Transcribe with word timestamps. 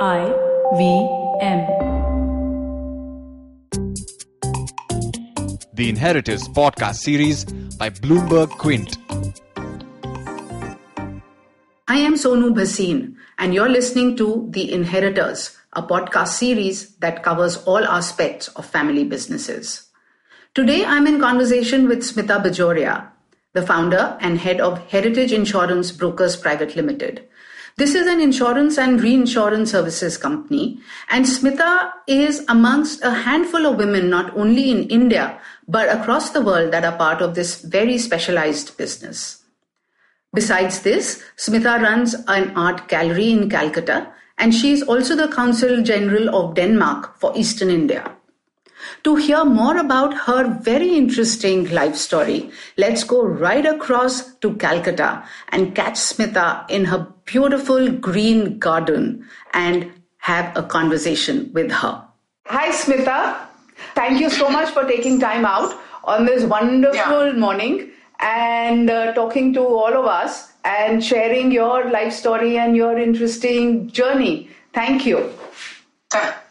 I 0.00 0.32
V 0.76 0.82
M. 1.40 1.66
The 5.74 5.88
Inheritors 5.88 6.46
podcast 6.50 6.98
series 6.98 7.44
by 7.78 7.90
Bloomberg 7.90 8.50
Quint. 8.50 8.96
I 11.88 11.96
am 11.96 12.14
Sonu 12.14 12.54
Bhasin, 12.54 13.16
and 13.40 13.52
you're 13.52 13.68
listening 13.68 14.16
to 14.18 14.46
The 14.50 14.72
Inheritors, 14.72 15.58
a 15.72 15.82
podcast 15.82 16.28
series 16.28 16.94
that 16.98 17.24
covers 17.24 17.56
all 17.64 17.84
aspects 17.84 18.46
of 18.54 18.66
family 18.66 19.02
businesses. 19.02 19.88
Today, 20.54 20.84
I'm 20.84 21.08
in 21.08 21.20
conversation 21.20 21.88
with 21.88 22.02
Smita 22.02 22.40
Bajoria, 22.40 23.08
the 23.52 23.66
founder 23.66 24.16
and 24.20 24.38
head 24.38 24.60
of 24.60 24.78
Heritage 24.90 25.32
Insurance 25.32 25.90
Brokers 25.90 26.36
Private 26.36 26.76
Limited. 26.76 27.24
This 27.78 27.94
is 27.94 28.08
an 28.08 28.20
insurance 28.20 28.76
and 28.76 29.00
reinsurance 29.00 29.70
services 29.70 30.16
company, 30.18 30.80
and 31.10 31.24
Smita 31.24 31.92
is 32.08 32.44
amongst 32.48 33.04
a 33.04 33.12
handful 33.12 33.66
of 33.66 33.76
women, 33.76 34.10
not 34.10 34.36
only 34.36 34.72
in 34.72 34.88
India, 34.88 35.40
but 35.68 35.88
across 35.88 36.30
the 36.30 36.40
world, 36.40 36.72
that 36.72 36.84
are 36.84 36.96
part 36.96 37.22
of 37.22 37.36
this 37.36 37.60
very 37.62 37.96
specialized 37.96 38.76
business. 38.76 39.44
Besides 40.34 40.80
this, 40.80 41.22
Smita 41.36 41.80
runs 41.80 42.14
an 42.26 42.50
art 42.56 42.88
gallery 42.88 43.30
in 43.30 43.48
Calcutta, 43.48 44.12
and 44.38 44.52
she 44.52 44.72
is 44.72 44.82
also 44.82 45.14
the 45.14 45.28
Consul 45.28 45.80
General 45.80 46.34
of 46.34 46.56
Denmark 46.56 47.20
for 47.20 47.32
Eastern 47.36 47.70
India. 47.70 48.17
To 49.04 49.16
hear 49.16 49.44
more 49.44 49.76
about 49.78 50.12
her 50.26 50.48
very 50.60 50.94
interesting 50.96 51.70
life 51.70 51.94
story, 51.96 52.50
let's 52.76 53.04
go 53.04 53.22
right 53.22 53.64
across 53.64 54.34
to 54.36 54.54
Calcutta 54.56 55.22
and 55.50 55.74
catch 55.74 55.94
Smita 55.94 56.68
in 56.68 56.84
her 56.86 57.06
beautiful 57.24 57.90
green 57.90 58.58
garden 58.58 59.26
and 59.54 59.90
have 60.18 60.56
a 60.56 60.62
conversation 60.62 61.50
with 61.54 61.70
her. 61.70 62.02
Hi, 62.46 62.70
Smita. 62.70 63.36
Thank 63.94 64.20
you 64.20 64.30
so 64.30 64.48
much 64.48 64.70
for 64.70 64.84
taking 64.84 65.20
time 65.20 65.44
out 65.44 65.74
on 66.04 66.26
this 66.26 66.44
wonderful 66.44 67.26
Yeah. 67.26 67.32
morning 67.32 67.90
and 68.20 68.90
uh, 68.90 69.12
talking 69.12 69.54
to 69.54 69.60
all 69.60 69.94
of 69.96 70.06
us 70.06 70.52
and 70.64 71.04
sharing 71.04 71.52
your 71.52 71.88
life 71.90 72.12
story 72.12 72.58
and 72.58 72.76
your 72.76 72.98
interesting 72.98 73.90
journey. 73.90 74.50
Thank 74.74 75.06
you. 75.06 75.30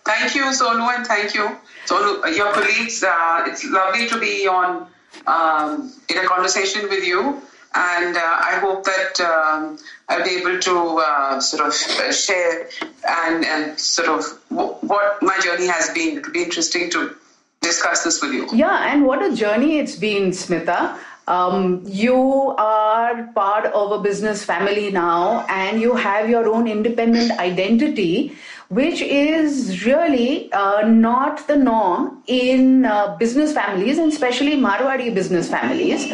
Th- 0.08 0.18
Thank 0.20 0.36
you, 0.36 0.44
Sonu, 0.46 0.88
and 0.96 1.06
thank 1.06 1.34
you, 1.34 1.58
Sonu, 1.86 2.24
uh, 2.24 2.28
your 2.28 2.52
colleagues. 2.54 3.04
Uh, 3.04 3.44
it's 3.48 3.64
lovely 3.70 4.08
to 4.08 4.20
be 4.20 4.48
on 4.48 4.88
um, 5.26 5.92
in 6.10 6.18
a 6.18 6.26
conversation 6.28 6.84
with 6.90 7.04
you, 7.06 7.42
and 7.76 8.16
uh, 8.16 8.22
I 8.52 8.60
hope 8.62 8.84
that 8.86 9.20
um, 9.22 9.78
I'll 10.10 10.24
be 10.24 10.36
able 10.38 10.60
to 10.60 10.76
uh, 11.06 11.40
sort 11.42 11.68
of 11.68 11.74
uh, 12.00 12.12
share 12.12 12.70
and, 13.08 13.46
and 13.46 13.80
sort 13.80 14.08
of 14.08 14.24
w- 14.50 14.74
what 14.82 15.22
my 15.22 15.38
journey 15.40 15.68
has 15.68 15.90
been. 15.92 16.18
It 16.18 16.26
will 16.26 16.34
be 16.34 16.44
interesting 16.44 16.90
to 16.92 17.16
discuss 17.62 18.04
this 18.04 18.22
with 18.22 18.34
you. 18.34 18.48
Yeah, 18.54 18.92
and 18.92 19.06
what 19.06 19.22
a 19.22 19.36
journey 19.36 19.80
it's 19.80 19.96
been, 19.96 20.32
Smita. 20.32 20.98
Um, 21.28 21.82
you 21.86 22.56
are 22.58 23.24
part 23.36 23.66
of 23.66 23.92
a 23.92 24.00
business 24.00 24.46
family 24.46 24.92
now, 24.92 25.46
and 25.50 25.82
you 25.82 25.94
have 25.96 26.30
your 26.30 26.48
own 26.48 26.70
independent 26.70 27.38
identity, 27.38 28.38
which 28.70 29.02
is 29.02 29.86
really 29.86 30.52
uh, 30.52 30.88
not 30.88 31.48
the 31.48 31.56
norm 31.56 32.22
in 32.28 32.86
uh, 32.86 33.16
business 33.18 33.54
families, 33.54 33.98
and 33.98 34.12
especially 34.12 34.58
Marwadi 34.58 35.14
business 35.14 35.50
families. 35.50 36.06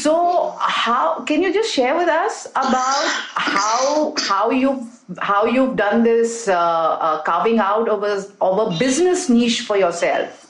So, 0.00 0.54
how 0.58 1.24
can 1.24 1.42
you 1.42 1.52
just 1.52 1.72
share 1.72 1.96
with 1.96 2.08
us 2.08 2.46
about 2.52 3.04
how 3.34 4.14
how 4.18 4.50
you 4.50 4.88
how 5.18 5.44
you've 5.44 5.76
done 5.76 6.04
this 6.04 6.48
uh, 6.48 6.56
uh, 6.56 7.22
carving 7.22 7.58
out 7.58 7.88
of 7.88 8.02
a 8.02 8.24
of 8.40 8.58
a 8.58 8.78
business 8.78 9.28
niche 9.28 9.62
for 9.62 9.76
yourself? 9.76 10.46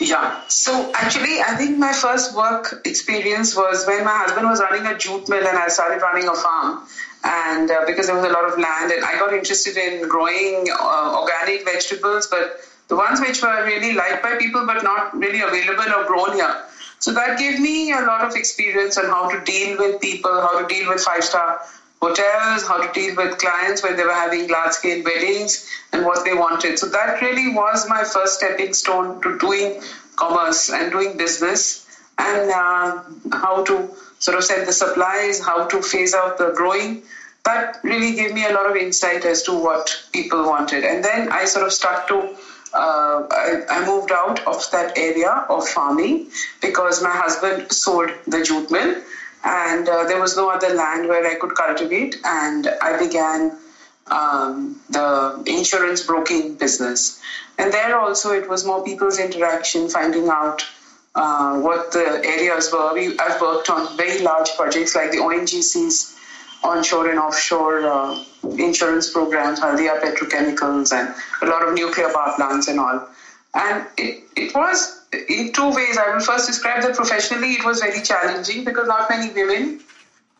Yeah. 0.00 0.42
So 0.48 0.92
actually, 0.94 1.40
I 1.40 1.56
think 1.56 1.78
my 1.78 1.92
first 1.92 2.36
work 2.36 2.82
experience 2.84 3.56
was 3.56 3.86
when 3.86 4.04
my 4.04 4.18
husband 4.18 4.46
was 4.46 4.60
running 4.60 4.86
a 4.86 4.98
jute 4.98 5.28
mill 5.28 5.46
and 5.46 5.56
I 5.56 5.68
started 5.68 6.02
running 6.02 6.28
a 6.28 6.34
farm. 6.34 6.86
And 7.24 7.70
uh, 7.70 7.84
because 7.86 8.06
there 8.06 8.16
was 8.16 8.24
a 8.24 8.32
lot 8.32 8.44
of 8.44 8.58
land, 8.58 8.92
and 8.92 9.04
I 9.04 9.18
got 9.18 9.32
interested 9.32 9.76
in 9.76 10.08
growing 10.08 10.68
uh, 10.70 11.18
organic 11.18 11.64
vegetables, 11.64 12.26
but 12.26 12.60
the 12.88 12.96
ones 12.96 13.20
which 13.20 13.42
were 13.42 13.64
really 13.64 13.94
liked 13.94 14.22
by 14.22 14.36
people 14.36 14.66
but 14.66 14.84
not 14.84 15.16
really 15.16 15.40
available 15.40 15.90
or 15.92 16.04
grown 16.04 16.34
here. 16.34 16.54
So 16.98 17.12
that 17.12 17.38
gave 17.38 17.60
me 17.60 17.92
a 17.92 18.02
lot 18.02 18.22
of 18.24 18.34
experience 18.34 18.98
on 18.98 19.06
how 19.06 19.30
to 19.30 19.42
deal 19.44 19.78
with 19.78 20.00
people, 20.00 20.30
how 20.30 20.60
to 20.60 20.66
deal 20.66 20.88
with 20.88 21.02
five 21.02 21.24
star 21.24 21.60
hotels, 22.00 22.66
how 22.66 22.86
to 22.86 22.92
deal 22.92 23.16
with 23.16 23.38
clients 23.38 23.82
when 23.82 23.96
they 23.96 24.04
were 24.04 24.12
having 24.12 24.48
large 24.48 24.72
scale 24.72 25.02
weddings 25.04 25.68
and 25.92 26.04
what 26.04 26.24
they 26.24 26.34
wanted. 26.34 26.78
So 26.78 26.86
that 26.88 27.20
really 27.22 27.54
was 27.54 27.88
my 27.88 28.04
first 28.04 28.34
stepping 28.38 28.74
stone 28.74 29.22
to 29.22 29.38
doing 29.38 29.80
commerce 30.16 30.70
and 30.70 30.92
doing 30.92 31.16
business 31.16 31.86
and 32.18 32.50
uh, 32.50 33.02
how 33.32 33.64
to 33.64 33.90
sort 34.24 34.38
of 34.38 34.44
send 34.44 34.66
the 34.66 34.72
supplies, 34.72 35.40
how 35.48 35.66
to 35.66 35.82
phase 35.82 36.14
out 36.14 36.38
the 36.38 36.50
growing. 36.56 37.02
That 37.44 37.78
really 37.82 38.12
gave 38.16 38.32
me 38.32 38.46
a 38.46 38.52
lot 38.52 38.70
of 38.70 38.76
insight 38.76 39.24
as 39.26 39.42
to 39.42 39.52
what 39.66 39.86
people 40.12 40.44
wanted. 40.44 40.82
And 40.82 41.04
then 41.04 41.30
I 41.30 41.44
sort 41.44 41.66
of 41.66 41.72
stuck 41.72 42.08
to 42.08 42.16
uh, 42.74 43.26
I, 43.30 43.62
I 43.68 43.86
moved 43.86 44.10
out 44.10 44.44
of 44.46 44.68
that 44.72 44.98
area 44.98 45.30
of 45.48 45.68
farming 45.68 46.30
because 46.60 47.02
my 47.02 47.10
husband 47.10 47.70
sold 47.70 48.10
the 48.26 48.42
jute 48.42 48.70
mill 48.70 49.00
and 49.44 49.88
uh, 49.88 50.04
there 50.04 50.20
was 50.20 50.36
no 50.36 50.48
other 50.50 50.74
land 50.74 51.08
where 51.08 51.24
I 51.26 51.34
could 51.34 51.54
cultivate. 51.54 52.16
And 52.24 52.66
I 52.82 52.98
began 52.98 53.56
um, 54.10 54.80
the 54.88 55.42
insurance 55.46 56.02
broking 56.02 56.54
business. 56.54 57.20
And 57.58 57.72
there 57.72 57.98
also, 57.98 58.32
it 58.32 58.48
was 58.48 58.64
more 58.64 58.82
people's 58.82 59.18
interaction, 59.18 59.88
finding 59.88 60.28
out 60.28 60.64
uh, 61.14 61.58
what 61.60 61.92
the 61.92 62.20
areas 62.24 62.70
were. 62.72 62.92
We, 62.94 63.18
I've 63.18 63.40
worked 63.40 63.70
on 63.70 63.96
very 63.96 64.22
large 64.22 64.50
projects 64.56 64.94
like 64.94 65.10
the 65.12 65.18
ONGC's 65.18 66.16
onshore 66.62 67.10
and 67.10 67.18
offshore 67.18 67.86
uh, 67.86 68.24
insurance 68.58 69.12
programs, 69.12 69.60
Haldia 69.60 70.00
Petrochemicals, 70.00 70.92
and 70.92 71.14
a 71.42 71.46
lot 71.46 71.66
of 71.66 71.74
nuclear 71.74 72.12
power 72.12 72.32
plants 72.36 72.68
and 72.68 72.80
all. 72.80 73.06
And 73.54 73.86
it, 73.96 74.24
it 74.34 74.54
was 74.54 75.02
in 75.28 75.52
two 75.52 75.70
ways. 75.70 75.96
I 75.96 76.12
will 76.12 76.20
first 76.20 76.46
describe 76.46 76.82
that 76.82 76.96
professionally 76.96 77.52
it 77.52 77.64
was 77.64 77.80
very 77.80 78.02
challenging 78.02 78.64
because 78.64 78.88
not 78.88 79.08
many 79.08 79.32
women 79.32 79.80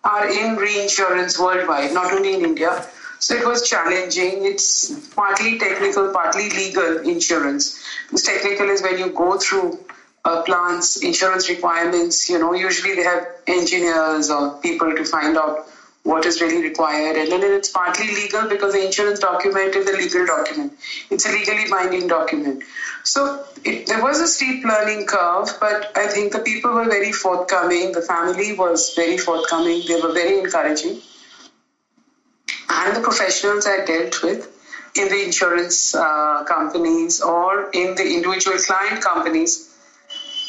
are 0.02 0.28
in 0.28 0.56
reinsurance 0.56 1.38
worldwide, 1.38 1.92
not 1.92 2.12
only 2.12 2.34
in 2.34 2.42
India. 2.42 2.84
So 3.20 3.34
it 3.34 3.46
was 3.46 3.68
challenging. 3.68 4.44
It's 4.44 5.08
partly 5.10 5.58
technical, 5.58 6.12
partly 6.12 6.50
legal 6.50 6.98
insurance. 6.98 7.80
Because 8.06 8.24
technical 8.24 8.68
is 8.68 8.82
when 8.82 8.98
you 8.98 9.10
go 9.10 9.38
through 9.38 9.78
uh, 10.24 10.42
plants, 10.42 11.02
insurance 11.02 11.48
requirements, 11.48 12.28
you 12.28 12.38
know, 12.38 12.54
usually 12.54 12.94
they 12.94 13.02
have 13.02 13.26
engineers 13.46 14.30
or 14.30 14.58
people 14.60 14.94
to 14.94 15.04
find 15.04 15.36
out 15.36 15.66
what 16.02 16.26
is 16.26 16.40
really 16.40 16.62
required. 16.62 17.16
And 17.16 17.30
then 17.30 17.42
it's 17.42 17.70
partly 17.70 18.06
legal 18.06 18.48
because 18.48 18.74
the 18.74 18.84
insurance 18.84 19.18
document 19.20 19.74
is 19.74 19.88
a 19.88 19.96
legal 19.96 20.26
document. 20.26 20.72
It's 21.10 21.26
a 21.26 21.30
legally 21.30 21.68
binding 21.70 22.08
document. 22.08 22.62
So 23.04 23.44
it, 23.64 23.86
there 23.86 24.02
was 24.02 24.20
a 24.20 24.28
steep 24.28 24.64
learning 24.64 25.06
curve, 25.06 25.48
but 25.60 25.96
I 25.96 26.08
think 26.08 26.32
the 26.32 26.41
people 26.41 26.72
were 26.72 26.84
very 26.84 27.12
forthcoming. 27.12 27.92
The 27.92 28.02
family 28.02 28.54
was 28.54 28.94
very 28.94 29.18
forthcoming. 29.18 29.82
They 29.86 30.00
were 30.00 30.12
very 30.12 30.38
encouraging. 30.38 31.00
And 32.68 32.96
the 32.96 33.00
professionals 33.00 33.66
I 33.66 33.84
dealt 33.84 34.22
with 34.22 34.50
in 34.96 35.08
the 35.08 35.24
insurance 35.24 35.94
uh, 35.94 36.44
companies 36.44 37.20
or 37.20 37.70
in 37.70 37.94
the 37.94 38.14
individual 38.14 38.58
client 38.58 39.02
companies 39.02 39.73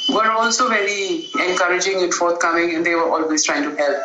were 0.09 0.29
also 0.31 0.69
very 0.69 1.29
encouraging 1.39 2.01
and 2.03 2.13
forthcoming, 2.13 2.75
and 2.75 2.85
they 2.85 2.95
were 2.95 3.09
always 3.09 3.43
trying 3.43 3.63
to 3.63 3.75
help. 3.75 3.97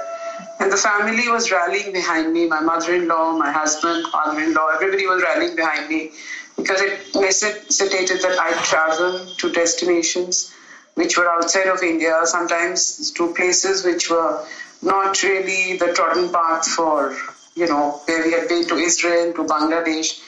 And 0.61 0.71
the 0.71 0.77
family 0.77 1.29
was 1.29 1.51
rallying 1.51 1.93
behind 1.93 2.33
me. 2.33 2.47
My 2.47 2.61
mother-in-law, 2.61 3.39
my 3.39 3.51
husband, 3.51 4.07
father-in-law, 4.09 4.69
everybody 4.75 5.07
was 5.07 5.23
rallying 5.23 5.57
behind 5.57 5.89
me 5.89 6.11
because 6.57 6.81
it 6.83 7.15
necessitated 7.15 8.21
that 8.23 8.39
I 8.39 8.53
travel 8.63 9.27
to 9.39 9.53
destinations 9.53 10.55
which 10.95 11.17
were 11.17 11.29
outside 11.31 11.67
of 11.67 11.83
India, 11.83 12.21
sometimes 12.25 13.11
to 13.13 13.33
places 13.35 13.85
which 13.85 14.11
were 14.11 14.45
not 14.83 15.23
really 15.23 15.77
the 15.79 15.93
trodden 15.95 16.31
path 16.33 16.67
for, 16.67 17.17
you 17.55 17.67
know, 17.67 18.01
where 18.05 18.25
we 18.25 18.33
had 18.33 18.49
been 18.49 18.67
to 18.67 18.75
Israel, 18.77 19.33
to 19.33 19.45
Bangladesh. 19.45 20.21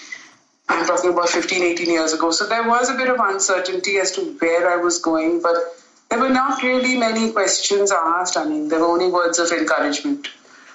I'm 0.69 0.87
talking 0.87 1.11
about 1.11 1.29
15, 1.29 1.63
18 1.63 1.91
years 1.91 2.13
ago. 2.13 2.31
So 2.31 2.47
there 2.47 2.67
was 2.67 2.89
a 2.89 2.95
bit 2.95 3.09
of 3.09 3.17
uncertainty 3.21 3.99
as 3.99 4.13
to 4.13 4.23
where 4.39 4.71
I 4.71 4.77
was 4.77 4.99
going, 4.99 5.43
but 5.43 5.57
there 6.09 6.21
were 6.21 6.29
not 6.29 6.63
really 6.63 6.97
many 6.97 7.33
questions 7.33 7.91
asked. 7.91 8.37
I 8.37 8.45
mean, 8.45 8.69
there 8.69 8.81
were 8.81 8.87
only 8.87 9.11
words 9.11 9.39
of 9.39 9.51
encouragement. 9.51 10.29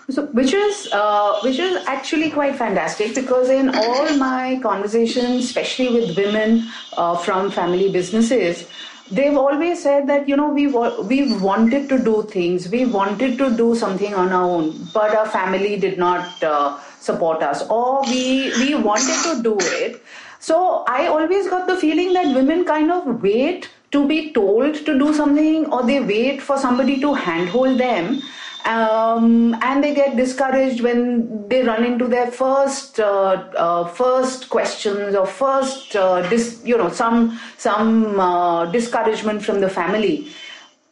So, 0.10 0.26
which 0.28 0.54
is 0.54 0.88
uh, 0.94 1.40
which 1.44 1.60
is 1.60 1.86
actually 1.86 2.32
quite 2.32 2.56
fantastic 2.56 3.14
because 3.14 3.50
in 3.50 3.76
all 3.76 4.16
my 4.18 4.58
conversations, 4.64 5.44
especially 5.44 5.90
with 5.90 6.18
women 6.18 6.70
uh, 6.96 7.18
from 7.18 7.52
family 7.52 7.92
businesses, 7.92 8.66
they've 9.12 9.36
always 9.36 9.84
said 9.84 10.08
that 10.08 10.30
you 10.30 10.38
know 10.38 10.50
we 10.50 10.68
we 10.68 11.34
wanted 11.38 11.90
to 11.90 12.00
do 12.00 12.24
things, 12.24 12.70
we 12.70 12.86
wanted 12.86 13.38
to 13.38 13.50
do 13.56 13.76
something 13.76 14.16
on 14.16 14.32
our 14.32 14.50
own, 14.50 14.88
but 14.94 15.14
our 15.14 15.28
family 15.28 15.78
did 15.78 15.98
not 15.98 16.42
uh, 16.42 16.80
support 17.00 17.44
us 17.44 17.68
or 17.70 18.02
we 18.04 18.52
we 18.60 18.76
wanted 18.76 19.24
to 19.24 19.44
do 19.44 19.58
it. 19.60 20.02
So 20.40 20.86
i 20.88 21.08
always 21.08 21.48
got 21.50 21.68
the 21.68 21.76
feeling 21.76 22.14
that 22.14 22.34
women 22.36 22.64
kind 22.66 22.92
of 22.92 23.22
wait 23.24 23.70
to 23.92 24.08
be 24.08 24.32
told 24.34 24.76
to 24.86 24.98
do 25.00 25.14
something 25.14 25.66
or 25.68 25.84
they 25.84 26.00
wait 26.00 26.42
for 26.42 26.58
somebody 26.58 27.00
to 27.02 27.14
handhold 27.14 27.80
them 27.80 28.22
um, 28.68 29.56
and 29.62 29.84
they 29.84 29.96
get 29.96 30.18
discouraged 30.18 30.82
when 30.82 31.48
they 31.48 31.64
run 31.64 31.86
into 31.86 32.08
their 32.08 32.30
first 32.30 33.00
uh, 33.00 33.44
uh, 33.56 33.88
first 33.88 34.50
questions 34.50 35.16
or 35.16 35.26
first 35.26 35.96
uh, 35.96 36.28
dis- 36.30 36.62
you 36.66 36.78
know 36.78 36.90
some 36.90 37.40
some 37.58 38.20
uh, 38.20 38.66
discouragement 38.66 39.44
from 39.44 39.62
the 39.62 39.70
family. 39.70 40.28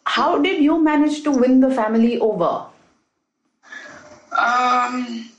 How 0.06 0.38
did 0.42 0.64
you 0.64 0.82
manage 0.82 1.24
to 1.24 1.32
win 1.32 1.60
the 1.60 1.72
family 1.72 2.18
over? 2.20 2.66
Um, 4.38 5.30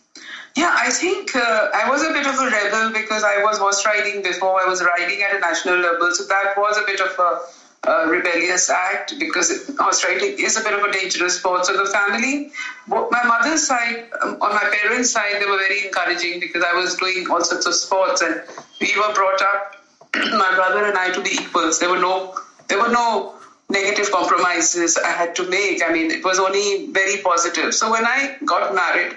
yeah, 0.56 0.74
I 0.74 0.90
think 0.90 1.36
uh, 1.36 1.68
I 1.74 1.88
was 1.90 2.02
a 2.02 2.12
bit 2.12 2.26
of 2.26 2.34
a 2.34 2.46
rebel 2.46 2.90
because 2.90 3.22
I 3.22 3.42
was 3.42 3.58
horse 3.58 3.84
riding 3.84 4.22
before. 4.22 4.58
I 4.58 4.66
was 4.66 4.82
riding 4.82 5.20
at 5.20 5.36
a 5.36 5.38
national 5.38 5.76
level, 5.76 6.10
so 6.12 6.24
that 6.24 6.56
was 6.56 6.78
a 6.78 6.86
bit 6.86 6.98
of 6.98 7.12
a, 7.18 7.90
a 7.90 8.08
rebellious 8.08 8.70
act 8.70 9.18
because 9.18 9.70
horse 9.78 10.02
riding 10.02 10.38
is 10.38 10.56
a 10.56 10.64
bit 10.64 10.72
of 10.72 10.82
a 10.82 10.90
dangerous 10.90 11.36
sport. 11.38 11.66
So 11.66 11.76
the 11.76 11.90
family, 11.90 12.52
my 12.88 13.22
mother's 13.24 13.66
side, 13.66 14.08
um, 14.22 14.38
on 14.40 14.54
my 14.54 14.66
parents' 14.82 15.10
side, 15.10 15.42
they 15.42 15.46
were 15.46 15.58
very 15.58 15.84
encouraging 15.84 16.40
because 16.40 16.64
I 16.64 16.72
was 16.72 16.96
doing 16.96 17.26
all 17.30 17.44
sorts 17.44 17.66
of 17.66 17.74
sports, 17.74 18.22
and 18.22 18.42
we 18.80 18.96
were 18.96 19.12
brought 19.12 19.42
up, 19.42 19.76
my 20.14 20.52
brother 20.54 20.86
and 20.86 20.96
I, 20.96 21.10
to 21.10 21.20
be 21.20 21.32
equals. 21.34 21.80
There 21.80 21.90
were 21.90 22.00
no, 22.00 22.34
there 22.68 22.78
were 22.78 22.88
no 22.88 23.34
negative 23.68 24.10
compromises 24.10 24.96
I 24.96 25.10
had 25.10 25.36
to 25.36 25.50
make. 25.50 25.82
I 25.84 25.92
mean, 25.92 26.10
it 26.10 26.24
was 26.24 26.38
only 26.38 26.86
very 26.92 27.20
positive. 27.20 27.74
So 27.74 27.90
when 27.90 28.06
I 28.06 28.38
got 28.46 28.74
married, 28.74 29.16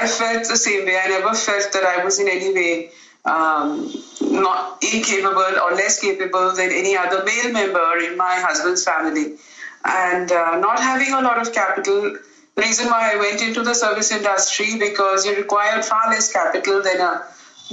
I 0.00 0.06
felt 0.06 0.48
the 0.48 0.56
same 0.56 0.86
way. 0.86 0.98
I 0.98 1.08
never 1.08 1.34
felt 1.34 1.72
that 1.72 1.84
I 1.84 2.04
was 2.04 2.18
in 2.18 2.28
any 2.28 2.52
way 2.52 2.90
um, 3.24 3.92
not 4.20 4.82
incapable 4.82 5.52
or 5.64 5.72
less 5.72 6.00
capable 6.00 6.52
than 6.52 6.70
any 6.72 6.96
other 6.96 7.24
male 7.24 7.52
member 7.52 7.98
in 7.98 8.16
my 8.16 8.34
husband's 8.46 8.84
family. 8.84 9.36
And 9.84 10.30
uh, 10.32 10.58
not 10.58 10.80
having 10.80 11.12
a 11.12 11.20
lot 11.20 11.38
of 11.38 11.52
capital, 11.52 12.16
the 12.56 12.62
reason 12.62 12.86
why 12.86 13.12
I 13.14 13.16
went 13.16 13.40
into 13.42 13.62
the 13.62 13.74
service 13.74 14.10
industry 14.10 14.78
because 14.78 15.26
it 15.26 15.36
required 15.38 15.84
far 15.84 16.10
less 16.10 16.32
capital 16.32 16.82
than 16.82 17.00
a 17.00 17.22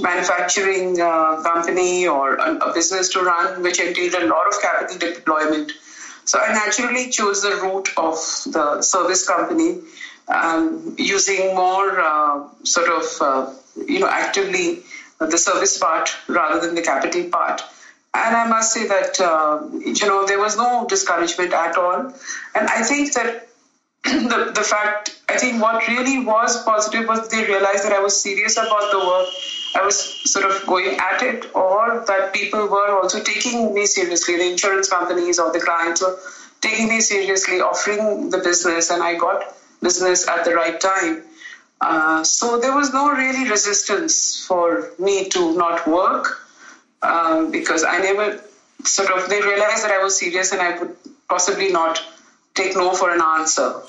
manufacturing 0.00 1.00
uh, 1.00 1.42
company 1.42 2.06
or 2.06 2.34
a 2.36 2.72
business 2.72 3.08
to 3.10 3.20
run, 3.20 3.62
which 3.62 3.80
entailed 3.80 4.14
a 4.14 4.26
lot 4.26 4.46
of 4.48 4.60
capital 4.60 4.98
deployment. 4.98 5.72
So 6.24 6.38
I 6.38 6.52
naturally 6.52 7.10
chose 7.10 7.42
the 7.42 7.56
route 7.62 7.90
of 7.96 8.14
the 8.46 8.80
service 8.80 9.26
company, 9.26 9.80
um, 10.32 10.94
using 10.98 11.54
more 11.54 12.00
uh, 12.00 12.48
sort 12.64 12.88
of, 12.88 13.04
uh, 13.20 13.52
you 13.86 14.00
know, 14.00 14.08
actively 14.08 14.80
the 15.18 15.38
service 15.38 15.78
part 15.78 16.10
rather 16.28 16.60
than 16.60 16.74
the 16.74 16.82
capital 16.82 17.24
part. 17.30 17.62
And 18.14 18.36
I 18.36 18.46
must 18.46 18.72
say 18.72 18.86
that, 18.88 19.20
uh, 19.20 19.62
you 19.78 20.06
know, 20.06 20.26
there 20.26 20.38
was 20.38 20.56
no 20.56 20.86
discouragement 20.88 21.52
at 21.52 21.76
all. 21.76 22.12
And 22.54 22.68
I 22.68 22.82
think 22.82 23.14
that 23.14 23.48
the, 24.04 24.52
the 24.54 24.62
fact, 24.62 25.18
I 25.28 25.38
think 25.38 25.62
what 25.62 25.86
really 25.88 26.24
was 26.24 26.62
positive 26.64 27.06
was 27.08 27.28
they 27.28 27.44
realized 27.44 27.84
that 27.84 27.92
I 27.92 28.00
was 28.00 28.20
serious 28.20 28.56
about 28.56 28.90
the 28.90 28.98
work 28.98 29.28
I 29.74 29.84
was 29.84 30.30
sort 30.30 30.44
of 30.50 30.66
going 30.66 30.98
at 30.98 31.22
it, 31.22 31.54
or 31.54 32.04
that 32.06 32.32
people 32.32 32.66
were 32.66 33.00
also 33.00 33.22
taking 33.22 33.72
me 33.72 33.86
seriously. 33.86 34.36
The 34.36 34.50
insurance 34.50 34.88
companies 34.88 35.38
or 35.38 35.52
the 35.52 35.60
clients 35.60 36.02
were 36.02 36.18
taking 36.60 36.88
me 36.88 37.00
seriously, 37.00 37.60
offering 37.60 38.30
the 38.30 38.38
business, 38.38 38.90
and 38.90 39.02
I 39.02 39.14
got 39.16 39.56
business 39.82 40.28
at 40.28 40.44
the 40.44 40.54
right 40.54 40.80
time. 40.80 41.22
Uh, 41.80 42.22
so 42.22 42.60
there 42.60 42.74
was 42.74 42.92
no 42.92 43.10
really 43.10 43.50
resistance 43.50 44.44
for 44.46 44.92
me 44.98 45.28
to 45.28 45.56
not 45.56 45.86
work 45.86 46.46
um, 47.02 47.50
because 47.50 47.82
I 47.84 47.98
never 47.98 48.40
sort 48.84 49.10
of 49.10 49.28
they 49.28 49.40
realized 49.40 49.84
that 49.84 49.90
I 49.90 50.02
was 50.02 50.18
serious 50.18 50.52
and 50.52 50.60
I 50.60 50.78
would 50.78 50.96
possibly 51.28 51.72
not 51.72 52.00
take 52.54 52.76
no 52.76 52.94
for 52.94 53.10
an 53.10 53.20
answer. 53.20 53.82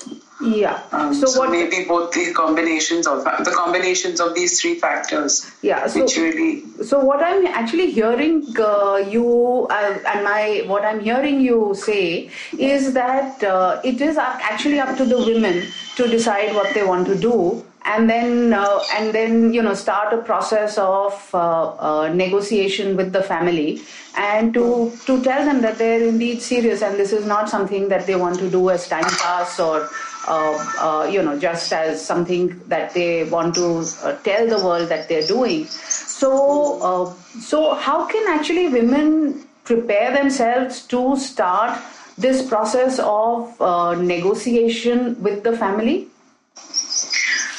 Yeah. 0.44 0.82
Um, 0.92 1.14
so, 1.14 1.26
so, 1.26 1.40
what 1.40 1.50
maybe 1.50 1.84
both 1.84 2.12
the 2.12 2.32
combinations 2.32 3.06
of 3.06 3.24
the 3.24 3.52
combinations 3.54 4.20
of 4.20 4.34
these 4.34 4.60
three 4.60 4.74
factors. 4.78 5.50
Yeah. 5.62 5.86
So, 5.86 6.02
which 6.02 6.16
really. 6.16 6.64
So 6.84 7.00
what 7.00 7.22
I'm 7.22 7.46
actually 7.46 7.90
hearing 7.90 8.44
uh, 8.58 8.96
you 9.08 9.66
uh, 9.70 9.98
and 10.06 10.24
my 10.24 10.64
what 10.66 10.84
I'm 10.84 11.00
hearing 11.00 11.40
you 11.40 11.74
say 11.74 12.30
is 12.58 12.92
that 12.92 13.42
uh, 13.42 13.80
it 13.84 14.00
is 14.00 14.18
actually 14.18 14.80
up 14.80 14.96
to 14.98 15.04
the 15.04 15.18
women 15.18 15.66
to 15.96 16.08
decide 16.08 16.54
what 16.54 16.74
they 16.74 16.84
want 16.84 17.06
to 17.06 17.14
do 17.14 17.64
and 17.84 18.08
then 18.08 18.52
uh, 18.52 18.82
and 18.94 19.14
then 19.14 19.52
you 19.52 19.62
know 19.62 19.74
start 19.74 20.12
a 20.12 20.18
process 20.18 20.78
of 20.78 21.30
uh, 21.34 21.74
uh, 21.76 22.08
negotiation 22.08 22.96
with 22.96 23.12
the 23.12 23.22
family 23.22 23.82
and 24.16 24.54
to 24.54 24.92
to 25.06 25.22
tell 25.22 25.44
them 25.44 25.60
that 25.60 25.76
they're 25.76 26.06
indeed 26.08 26.40
serious 26.40 26.82
and 26.82 26.98
this 26.98 27.12
is 27.12 27.26
not 27.26 27.48
something 27.48 27.88
that 27.88 28.06
they 28.06 28.16
want 28.16 28.38
to 28.38 28.50
do 28.50 28.70
as 28.70 28.88
time 28.88 29.04
pass 29.04 29.60
or 29.60 29.88
uh, 30.26 30.52
uh, 30.80 31.04
you 31.04 31.22
know 31.22 31.38
just 31.38 31.72
as 31.72 32.04
something 32.04 32.58
that 32.68 32.94
they 32.94 33.24
want 33.24 33.54
to 33.54 33.84
uh, 34.02 34.12
tell 34.22 34.46
the 34.46 34.62
world 34.64 34.88
that 34.88 35.08
they're 35.08 35.26
doing 35.26 35.64
so 35.66 37.14
so 37.40 37.74
how 37.74 38.06
can 38.06 38.26
actually 38.28 38.68
women 38.68 39.46
prepare 39.64 40.12
themselves 40.12 40.82
to 40.86 41.16
start 41.16 41.78
this 42.16 42.46
process 42.48 43.00
of 43.02 43.60
negotiation 44.00 45.20
with 45.22 45.42
the 45.42 45.56
family 45.56 46.08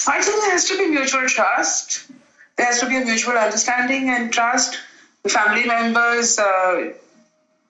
I 0.07 0.21
think 0.21 0.41
there 0.41 0.51
has 0.51 0.65
to 0.69 0.77
be 0.77 0.87
mutual 0.87 1.27
trust. 1.27 2.07
There 2.57 2.65
has 2.65 2.79
to 2.79 2.87
be 2.87 2.97
a 2.97 3.03
mutual 3.03 3.37
understanding 3.37 4.09
and 4.09 4.31
trust. 4.31 4.77
The 5.23 5.29
family 5.29 5.65
members 5.65 6.37
uh, 6.37 6.93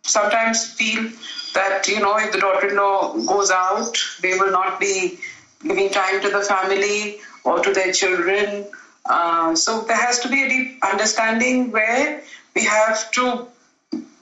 sometimes 0.05 0.71
feel 0.73 1.11
that, 1.53 1.87
you 1.87 1.99
know, 1.99 2.17
if 2.17 2.31
the 2.31 2.39
daughter 2.39 2.69
in 2.69 2.75
law 2.75 3.13
goes 3.13 3.51
out, 3.51 3.97
they 4.21 4.37
will 4.37 4.51
not 4.51 4.79
be 4.79 5.19
giving 5.61 5.89
time 5.89 6.21
to 6.21 6.29
the 6.29 6.41
family 6.41 7.17
or 7.43 7.59
to 7.59 7.73
their 7.73 7.91
children. 7.91 8.65
Uh, 9.05 9.55
so 9.55 9.81
there 9.81 9.97
has 9.97 10.19
to 10.19 10.29
be 10.29 10.43
a 10.43 10.49
deep 10.49 10.83
understanding 10.83 11.71
where 11.71 12.21
we 12.55 12.63
have 12.63 13.11
to 13.11 13.47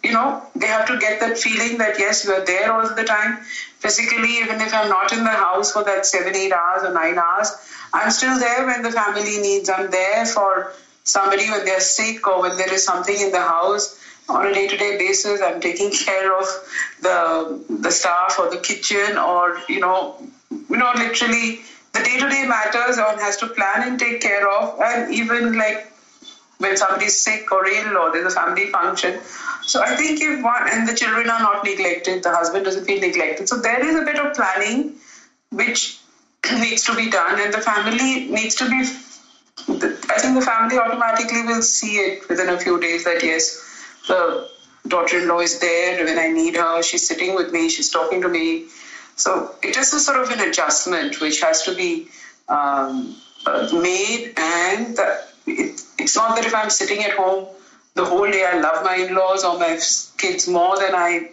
you 0.03 0.11
know, 0.11 0.45
they 0.55 0.67
have 0.67 0.85
to 0.87 0.99
get 0.99 1.21
that 1.21 1.37
feeling 1.37 1.77
that 1.77 1.97
yes, 1.97 2.25
you 2.25 2.33
are 2.33 2.45
there 2.45 2.73
all 2.73 2.93
the 2.93 3.05
time, 3.05 3.37
physically, 3.79 4.37
even 4.39 4.59
if 4.59 4.73
I'm 4.73 4.89
not 4.89 5.13
in 5.13 5.23
the 5.23 5.29
house 5.29 5.71
for 5.71 5.83
that 5.85 6.05
seven, 6.05 6.35
eight 6.35 6.51
hours 6.51 6.83
or 6.83 6.93
nine 6.93 7.17
hours, 7.17 7.53
I'm 7.93 8.11
still 8.11 8.37
there 8.37 8.65
when 8.65 8.81
the 8.81 8.91
family 8.91 9.37
needs. 9.39 9.69
I'm 9.69 9.89
there 9.89 10.25
for 10.25 10.73
somebody 11.05 11.49
when 11.49 11.63
they're 11.63 11.79
sick 11.79 12.27
or 12.27 12.41
when 12.41 12.57
there 12.57 12.73
is 12.73 12.83
something 12.83 13.17
in 13.17 13.31
the 13.31 13.41
house 13.41 14.02
on 14.29 14.47
a 14.47 14.53
day-to-day 14.53 14.97
basis. 14.97 15.41
I'm 15.41 15.59
taking 15.59 15.91
care 15.91 16.37
of 16.37 16.45
the 17.01 17.63
the 17.69 17.91
staff 17.91 18.37
or 18.39 18.49
the 18.49 18.57
kitchen 18.57 19.17
or 19.17 19.61
you 19.69 19.79
know, 19.79 20.17
you 20.51 20.77
know, 20.77 20.91
literally 20.95 21.61
the 21.93 21.99
day-to-day 21.99 22.47
matters 22.47 22.97
one 22.97 23.19
has 23.19 23.37
to 23.37 23.47
plan 23.47 23.87
and 23.87 23.99
take 23.99 24.21
care 24.21 24.49
of, 24.49 24.79
and 24.81 25.13
even 25.13 25.57
like 25.57 25.91
when 26.57 26.77
somebody's 26.77 27.19
sick 27.19 27.51
or 27.51 27.65
ill 27.67 27.97
or 27.97 28.11
there's 28.11 28.33
a 28.33 28.35
family 28.35 28.67
function. 28.67 29.19
So 29.63 29.81
I 29.81 29.95
think 29.95 30.21
if 30.21 30.43
one 30.43 30.67
and 30.71 30.87
the 30.87 30.95
children 30.95 31.29
are 31.29 31.39
not 31.39 31.63
neglected, 31.63 32.23
the 32.23 32.29
husband 32.35 32.65
doesn't 32.65 32.85
feel 32.85 32.99
neglected. 32.99 33.47
So 33.47 33.59
there 33.59 33.85
is 33.85 33.95
a 33.95 34.03
bit 34.03 34.17
of 34.17 34.33
planning 34.33 34.95
which 35.51 35.99
needs 36.51 36.83
to 36.85 36.95
be 36.95 37.09
done, 37.09 37.39
and 37.39 37.53
the 37.53 37.61
family 37.61 38.27
needs 38.29 38.55
to 38.55 38.69
be. 38.69 38.85
I 39.67 40.19
think 40.19 40.35
the 40.35 40.45
family 40.45 40.77
automatically 40.77 41.43
will 41.43 41.61
see 41.61 41.97
it 41.97 42.27
within 42.27 42.49
a 42.49 42.59
few 42.59 42.79
days 42.79 43.03
that 43.03 43.23
yes, 43.23 43.62
the 44.07 44.49
daughter-in-law 44.87 45.39
is 45.39 45.59
there 45.59 46.03
when 46.03 46.19
I 46.19 46.27
need 46.27 46.55
her. 46.55 46.83
She's 46.83 47.07
sitting 47.07 47.35
with 47.35 47.51
me. 47.51 47.69
She's 47.69 47.89
talking 47.89 48.21
to 48.21 48.27
me. 48.27 48.65
So 49.15 49.55
it 49.63 49.77
is 49.77 49.93
a 49.93 49.99
sort 49.99 50.21
of 50.21 50.29
an 50.31 50.47
adjustment 50.47 51.21
which 51.21 51.39
has 51.41 51.63
to 51.63 51.75
be 51.75 52.07
um, 52.49 53.15
uh, 53.45 53.69
made, 53.73 54.33
and 54.37 54.97
it, 55.45 55.81
it's 55.99 56.15
not 56.15 56.35
that 56.35 56.45
if 56.45 56.55
I'm 56.55 56.69
sitting 56.69 57.03
at 57.03 57.11
home 57.11 57.47
the 57.93 58.05
whole 58.05 58.29
day, 58.29 58.45
I 58.45 58.59
love 58.59 58.83
my 58.83 58.95
in-laws 58.95 59.43
or 59.43 59.59
my 59.59 59.79
kids 60.17 60.47
more 60.47 60.77
than 60.79 60.95
I 60.95 61.29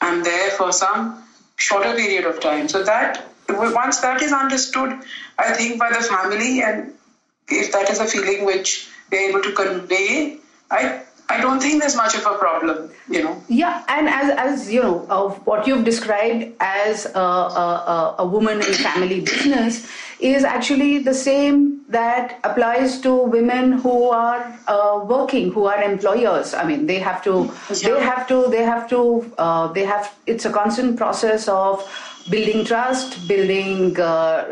am 0.00 0.22
there 0.22 0.50
for 0.50 0.72
some 0.72 1.22
shorter 1.56 1.94
period 1.94 2.24
of 2.26 2.40
time. 2.40 2.68
So 2.68 2.82
that 2.84 3.26
once 3.48 4.00
that 4.00 4.22
is 4.22 4.32
understood, 4.32 5.00
I 5.38 5.52
think 5.52 5.78
by 5.78 5.90
the 5.90 6.02
family, 6.02 6.62
and 6.62 6.94
if 7.48 7.72
that 7.72 7.90
is 7.90 7.98
a 7.98 8.06
feeling 8.06 8.44
which 8.44 8.88
they're 9.10 9.28
able 9.28 9.42
to 9.42 9.52
convey, 9.52 10.38
I 10.70 11.02
I 11.30 11.40
don't 11.40 11.60
think 11.60 11.80
there's 11.80 11.96
much 11.96 12.14
of 12.16 12.26
a 12.26 12.36
problem, 12.38 12.90
you 13.08 13.22
know. 13.22 13.42
Yeah, 13.48 13.84
and 13.88 14.08
as 14.08 14.30
as 14.36 14.72
you 14.72 14.82
know, 14.82 15.06
of 15.08 15.38
what 15.46 15.66
you've 15.66 15.84
described 15.84 16.52
as 16.60 17.06
a, 17.06 17.20
a, 17.20 18.14
a 18.18 18.26
woman 18.26 18.58
in 18.58 18.74
family 18.74 19.20
business 19.20 19.86
is 20.18 20.42
actually 20.44 20.98
the 20.98 21.14
same 21.14 21.84
that 21.88 22.38
applies 22.44 23.00
to 23.00 23.14
women 23.14 23.72
who 23.72 24.10
are 24.10 24.42
uh, 24.68 25.04
working, 25.04 25.52
who 25.52 25.66
are 25.66 25.80
employers. 25.82 26.52
I 26.54 26.64
mean, 26.64 26.86
they 26.86 26.98
have 26.98 27.22
to, 27.24 27.50
they 27.82 28.00
have 28.00 28.26
to, 28.28 28.48
they 28.50 28.64
have 28.64 28.88
to, 28.90 29.32
uh, 29.38 29.68
they 29.72 29.84
have. 29.84 30.12
It's 30.26 30.44
a 30.44 30.52
constant 30.52 30.96
process 30.96 31.48
of 31.48 31.86
building 32.28 32.64
trust, 32.64 33.28
building 33.28 33.98
uh, 33.98 34.02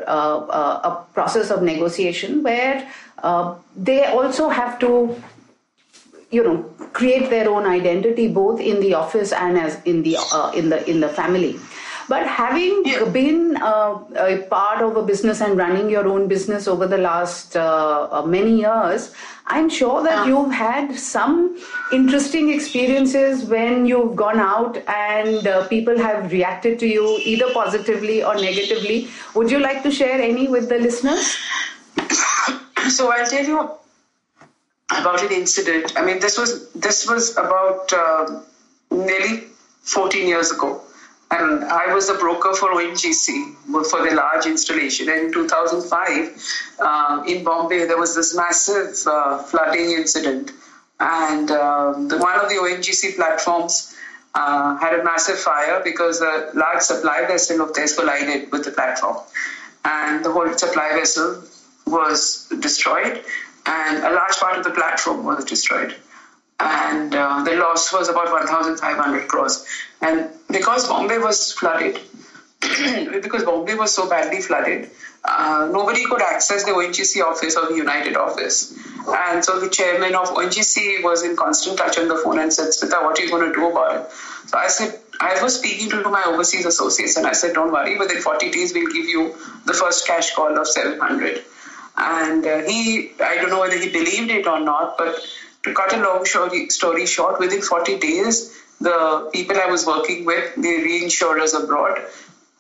uh, 0.07 0.47
uh, 0.61 0.91
a 0.91 1.13
process 1.13 1.51
of 1.51 1.63
negotiation 1.63 2.43
where 2.43 2.89
uh, 3.23 3.55
they 3.77 4.05
also 4.07 4.49
have 4.49 4.79
to 4.79 5.21
you 6.31 6.43
know 6.45 6.63
create 6.93 7.31
their 7.31 7.49
own 7.49 7.67
identity 7.67 8.29
both 8.29 8.61
in 8.61 8.81
the 8.81 8.95
office 8.95 9.33
and 9.33 9.59
as 9.59 9.79
in 9.85 10.03
the 10.03 10.17
uh, 10.33 10.51
in 10.55 10.69
the 10.69 10.89
in 10.91 11.01
the 11.01 11.09
family. 11.09 11.57
But 12.11 12.27
having 12.27 12.85
been 13.13 13.59
uh, 13.61 13.99
a 14.17 14.39
part 14.49 14.81
of 14.81 14.97
a 14.97 15.03
business 15.03 15.43
and 15.43 15.59
running 15.59 15.91
your 15.91 16.09
own 16.09 16.27
business 16.27 16.67
over 16.67 16.87
the 16.87 16.97
last 16.97 17.55
uh, 17.55 18.09
uh, 18.11 18.23
many 18.23 18.55
years 18.61 19.11
i'm 19.57 19.69
sure 19.75 20.03
that 20.07 20.15
Yeah. 20.21 20.27
you've 20.31 20.55
had 20.61 20.95
some 21.03 21.35
interesting 21.99 22.49
experiences 22.55 23.45
when 23.53 23.85
you've 23.91 24.17
gone 24.23 24.41
out 24.47 24.79
and 24.95 25.47
uh, 25.47 25.67
people 25.69 25.99
have 26.07 26.33
reacted 26.33 26.79
to 26.85 26.87
you 26.87 27.05
either 27.25 27.53
positively 27.53 28.23
or 28.23 28.35
negatively. 28.37 29.09
Would 29.35 29.51
you 29.51 29.59
like 29.59 29.83
to 29.85 29.91
share 29.91 30.19
any 30.31 30.49
with 30.49 30.69
the 30.71 30.79
listeners? 30.79 31.37
So 32.97 33.11
I'll 33.13 33.27
tell 33.27 33.45
you 33.45 33.71
about 34.91 35.23
an 35.23 35.33
incident. 35.33 35.93
I 35.97 36.05
mean, 36.05 36.21
this 36.21 36.39
was 36.39 36.71
this 36.73 37.09
was 37.09 37.37
about 37.37 37.93
uh, 37.93 38.41
nearly 38.91 39.45
14 39.83 40.27
years 40.27 40.51
ago, 40.51 40.81
and 41.31 41.65
I 41.65 41.93
was 41.93 42.09
a 42.09 42.15
broker 42.15 42.55
for 42.55 42.71
ONGC 42.71 43.55
for 43.91 44.09
the 44.09 44.15
large 44.15 44.47
installation. 44.47 45.09
And 45.09 45.27
in 45.27 45.33
2005, 45.33 46.77
uh, 46.81 47.23
in 47.27 47.45
Bombay, 47.45 47.87
there 47.87 47.99
was 47.99 48.15
this 48.15 48.35
massive 48.35 48.95
uh, 49.07 49.39
flooding 49.39 49.93
incident, 49.93 50.53
and 51.01 51.51
um, 51.51 52.09
the, 52.09 52.19
one 52.19 52.39
of 52.41 52.49
the 52.49 52.57
ONGC 52.57 53.17
platforms. 53.17 53.95
Uh, 54.35 54.77
had 54.77 54.97
a 54.97 55.03
massive 55.03 55.39
fire 55.39 55.81
because 55.83 56.21
a 56.21 56.51
large 56.55 56.81
supply 56.83 57.25
vessel 57.27 57.63
of 57.63 57.73
theirs 57.75 57.97
collided 57.97 58.53
with 58.53 58.63
the 58.63 58.71
platform, 58.71 59.17
and 59.87 60.23
the 60.25 60.31
whole 60.31 60.53
supply 60.53 60.91
vessel 60.93 61.43
was 61.87 62.47
destroyed, 62.61 63.25
and 63.69 64.03
a 64.03 64.11
large 64.11 64.37
part 64.37 64.57
of 64.57 64.65
the 64.65 64.71
platform 64.71 65.25
was 65.25 65.45
destroyed. 65.45 65.95
And 66.59 67.15
uh, 67.15 67.45
the 67.45 67.55
loss 67.57 67.93
was 67.93 68.09
about 68.09 68.33
1,500 68.33 69.29
crores. 69.29 69.67
And 70.01 70.31
because 70.51 70.89
Bombay 70.89 71.19
was 71.19 71.53
flooded, 71.53 72.01
because 72.61 73.45
Bombay 73.45 73.75
was 73.75 73.95
so 73.95 74.09
badly 74.09 74.41
flooded, 74.41 74.91
uh, 75.23 75.69
nobody 75.71 76.05
could 76.07 76.23
access 76.23 76.65
the 76.65 76.71
ONGC 76.71 77.23
office 77.23 77.57
or 77.57 77.69
the 77.69 77.77
United 77.77 78.17
office. 78.17 78.75
And 79.07 79.45
so 79.45 79.61
the 79.61 79.69
chairman 79.69 80.15
of 80.15 80.29
ONGC 80.29 81.05
was 81.05 81.23
in 81.23 81.37
constant 81.37 81.77
touch 81.77 81.99
on 81.99 82.09
the 82.09 82.17
phone 82.17 82.39
and 82.39 82.53
said, 82.53 82.69
Smita, 82.69 83.05
what 83.05 83.19
are 83.19 83.23
you 83.23 83.31
going 83.31 83.53
to 83.53 83.53
do 83.53 83.71
about 83.71 83.97
it? 83.97 84.13
So 84.47 84.57
I 84.57 84.69
said, 84.69 84.99
I 85.21 85.43
was 85.43 85.59
speaking 85.59 85.91
to 85.91 86.09
my 86.09 86.25
overseas 86.27 86.65
associates 86.65 87.17
and 87.17 87.27
I 87.27 87.33
said, 87.33 87.53
don't 87.53 87.71
worry, 87.71 87.99
within 87.99 88.23
40 88.23 88.51
days 88.51 88.73
we'll 88.73 88.91
give 88.93 89.07
you 89.07 89.35
the 89.67 89.75
first 89.75 90.07
cash 90.07 90.35
call 90.35 90.59
of 90.59 90.67
700. 90.67 91.45
And 91.99 92.47
uh, 92.47 92.59
he, 92.63 93.11
I 93.21 93.37
don't 93.37 93.51
know 93.51 93.61
whether 93.61 93.77
he 93.77 93.91
believed 93.91 94.31
it 94.31 94.47
or 94.47 94.61
not, 94.61 94.97
but 94.97 95.21
to 95.65 95.75
cut 95.75 95.93
a 95.93 95.97
long 95.97 96.25
story, 96.25 96.69
story 96.71 97.07
short, 97.07 97.41
within 97.41 97.61
40 97.61 97.99
days, 97.99 98.57
the 98.81 99.29
people 99.33 99.57
I 99.57 99.67
was 99.67 99.85
working 99.85 100.25
with, 100.25 100.55
the 100.55 100.69
reinsurers 100.69 101.61
abroad, 101.61 101.99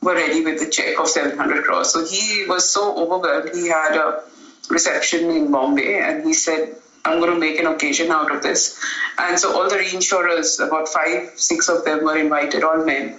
were 0.02 0.14
ready 0.14 0.44
with 0.44 0.58
the 0.58 0.68
check 0.68 0.98
of 0.98 1.08
700 1.08 1.64
crores. 1.64 1.92
So 1.92 2.04
he 2.04 2.46
was 2.48 2.68
so 2.68 2.96
overwhelmed. 2.96 3.54
He 3.54 3.68
had 3.68 3.96
a 3.96 4.24
reception 4.68 5.30
in 5.30 5.52
Bombay 5.52 6.00
and 6.00 6.26
he 6.26 6.34
said, 6.34 6.76
I'm 7.04 7.20
going 7.20 7.32
to 7.32 7.38
make 7.38 7.58
an 7.60 7.66
occasion 7.66 8.10
out 8.10 8.34
of 8.34 8.42
this. 8.42 8.84
And 9.18 9.38
so 9.38 9.56
all 9.56 9.68
the 9.68 9.76
reinsurers, 9.76 10.64
about 10.64 10.88
five, 10.88 11.30
six 11.36 11.68
of 11.68 11.84
them 11.84 12.04
were 12.04 12.18
invited, 12.18 12.64
all 12.64 12.84
men. 12.84 13.18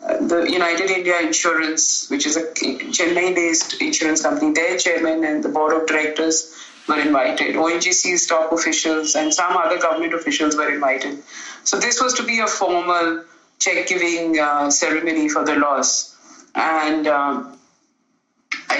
The 0.00 0.46
United 0.50 0.90
India 0.90 1.20
Insurance, 1.20 2.08
which 2.08 2.26
is 2.26 2.36
a 2.36 2.44
Chennai 2.44 3.34
based 3.34 3.80
insurance 3.82 4.22
company, 4.22 4.52
their 4.52 4.78
chairman 4.78 5.24
and 5.24 5.44
the 5.44 5.50
board 5.50 5.74
of 5.74 5.86
directors 5.86 6.54
were 6.88 6.98
invited. 6.98 7.54
ONGC's 7.54 8.26
top 8.26 8.52
officials 8.52 9.14
and 9.14 9.32
some 9.32 9.56
other 9.56 9.78
government 9.78 10.14
officials 10.14 10.56
were 10.56 10.72
invited. 10.72 11.22
So 11.64 11.78
this 11.78 12.00
was 12.00 12.14
to 12.14 12.22
be 12.22 12.40
a 12.40 12.46
formal 12.46 13.24
check 13.58 13.86
giving 13.88 14.38
uh, 14.38 14.70
ceremony 14.70 15.28
for 15.28 15.44
the 15.44 15.56
loss. 15.56 16.16
And 16.54 17.06
um, 17.06 17.58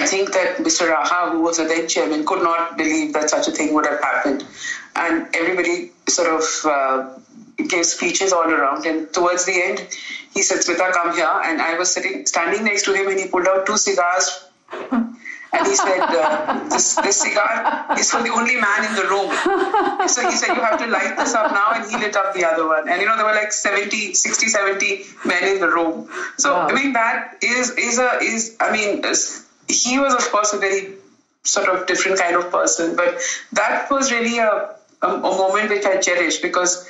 I 0.01 0.07
think 0.07 0.31
that 0.33 0.57
Mr. 0.57 0.91
Raha, 0.93 1.31
who 1.31 1.41
was 1.41 1.59
a 1.59 1.65
then 1.65 1.87
chairman, 1.87 2.25
could 2.25 2.41
not 2.43 2.77
believe 2.77 3.13
that 3.13 3.29
such 3.29 3.47
a 3.47 3.51
thing 3.51 3.73
would 3.73 3.85
have 3.85 4.01
happened. 4.01 4.43
And 4.95 5.27
everybody 5.35 5.91
sort 6.09 6.29
of 6.29 6.43
uh, 6.65 7.19
gave 7.67 7.85
speeches 7.85 8.33
all 8.33 8.49
around. 8.49 8.85
And 8.85 9.11
towards 9.13 9.45
the 9.45 9.53
end, 9.61 9.79
he 10.33 10.41
said, 10.41 10.59
Smita, 10.59 10.91
come 10.91 11.15
here. 11.15 11.29
And 11.45 11.61
I 11.61 11.77
was 11.77 11.91
sitting, 11.93 12.25
standing 12.25 12.63
next 12.63 12.83
to 12.85 12.93
him, 12.93 13.07
and 13.07 13.19
he 13.19 13.27
pulled 13.27 13.47
out 13.47 13.65
two 13.65 13.77
cigars. 13.77 14.45
And 15.53 15.67
he 15.67 15.75
said, 15.75 15.99
uh, 15.99 16.63
this, 16.69 16.95
this 16.95 17.19
cigar 17.21 17.85
is 17.99 18.09
for 18.09 18.23
the 18.23 18.29
only 18.29 18.55
man 18.55 18.85
in 18.85 18.95
the 18.95 19.03
room. 19.03 20.07
So 20.07 20.27
he 20.29 20.35
said, 20.37 20.55
you 20.55 20.61
have 20.61 20.79
to 20.79 20.87
light 20.87 21.17
this 21.17 21.33
up 21.33 21.51
now. 21.51 21.71
And 21.75 21.89
he 21.91 21.97
lit 21.97 22.15
up 22.15 22.33
the 22.33 22.45
other 22.45 22.65
one. 22.65 22.87
And, 22.87 23.01
you 23.01 23.07
know, 23.07 23.17
there 23.17 23.25
were 23.25 23.33
like 23.35 23.51
70, 23.51 24.13
60, 24.13 24.47
70 24.47 25.03
men 25.25 25.43
in 25.43 25.59
the 25.59 25.67
room. 25.67 26.09
So, 26.37 26.53
Wow. 26.53 26.67
I 26.69 26.73
mean, 26.73 26.93
that 26.93 27.35
is, 27.43 27.71
is 27.71 27.99
a, 27.99 28.19
is, 28.21 28.55
I 28.61 28.71
mean, 28.71 29.03
he 29.71 29.99
was, 29.99 30.13
of 30.13 30.31
course, 30.31 30.53
a 30.53 30.57
very 30.57 30.95
sort 31.43 31.69
of 31.69 31.87
different 31.87 32.19
kind 32.19 32.35
of 32.35 32.51
person. 32.51 32.95
But 32.95 33.19
that 33.53 33.89
was 33.89 34.11
really 34.11 34.37
a, 34.37 34.75
a, 35.01 35.07
a 35.07 35.37
moment 35.37 35.69
which 35.69 35.85
I 35.85 35.97
cherish 35.97 36.39
because 36.39 36.87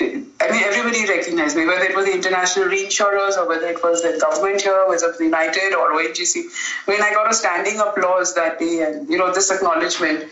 I 0.00 0.50
mean, 0.50 0.62
everybody 0.64 1.06
recognized 1.06 1.56
me, 1.56 1.66
whether 1.66 1.84
it 1.84 1.94
was 1.94 2.06
the 2.06 2.14
international 2.14 2.66
reinsurers 2.66 3.36
or 3.36 3.46
whether 3.46 3.66
it 3.66 3.82
was 3.82 4.02
the 4.02 4.18
government 4.18 4.60
here, 4.60 4.84
whether 4.88 5.06
it 5.06 5.10
was 5.12 5.20
United 5.20 5.74
or 5.74 5.92
ONGC. 5.92 6.44
When 6.86 7.00
I 7.00 7.12
got 7.12 7.30
a 7.30 7.34
standing 7.34 7.78
applause 7.78 8.34
that 8.34 8.58
day, 8.58 8.82
and 8.82 9.08
you 9.08 9.18
know, 9.18 9.32
this 9.32 9.50
acknowledgement 9.50 10.30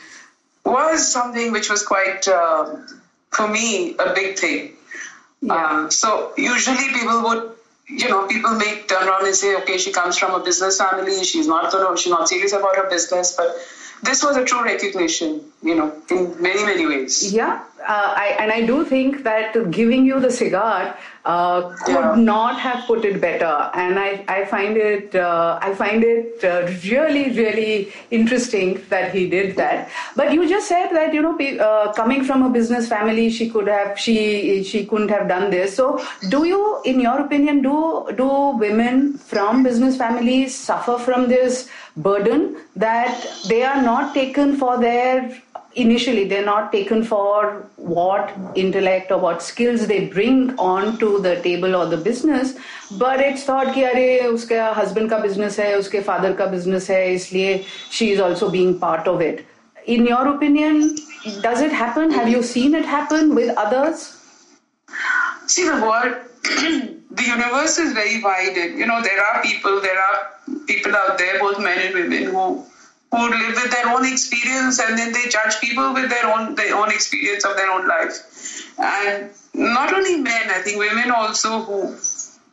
was 0.65 1.11
something 1.11 1.53
which 1.53 1.71
was 1.71 1.85
quite, 1.85 2.27
uh, 2.27 2.77
for 3.31 3.47
me, 3.47 3.97
a 3.99 4.13
big 4.15 4.39
thing. 4.39 4.73
Yeah. 5.41 5.55
Um, 5.55 5.91
so 5.91 6.33
usually 6.37 6.89
people 6.93 7.23
would, 7.23 7.53
you 7.91 8.09
know, 8.09 8.27
people 8.27 8.55
may 8.55 8.83
turn 8.83 9.09
around 9.09 9.27
and 9.27 9.35
say, 9.35 9.57
okay, 9.59 9.79
she 9.79 9.93
comes 9.93 10.17
from 10.17 10.41
a 10.41 10.45
business 10.45 10.79
family, 10.79 11.25
she's 11.25 11.47
not 11.47 11.73
gonna, 11.73 11.97
she's 11.97 12.11
not 12.13 12.29
serious 12.29 12.53
about 12.53 12.77
her 12.77 12.89
business, 12.89 13.33
but 13.37 13.57
this 14.03 14.23
was 14.25 14.37
a 14.37 14.45
true 14.45 14.65
recognition, 14.65 15.41
you 15.63 15.75
know, 15.75 15.93
in 16.11 16.41
many, 16.41 16.65
many 16.65 16.87
ways. 16.87 17.33
Yeah, 17.33 17.63
uh, 17.87 18.15
I, 18.17 18.37
and 18.39 18.51
I 18.53 18.65
do 18.67 18.85
think 18.85 19.25
that 19.25 19.71
giving 19.71 20.05
you 20.07 20.21
the 20.21 20.31
cigar 20.31 20.97
uh, 21.25 21.61
could 21.85 21.93
Yeah. 21.95 22.15
not 22.17 22.59
have 22.59 22.87
put 22.87 23.05
it 23.05 23.21
better, 23.21 23.71
and 23.75 23.99
I, 23.99 24.25
I 24.27 24.45
find 24.47 24.77
it 24.77 25.15
uh, 25.15 25.59
I 25.61 25.75
find 25.75 26.03
it 26.03 26.43
uh, 26.43 26.67
really 26.91 27.31
really 27.37 27.93
interesting 28.11 28.81
that 28.89 29.13
he 29.15 29.29
did 29.29 29.57
that. 29.57 29.91
But 30.17 30.33
you 30.33 30.49
just 30.49 30.67
said 30.67 30.89
that 30.93 31.13
you 31.13 31.21
know 31.21 31.37
uh, 31.39 31.93
coming 31.93 32.25
from 32.25 32.43
a 32.43 32.49
business 32.49 32.89
family, 32.89 33.29
she 33.31 33.51
could 33.51 33.69
have 33.69 33.99
she 33.99 34.63
she 34.63 34.87
couldn't 34.87 35.11
have 35.11 35.29
done 35.29 35.51
this. 35.51 35.77
So 35.77 36.03
do 36.31 36.45
you, 36.45 36.81
in 36.87 37.01
your 37.01 37.19
opinion, 37.21 37.61
do 37.61 38.09
do 38.17 38.31
women 38.65 39.19
from 39.19 39.63
business 39.63 39.97
families 39.99 40.57
suffer 40.57 40.99
from 40.99 41.29
this 41.29 41.69
burden 41.97 42.57
that 42.77 43.27
they 43.49 43.63
are 43.63 43.83
not 43.83 44.15
taken 44.15 44.57
for 44.57 44.79
their 44.79 45.41
initially 45.75 46.25
they're 46.25 46.45
not 46.45 46.73
taken 46.73 47.05
for 47.05 47.65
what 47.77 48.33
intellect 48.57 49.13
or 49.13 49.19
what 49.19 49.43
skills 49.43 49.87
they 49.87 50.07
bring 50.07 50.53
on 50.59 50.99
to 50.99 51.21
the 51.21 51.41
table 51.43 51.77
or 51.77 51.87
the 51.87 51.97
business 51.97 52.55
but 52.99 53.21
it's 53.21 53.45
thought 53.45 53.73
ki 53.75 53.85
are 53.85 54.33
uske 54.33 54.57
husband 54.81 55.11
ka 55.11 55.21
business 55.23 55.57
hai 55.57 55.69
uske 55.83 56.03
father 56.11 56.35
ka 56.35 56.49
business 56.57 56.89
hai 56.89 57.03
isliye 57.19 57.65
she 57.91 58.11
is 58.11 58.21
also 58.21 58.51
being 58.51 58.79
part 58.79 59.07
of 59.07 59.21
it. 59.21 59.47
In 59.87 60.07
your 60.07 60.27
opinion 60.29 60.97
does 61.43 61.61
it 61.61 61.73
happen? 61.73 62.11
Have 62.11 62.29
you 62.29 62.43
seen 62.43 62.75
it 62.75 62.85
happen 62.85 63.35
with 63.35 63.57
others? 63.57 64.17
See 65.47 65.65
the 65.69 67.00
the 67.11 67.25
universe 67.25 67.79
is 67.79 67.93
very 67.93 68.23
wide. 68.23 68.57
And, 68.57 68.79
you 68.79 68.87
know, 68.87 69.03
there 69.03 69.21
are 69.25 69.43
people, 69.43 69.81
there 69.81 69.99
are 69.99 70.31
people 70.67 70.95
out 70.95 71.19
there, 71.19 71.39
both 71.39 71.59
men 71.59 71.79
and 71.79 71.95
women, 71.95 72.25
who 72.25 72.65
who 73.13 73.29
live 73.29 73.57
with 73.57 73.73
their 73.73 73.89
own 73.89 74.07
experience, 74.07 74.79
and 74.79 74.97
then 74.97 75.13
they 75.13 75.29
judge 75.29 75.61
people 75.61 75.93
with 75.93 76.09
their 76.09 76.27
own 76.27 76.55
their 76.55 76.77
own 76.77 76.91
experience 76.91 77.45
of 77.45 77.57
their 77.57 77.71
own 77.71 77.89
life. 77.89 78.71
And 78.79 79.31
not 79.53 79.93
only 79.93 80.17
men, 80.17 80.51
I 80.51 80.61
think 80.63 80.79
women 80.79 81.11
also 81.11 81.63
who 81.63 81.99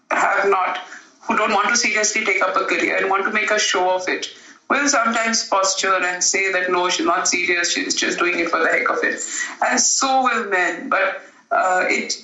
have 0.09 0.49
not, 0.49 0.79
who 1.21 1.37
don't 1.37 1.53
want 1.53 1.69
to 1.69 1.77
seriously 1.77 2.25
take 2.25 2.41
up 2.41 2.55
a 2.55 2.65
career 2.65 2.97
and 2.97 3.09
want 3.09 3.23
to 3.25 3.31
make 3.31 3.51
a 3.51 3.59
show 3.59 3.95
of 3.95 4.07
it, 4.07 4.27
will 4.69 4.87
sometimes 4.87 5.47
posture 5.47 5.93
and 5.93 6.23
say 6.23 6.51
that 6.51 6.71
no, 6.71 6.89
she's 6.89 7.05
not 7.05 7.27
serious, 7.27 7.71
she's 7.71 7.93
just 7.93 8.19
doing 8.19 8.39
it 8.39 8.49
for 8.49 8.59
the 8.59 8.67
heck 8.67 8.89
of 8.89 8.97
it. 9.03 9.21
And 9.65 9.79
so 9.79 10.23
will 10.23 10.49
men. 10.49 10.89
But 10.89 11.21
uh, 11.51 11.85
it, 11.87 12.15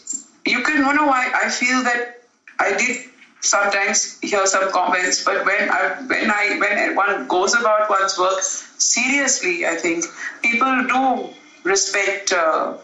you 0.46 0.62
can 0.64 0.78
you 0.78 0.94
know 0.94 1.06
why 1.06 1.32
I 1.34 1.50
feel 1.50 1.84
that 1.84 2.13
I 2.60 2.78
did 2.78 2.98
sometimes 3.42 4.20
hear 4.22 4.46
some 4.46 4.72
comments, 4.72 5.24
but 5.24 5.46
when 5.46 5.70
I 5.70 5.96
when 6.08 6.32
I 6.32 6.58
when 6.60 6.96
one 6.96 7.28
goes 7.28 7.54
about 7.54 7.90
one's 7.90 8.18
work 8.18 8.40
seriously, 8.42 9.66
I 9.66 9.76
think 9.76 10.06
people 10.42 10.86
do 10.88 11.30
respect 11.64 12.32
uh, 12.32 12.78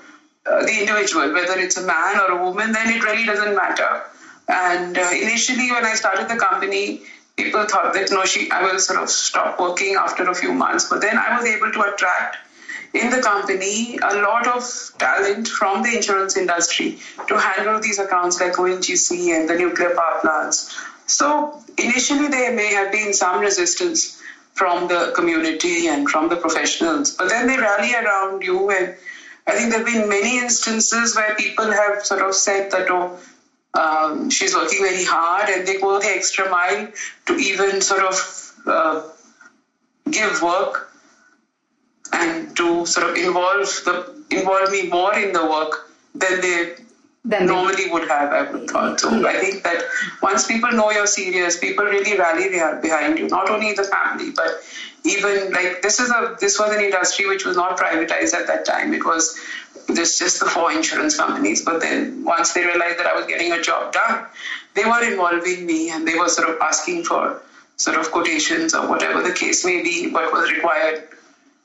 uh, 0.45 0.65
the 0.65 0.79
individual, 0.79 1.33
whether 1.33 1.57
it's 1.59 1.77
a 1.77 1.85
man 1.85 2.19
or 2.19 2.39
a 2.39 2.43
woman. 2.43 2.71
Then 2.71 2.89
it 2.89 3.03
really 3.03 3.25
doesn't 3.25 3.55
matter. 3.55 4.03
And 4.47 4.97
uh, 4.97 5.11
initially, 5.11 5.71
when 5.71 5.85
I 5.85 5.93
started 5.93 6.27
the 6.27 6.37
company, 6.37 7.01
people 7.37 7.65
thought 7.65 7.93
that 7.93 8.11
no, 8.11 8.25
she 8.25 8.49
I 8.51 8.63
will 8.63 8.79
sort 8.79 8.99
of 9.01 9.09
stop 9.09 9.59
working 9.59 9.95
after 9.95 10.29
a 10.29 10.35
few 10.35 10.53
months. 10.53 10.89
But 10.89 11.01
then 11.01 11.17
I 11.17 11.37
was 11.37 11.45
able 11.45 11.71
to 11.71 11.81
attract 11.93 12.37
in 12.93 13.09
the 13.09 13.21
company 13.21 13.97
a 14.01 14.15
lot 14.15 14.47
of 14.47 14.63
talent 14.97 15.47
from 15.47 15.83
the 15.83 15.95
insurance 15.95 16.35
industry 16.37 16.97
to 17.27 17.37
handle 17.37 17.79
these 17.79 17.99
accounts 17.99 18.39
like 18.39 18.53
ONGC 18.53 19.35
and 19.35 19.49
the 19.49 19.55
nuclear 19.55 19.95
power 19.95 20.19
plants. 20.21 20.75
So 21.05 21.61
initially 21.77 22.27
there 22.27 22.55
may 22.55 22.73
have 22.73 22.91
been 22.91 23.13
some 23.13 23.39
resistance 23.39 24.21
from 24.53 24.87
the 24.87 25.13
community 25.15 25.87
and 25.87 26.09
from 26.09 26.29
the 26.29 26.35
professionals, 26.35 27.15
but 27.15 27.29
then 27.29 27.47
they 27.47 27.57
rally 27.57 27.93
around 27.93 28.43
you 28.43 28.71
and 28.71 28.95
I 29.47 29.53
think 29.53 29.71
there 29.71 29.79
have 29.79 29.87
been 29.87 30.07
many 30.09 30.37
instances 30.37 31.15
where 31.15 31.33
people 31.35 31.71
have 31.71 32.05
sort 32.05 32.21
of 32.21 32.35
said 32.35 32.69
that, 32.71 32.87
oh, 32.91 33.17
um, 33.73 34.29
she's 34.29 34.53
working 34.53 34.79
very 34.79 35.03
hard 35.03 35.49
and 35.49 35.67
they 35.67 35.79
go 35.79 35.99
the 35.99 36.07
extra 36.07 36.49
mile 36.49 36.87
to 37.25 37.35
even 37.35 37.81
sort 37.81 38.03
of 38.03 38.53
uh, 38.67 39.01
give 40.11 40.41
work 40.43 40.88
and 42.13 42.55
to 42.57 42.85
sort 42.85 43.09
of 43.09 43.15
involve 43.15 43.67
the 43.85 44.23
involve 44.31 44.71
me 44.71 44.87
more 44.87 45.17
in 45.17 45.33
the 45.33 45.45
work 45.45 45.89
than 46.15 46.41
they 46.41 46.75
than 47.25 47.45
normally 47.47 47.75
they, 47.75 47.89
would 47.91 48.07
have, 48.07 48.31
I 48.31 48.49
would 48.49 48.69
thought. 48.69 48.99
So 48.99 49.13
yeah. 49.13 49.27
I 49.27 49.33
think 49.33 49.63
that 49.63 49.83
once 50.21 50.47
people 50.47 50.71
know 50.71 50.89
you're 50.91 51.05
serious, 51.05 51.59
people 51.59 51.85
really 51.85 52.17
rally 52.17 52.49
behind 52.81 53.19
you. 53.19 53.27
Not 53.27 53.49
only 53.49 53.73
the 53.73 53.83
family, 53.83 54.31
but 54.31 54.63
even 55.03 55.51
like 55.51 55.81
this 55.81 55.99
is 55.99 56.09
a 56.09 56.37
this 56.39 56.59
was 56.59 56.71
an 56.71 56.81
industry 56.81 57.27
which 57.27 57.45
was 57.45 57.55
not 57.55 57.77
privatized 57.77 58.33
at 58.33 58.47
that 58.47 58.65
time. 58.65 58.93
It 58.93 59.05
was 59.05 59.39
this 59.87 60.17
just 60.19 60.39
the 60.39 60.45
four 60.45 60.71
insurance 60.71 61.17
companies. 61.17 61.63
But 61.63 61.81
then 61.81 62.23
once 62.23 62.53
they 62.53 62.65
realized 62.65 62.99
that 62.99 63.07
I 63.07 63.15
was 63.15 63.25
getting 63.25 63.51
a 63.51 63.61
job 63.61 63.93
done, 63.93 64.25
they 64.75 64.85
were 64.85 65.03
involving 65.03 65.65
me 65.65 65.89
and 65.89 66.07
they 66.07 66.15
were 66.15 66.29
sort 66.29 66.49
of 66.49 66.57
asking 66.61 67.03
for 67.03 67.41
sort 67.77 67.97
of 67.97 68.11
quotations 68.11 68.73
or 68.73 68.87
whatever 68.87 69.21
the 69.21 69.33
case 69.33 69.63
may 69.65 69.81
be, 69.81 70.11
what 70.11 70.31
was 70.33 70.51
required 70.51 71.07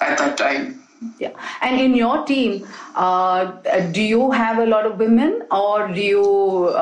at 0.05 0.19
that 0.19 0.39
time. 0.39 0.81
Yeah, 1.19 1.33
and 1.61 1.81
in 1.81 1.95
your 1.95 2.25
team, 2.25 2.67
uh, 2.95 3.45
do 3.93 4.01
you 4.01 4.31
have 4.31 4.59
a 4.59 4.67
lot 4.67 4.87
of 4.87 4.99
women, 4.99 5.43
or 5.51 5.89
do 5.89 6.01
you 6.01 6.23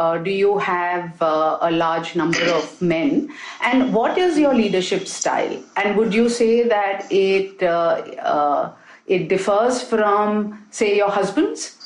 uh, 0.01 0.19
do 0.19 0.31
you 0.31 0.59
have 0.59 1.21
uh, 1.21 1.59
a 1.61 1.71
large 1.71 2.15
number 2.15 2.45
of 2.59 2.81
men? 2.81 3.33
And 3.63 3.93
what 3.93 4.19
is 4.19 4.39
your 4.39 4.55
leadership 4.55 5.09
style? 5.09 5.57
And 5.77 5.97
would 5.97 6.15
you 6.15 6.29
say 6.29 6.69
that 6.69 7.11
it 7.11 7.63
uh, 7.63 8.03
uh, 8.35 8.73
it 9.07 9.29
differs 9.29 9.83
from, 9.83 10.67
say, 10.71 10.97
your 10.97 11.11
husband's? 11.11 11.79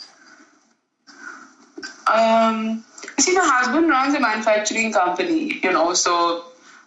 Um, 2.13 2.85
see, 3.19 3.35
my 3.35 3.45
husband 3.45 3.89
runs 3.89 4.15
a 4.15 4.21
manufacturing 4.21 4.93
company, 4.93 5.61
you 5.63 5.73
know, 5.73 5.95
so 5.95 6.45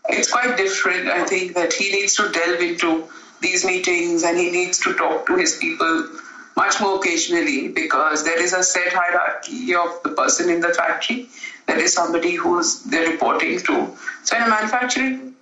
it's 0.08 0.32
quite 0.32 0.56
different. 0.58 1.08
I 1.08 1.26
think 1.26 1.56
that 1.56 1.74
he 1.74 1.92
needs 1.92 2.16
to 2.16 2.30
delve 2.30 2.62
into 2.62 3.08
these 3.42 3.66
meetings 3.66 4.24
and 4.24 4.38
he 4.38 4.52
needs 4.52 4.80
to 4.80 4.94
talk 4.94 5.26
to 5.28 5.36
his 5.36 5.58
people 5.58 6.10
much 6.56 6.82
more 6.82 6.98
occasionally 6.98 7.70
because 7.70 8.26
there 8.26 8.42
is 8.42 8.54
a 8.54 8.64
set 8.64 8.92
hierarchy 8.92 9.74
of 9.76 10.04
the 10.04 10.10
person 10.10 10.50
in 10.50 10.60
the 10.60 10.74
factory. 10.74 11.28
There 11.68 11.80
is 11.80 11.94
somebody 11.94 12.36
who's 12.36 12.84
they're 12.84 13.10
reporting 13.12 13.60
to. 13.60 13.98
So 14.24 14.38
in 14.38 14.44
a 14.44 14.50
manufacturing 14.50 15.36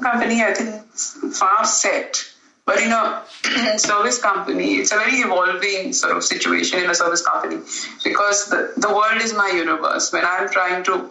company, 0.00 0.42
I 0.42 0.54
think 0.54 0.82
it's 0.92 1.38
far 1.38 1.64
set. 1.64 2.24
But 2.64 2.78
in 2.80 2.92
a 2.92 3.22
service 3.78 4.20
company, 4.20 4.76
it's 4.76 4.92
a 4.92 4.96
very 4.96 5.18
evolving 5.18 5.92
sort 5.92 6.16
of 6.16 6.24
situation 6.24 6.82
in 6.82 6.88
a 6.88 6.94
service 6.94 7.22
company 7.22 7.56
because 8.04 8.48
the, 8.48 8.72
the 8.76 8.88
world 8.88 9.20
is 9.20 9.34
my 9.34 9.50
universe. 9.50 10.12
When 10.12 10.24
I'm 10.24 10.48
trying 10.48 10.84
to 10.84 11.10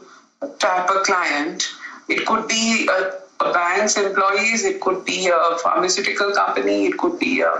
tap 0.57 0.89
a 0.89 1.01
client, 1.01 1.67
it 2.07 2.25
could 2.25 2.47
be 2.47 2.87
a 2.89 2.99
a 2.99 3.11
bank's 3.39 3.97
employees, 3.97 4.65
it 4.65 4.81
could 4.81 5.05
be 5.05 5.27
a 5.27 5.57
pharmaceutical 5.57 6.31
company, 6.33 6.87
it 6.87 6.97
could 6.97 7.19
be 7.19 7.41
a, 7.41 7.51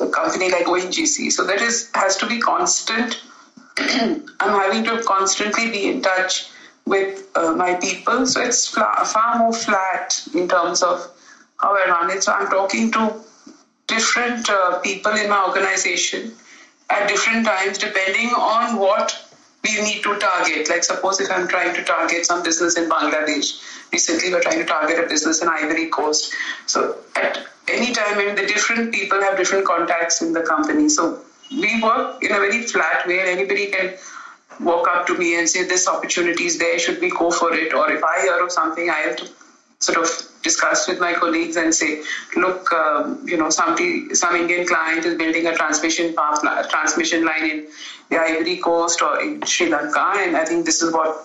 a 0.00 0.08
company 0.08 0.50
like 0.50 0.66
ONGC. 0.66 1.32
So 1.32 1.44
that 1.46 1.60
is 1.60 1.90
has 1.94 2.16
to 2.18 2.26
be 2.26 2.40
constant. 2.40 3.22
I'm 3.78 4.24
having 4.40 4.84
to 4.84 5.02
constantly 5.02 5.70
be 5.70 5.88
in 5.90 6.02
touch 6.02 6.50
with 6.86 7.28
uh, 7.36 7.52
my 7.54 7.74
people. 7.74 8.26
So 8.26 8.40
it's 8.40 8.66
far, 8.66 9.04
far 9.04 9.38
more 9.38 9.52
flat 9.52 10.26
in 10.34 10.48
terms 10.48 10.82
of 10.82 11.10
how 11.58 11.76
I 11.76 11.88
run 11.88 12.10
it. 12.10 12.22
So 12.22 12.32
I'm 12.32 12.48
talking 12.48 12.90
to 12.92 13.14
different 13.86 14.48
uh, 14.48 14.78
people 14.80 15.12
in 15.12 15.28
my 15.28 15.44
organization 15.46 16.32
at 16.88 17.08
different 17.08 17.46
times, 17.46 17.78
depending 17.78 18.30
on 18.30 18.76
what 18.76 19.29
we 19.62 19.80
need 19.82 20.02
to 20.02 20.18
target. 20.18 20.68
Like, 20.68 20.84
suppose 20.84 21.20
if 21.20 21.30
I'm 21.30 21.46
trying 21.48 21.74
to 21.74 21.84
target 21.84 22.26
some 22.26 22.42
business 22.42 22.76
in 22.76 22.88
Bangladesh, 22.88 23.62
recently 23.92 24.32
we're 24.32 24.42
trying 24.42 24.58
to 24.58 24.64
target 24.64 25.04
a 25.04 25.08
business 25.08 25.42
in 25.42 25.48
Ivory 25.48 25.88
Coast. 25.88 26.32
So, 26.66 26.98
at 27.16 27.46
any 27.68 27.92
time, 27.92 28.18
I 28.18 28.24
mean, 28.24 28.34
the 28.36 28.46
different 28.46 28.92
people 28.92 29.20
have 29.20 29.36
different 29.36 29.66
contacts 29.66 30.22
in 30.22 30.32
the 30.32 30.42
company. 30.42 30.88
So, 30.88 31.20
we 31.50 31.82
work 31.82 32.22
in 32.22 32.32
a 32.32 32.38
very 32.38 32.62
flat 32.62 33.06
way, 33.06 33.20
and 33.20 33.28
anybody 33.28 33.66
can 33.66 33.94
walk 34.60 34.88
up 34.88 35.06
to 35.08 35.16
me 35.16 35.38
and 35.38 35.48
say, 35.48 35.64
This 35.64 35.88
opportunity 35.88 36.46
is 36.46 36.58
there, 36.58 36.78
should 36.78 37.00
we 37.00 37.10
go 37.10 37.30
for 37.30 37.52
it? 37.52 37.74
Or 37.74 37.90
if 37.90 38.02
I 38.02 38.22
hear 38.22 38.42
of 38.42 38.52
something, 38.52 38.88
I 38.88 38.94
have 38.94 39.16
to 39.16 39.28
sort 39.78 39.98
of 39.98 40.29
discuss 40.42 40.88
with 40.88 41.00
my 41.00 41.12
colleagues 41.14 41.56
and 41.56 41.74
say, 41.74 42.02
look, 42.36 42.72
um, 42.72 43.22
you 43.26 43.36
know, 43.36 43.50
somebody, 43.50 44.14
some 44.14 44.34
Indian 44.36 44.66
client 44.66 45.04
is 45.04 45.16
building 45.16 45.46
a 45.46 45.54
transmission 45.54 46.14
path, 46.14 46.40
transmission 46.70 47.24
line 47.24 47.50
in 47.50 47.66
the 48.10 48.18
Ivory 48.18 48.56
Coast 48.56 49.02
or 49.02 49.20
in 49.20 49.42
Sri 49.42 49.68
Lanka, 49.68 50.14
and 50.16 50.36
I 50.36 50.44
think 50.44 50.64
this 50.64 50.82
is 50.82 50.92
what 50.92 51.16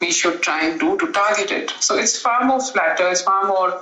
we 0.00 0.10
should 0.10 0.42
try 0.42 0.64
and 0.64 0.80
do 0.80 0.96
to 0.98 1.12
target 1.12 1.50
it. 1.50 1.70
So 1.80 1.96
it's 1.96 2.18
far 2.18 2.44
more 2.44 2.60
flatter, 2.60 3.08
it's 3.08 3.22
far 3.22 3.46
more 3.46 3.80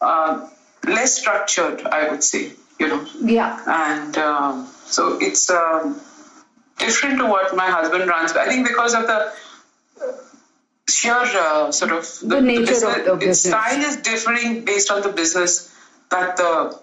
uh, 0.00 0.48
less 0.84 1.18
structured, 1.18 1.82
I 1.86 2.08
would 2.10 2.24
say. 2.24 2.52
You 2.78 2.88
know. 2.88 3.06
Yeah. 3.20 3.60
And 3.66 4.16
uh, 4.16 4.64
so 4.86 5.18
it's 5.20 5.50
um, 5.50 6.00
different 6.78 7.18
to 7.18 7.26
what 7.26 7.56
my 7.56 7.68
husband 7.68 8.08
runs. 8.08 8.32
I 8.32 8.46
think 8.46 8.66
because 8.66 8.94
of 8.94 9.06
the 9.06 9.32
sheer 10.88 11.12
uh, 11.14 11.70
sort 11.70 11.92
of 11.92 12.04
the, 12.20 12.36
the 12.36 12.40
nature 12.40 12.60
the 12.60 12.66
business, 12.66 12.96
of 12.96 13.04
the 13.04 13.16
business. 13.16 13.42
style 13.42 13.80
is 13.80 13.96
differing 13.96 14.64
based 14.64 14.90
on 14.90 15.02
the 15.02 15.10
business 15.10 15.74
that 16.10 16.36
the 16.36 16.78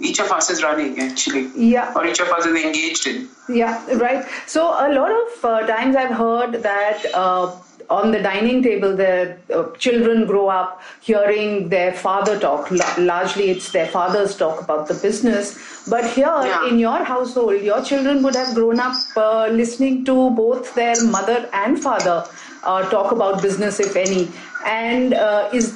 each 0.00 0.20
of 0.20 0.30
us 0.30 0.50
is 0.50 0.62
running 0.62 0.98
actually. 1.00 1.50
Yeah. 1.56 1.92
Or 1.94 2.06
each 2.06 2.20
of 2.20 2.28
us 2.28 2.46
is 2.46 2.64
engaged 2.64 3.06
in. 3.06 3.28
Yeah 3.48 3.84
right. 3.94 4.24
So 4.46 4.68
a 4.68 4.88
lot 4.92 5.10
of 5.10 5.44
uh, 5.44 5.66
times 5.66 5.96
i've 5.96 6.16
heard 6.16 6.62
that 6.62 7.04
uh, 7.14 7.52
on 7.90 8.12
the 8.12 8.22
dining 8.22 8.62
table, 8.62 8.96
the 8.96 9.36
uh, 9.52 9.70
children 9.76 10.26
grow 10.26 10.48
up 10.48 10.80
hearing 11.00 11.68
their 11.68 11.92
father 11.92 12.38
talk. 12.38 12.70
L- 12.70 13.04
largely, 13.04 13.50
it's 13.50 13.72
their 13.72 13.88
fathers 13.88 14.36
talk 14.36 14.62
about 14.62 14.86
the 14.86 14.94
business. 14.94 15.58
But 15.88 16.08
here 16.12 16.26
yeah. 16.26 16.68
in 16.68 16.78
your 16.78 17.02
household, 17.04 17.60
your 17.60 17.82
children 17.82 18.22
would 18.22 18.36
have 18.36 18.54
grown 18.54 18.78
up 18.78 18.96
uh, 19.16 19.48
listening 19.48 20.04
to 20.04 20.30
both 20.30 20.74
their 20.74 21.02
mother 21.04 21.48
and 21.52 21.82
father 21.82 22.24
uh, 22.62 22.88
talk 22.90 23.12
about 23.12 23.42
business, 23.42 23.80
if 23.80 23.96
any. 23.96 24.30
And 24.64 25.14
uh, 25.14 25.50
is 25.52 25.74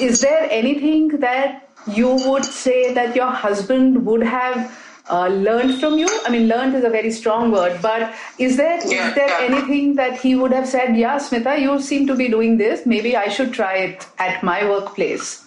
is 0.00 0.20
there 0.20 0.48
anything 0.50 1.08
that 1.20 1.68
you 1.86 2.08
would 2.28 2.44
say 2.44 2.94
that 2.94 3.14
your 3.16 3.30
husband 3.30 4.06
would 4.06 4.22
have 4.22 4.83
uh, 5.10 5.28
learned 5.28 5.78
from 5.80 5.98
you? 5.98 6.08
I 6.24 6.30
mean, 6.30 6.48
learned 6.48 6.74
is 6.74 6.84
a 6.84 6.90
very 6.90 7.10
strong 7.10 7.50
word, 7.50 7.80
but 7.82 8.14
is 8.38 8.56
there 8.56 8.80
yeah, 8.86 9.08
is 9.08 9.14
there 9.14 9.30
anything 9.40 9.94
that 9.96 10.18
he 10.18 10.34
would 10.34 10.52
have 10.52 10.66
said? 10.66 10.96
Yeah, 10.96 11.16
Smita, 11.18 11.60
you 11.60 11.80
seem 11.80 12.06
to 12.06 12.16
be 12.16 12.28
doing 12.28 12.56
this. 12.56 12.86
Maybe 12.86 13.16
I 13.16 13.28
should 13.28 13.52
try 13.52 13.74
it 13.76 14.06
at 14.18 14.42
my 14.42 14.68
workplace. 14.68 15.42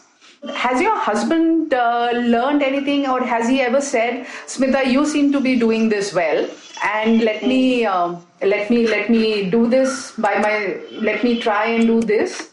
Has 0.53 0.79
your 0.79 0.95
husband 0.95 1.73
uh, 1.73 2.11
learned 2.13 2.61
anything, 2.61 3.07
or 3.07 3.21
has 3.23 3.49
he 3.49 3.59
ever 3.61 3.81
said, 3.81 4.27
Smita, 4.45 4.85
you 4.91 5.05
seem 5.05 5.31
to 5.31 5.41
be 5.41 5.57
doing 5.57 5.89
this 5.89 6.13
well, 6.13 6.47
and 6.83 7.21
let 7.21 7.41
me 7.41 7.85
um, 7.85 8.23
let 8.41 8.69
me 8.69 8.87
let 8.87 9.09
me 9.09 9.49
do 9.49 9.67
this 9.67 10.11
by 10.17 10.37
my 10.39 10.79
let 10.91 11.23
me 11.23 11.39
try 11.41 11.65
and 11.65 11.87
do 11.87 12.01
this? 12.01 12.51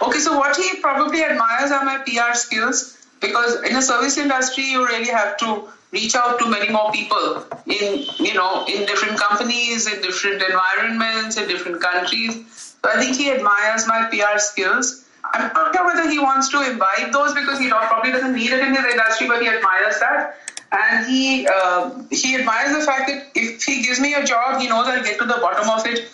Okay, 0.00 0.20
so 0.20 0.38
what 0.38 0.56
he 0.56 0.80
probably 0.80 1.24
admires 1.24 1.72
are 1.72 1.84
my 1.84 1.98
PR 2.06 2.34
skills 2.34 3.04
because 3.20 3.62
in 3.64 3.74
a 3.76 3.82
service 3.82 4.16
industry, 4.16 4.64
you 4.64 4.86
really 4.86 5.10
have 5.10 5.36
to 5.38 5.68
reach 5.94 6.14
out 6.14 6.38
to 6.40 6.48
many 6.48 6.68
more 6.68 6.90
people 6.92 7.46
in 7.66 8.04
you 8.18 8.34
know 8.34 8.64
in 8.66 8.84
different 8.86 9.18
companies, 9.18 9.86
in 9.92 10.02
different 10.02 10.42
environments, 10.42 11.36
in 11.36 11.48
different 11.48 11.80
countries. 11.80 12.76
So 12.82 12.90
I 12.90 12.96
think 12.98 13.16
he 13.16 13.30
admires 13.30 13.86
my 13.86 14.08
PR 14.10 14.38
skills 14.38 15.04
I'm 15.32 15.52
not 15.52 15.74
sure 15.74 15.84
whether 15.84 16.08
he 16.08 16.18
wants 16.18 16.48
to 16.50 16.60
imbibe 16.62 17.12
those 17.12 17.34
because 17.34 17.58
he 17.58 17.68
probably 17.68 18.12
doesn't 18.12 18.34
need 18.34 18.52
it 18.52 18.60
in 18.60 18.74
his 18.74 18.84
industry, 18.84 19.26
but 19.26 19.40
he 19.40 19.48
admires 19.48 19.98
that. 20.00 20.38
And 20.70 21.06
he 21.06 21.46
uh, 21.46 22.02
he 22.10 22.34
admires 22.36 22.76
the 22.76 22.84
fact 22.84 23.08
that 23.08 23.30
if 23.34 23.62
he 23.62 23.82
gives 23.82 24.00
me 24.00 24.14
a 24.14 24.24
job, 24.24 24.60
he 24.60 24.68
knows 24.68 24.86
I'll 24.86 25.02
get 25.02 25.18
to 25.18 25.24
the 25.24 25.38
bottom 25.40 25.70
of 25.70 25.86
it. 25.86 26.08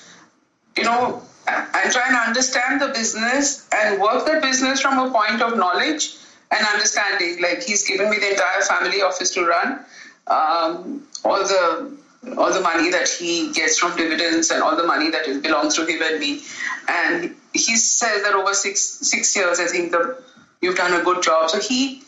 You 0.76 0.84
know, 0.84 1.22
and 1.46 1.92
try 1.92 2.06
and 2.06 2.16
understand 2.16 2.80
the 2.80 2.88
business 2.88 3.68
and 3.74 4.00
work 4.00 4.26
the 4.26 4.40
business 4.40 4.80
from 4.80 4.98
a 4.98 5.10
point 5.10 5.42
of 5.42 5.56
knowledge 5.56 6.16
and 6.50 6.66
understanding. 6.66 7.40
Like 7.40 7.62
he's 7.62 7.86
given 7.86 8.10
me 8.10 8.18
the 8.18 8.30
entire 8.30 8.62
family 8.62 9.02
office 9.02 9.30
to 9.34 9.46
run. 9.46 9.84
Um, 10.26 11.06
all 11.24 11.42
the 11.42 11.96
all 12.36 12.52
the 12.52 12.60
money 12.60 12.90
that 12.90 13.08
he 13.08 13.52
gets 13.52 13.78
from 13.78 13.96
dividends 13.96 14.50
and 14.50 14.62
all 14.62 14.76
the 14.76 14.86
money 14.86 15.10
that 15.10 15.42
belongs 15.42 15.74
to 15.76 15.86
him 15.86 16.02
and 16.02 16.20
me. 16.20 16.42
And 16.88 17.34
he 17.52 17.76
says 17.76 18.22
that 18.22 18.34
over 18.34 18.54
six 18.54 18.80
six 18.82 19.34
years, 19.36 19.58
I 19.60 19.66
think 19.66 19.92
the, 19.92 20.22
you've 20.60 20.76
done 20.76 20.98
a 21.00 21.04
good 21.04 21.22
job. 21.22 21.50
So 21.50 21.60
he 21.60 22.02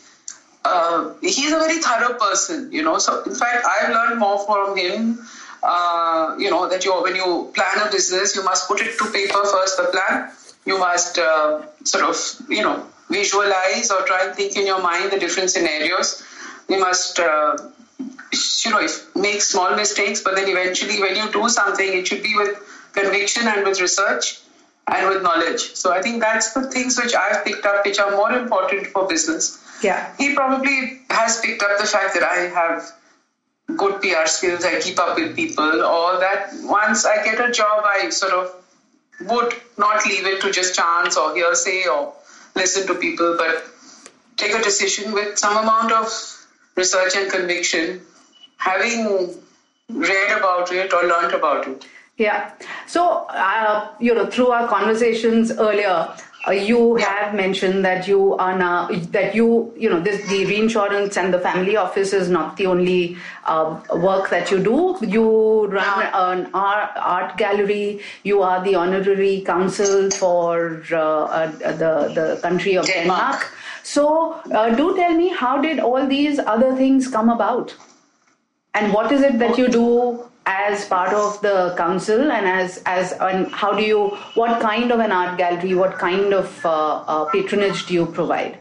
uh, 0.65 1.15
he's 1.21 1.53
a 1.53 1.59
very 1.59 1.79
thorough 1.79 2.19
person, 2.19 2.71
you 2.73 2.83
know. 2.83 2.99
So 2.99 3.23
in 3.25 3.35
fact, 3.35 3.65
I've 3.67 3.91
learned 3.91 4.21
more 4.21 4.45
from 4.45 4.77
him. 4.77 5.19
Uh, 5.63 6.35
you 6.39 6.51
know 6.51 6.69
that 6.69 6.85
you 6.85 6.93
when 7.03 7.15
you 7.17 7.51
plan 7.55 7.87
a 7.87 7.91
business, 7.91 8.35
you 8.37 8.45
must 8.45 8.69
put 8.69 8.81
it 8.81 8.99
to 8.99 9.11
paper 9.13 9.45
first. 9.45 9.77
The 9.77 9.89
plan 9.93 10.31
you 10.65 10.79
must 10.79 11.19
uh, 11.19 11.63
sort 11.85 12.05
of 12.05 12.17
you 12.49 12.63
know 12.63 12.87
visualize 13.13 13.91
or 13.91 14.03
try 14.03 14.27
and 14.27 14.35
think 14.35 14.57
in 14.57 14.67
your 14.67 14.83
mind 14.83 15.13
the 15.13 15.19
different 15.19 15.51
scenarios. 15.51 16.23
You 16.69 16.81
must 16.81 17.19
uh, 17.21 17.57
you 18.65 18.71
know 18.71 18.87
make 19.15 19.43
small 19.43 19.75
mistakes, 19.77 20.23
but 20.23 20.35
then 20.37 20.49
eventually 20.49 21.01
when 21.01 21.17
you 21.17 21.31
do 21.31 21.49
something, 21.49 21.99
it 21.99 22.07
should 22.07 22.23
be 22.23 22.35
with 22.37 22.57
conviction 22.93 23.47
and 23.47 23.67
with 23.67 23.81
research 23.81 24.41
and 24.89 25.09
with 25.09 25.23
knowledge. 25.23 25.75
So 25.75 25.93
I 25.93 26.03
think 26.03 26.21
that's 26.21 26.53
the 26.55 26.69
things 26.71 27.01
which 27.03 27.15
I've 27.15 27.45
picked 27.45 27.65
up, 27.67 27.85
which 27.85 27.99
are 27.99 28.11
more 28.13 28.33
important 28.33 28.87
for 28.89 29.07
business. 29.07 29.59
Yeah. 29.83 30.15
He 30.19 30.35
probably 30.35 31.01
has 31.11 31.41
picked 31.41 31.63
up 31.63 31.79
the 31.79 31.87
fact 31.87 32.15
that 32.15 32.23
I 32.23 32.49
have 32.61 32.91
good 33.77 34.01
PR 34.03 34.27
skills, 34.27 34.65
I 34.65 34.81
keep 34.81 34.99
up 34.99 35.17
with 35.17 35.35
people, 35.37 35.83
or 35.83 36.19
that 36.21 36.51
once 36.63 37.05
I 37.07 37.23
get 37.25 37.41
a 37.41 37.51
job, 37.51 37.85
I 37.85 38.11
sort 38.11 38.33
of 38.33 38.55
would 39.21 39.55
not 39.79 40.05
leave 40.07 40.27
it 40.27 40.41
to 40.43 40.51
just 40.51 40.75
chance 40.75 41.17
or 41.17 41.35
hearsay 41.35 41.87
or 41.87 42.13
listen 42.55 42.87
to 42.87 42.95
people, 42.95 43.37
but 43.37 43.65
take 44.37 44.55
a 44.55 44.63
decision 44.63 45.13
with 45.13 45.39
some 45.39 45.57
amount 45.57 45.93
of 45.93 46.07
research 46.77 47.15
and 47.17 47.31
conviction, 47.31 48.01
having 48.57 49.35
read 49.89 50.39
about 50.39 50.73
it 50.73 50.93
or 50.93 51.03
learned 51.03 51.35
about 51.35 51.69
it. 51.69 51.87
Yeah. 52.17 52.53
So, 52.87 53.27
uh, 53.31 53.89
you 53.99 54.15
know, 54.15 54.27
through 54.27 54.49
our 54.49 54.69
conversations 54.69 55.51
earlier, 55.51 56.09
uh, 56.47 56.51
you 56.51 56.97
have 56.97 57.35
mentioned 57.35 57.85
that 57.85 58.09
you 58.09 58.35
are 58.37 58.59
now 58.59 58.89
that 59.11 59.35
you 59.35 59.73
you 59.77 59.89
know 59.89 60.01
this 60.01 60.27
the 60.29 60.45
reinsurance 60.47 61.17
and 61.17 61.33
the 61.33 61.39
family 61.39 61.77
office 61.77 62.13
is 62.13 62.29
not 62.29 62.57
the 62.57 62.67
only 62.67 63.17
uh, 63.45 63.81
work 63.95 64.29
that 64.31 64.51
you 64.51 64.59
do. 64.59 64.97
You 65.03 65.67
run 65.67 66.03
an 66.13 66.51
art, 66.55 67.37
gallery. 67.37 68.01
You 68.25 68.43
are 68.43 68.63
the 68.65 68.75
honorary 68.75 69.43
consul 69.43 70.11
for 70.11 70.83
uh, 70.91 70.97
uh, 70.97 71.47
the 71.85 72.13
the 72.15 72.41
country 72.43 72.77
of 72.77 72.87
Denmark. 72.87 73.23
Denmark. 73.23 73.53
So, 73.85 74.41
uh, 74.55 74.75
do 74.75 74.97
tell 74.97 75.15
me 75.15 75.29
how 75.29 75.61
did 75.61 75.81
all 75.81 76.07
these 76.07 76.39
other 76.39 76.75
things 76.77 77.09
come 77.09 77.29
about, 77.29 77.75
and 78.75 78.93
what 78.93 79.13
is 79.13 79.23
it 79.23 79.39
that 79.39 79.59
you 79.59 79.69
do 79.69 80.32
as 80.47 80.85
part 80.87 81.13
of 81.13 81.41
the 81.43 81.75
council, 81.77 82.33
and 82.33 82.47
as 82.47 82.83
as 82.87 83.13
and 83.13 83.47
how 83.53 83.73
do 83.73 83.83
you 83.83 84.09
what 84.35 84.61
kind 84.61 84.91
of 84.91 85.01
an 85.01 85.13
art 85.13 85.39
gallery, 85.39 85.75
what 85.75 85.99
kind 85.99 86.35
of 86.35 86.67
uh, 86.67 87.05
uh, 87.07 87.25
patronage 87.27 87.87
do 87.87 87.95
you 87.95 88.07
provide? 88.07 88.59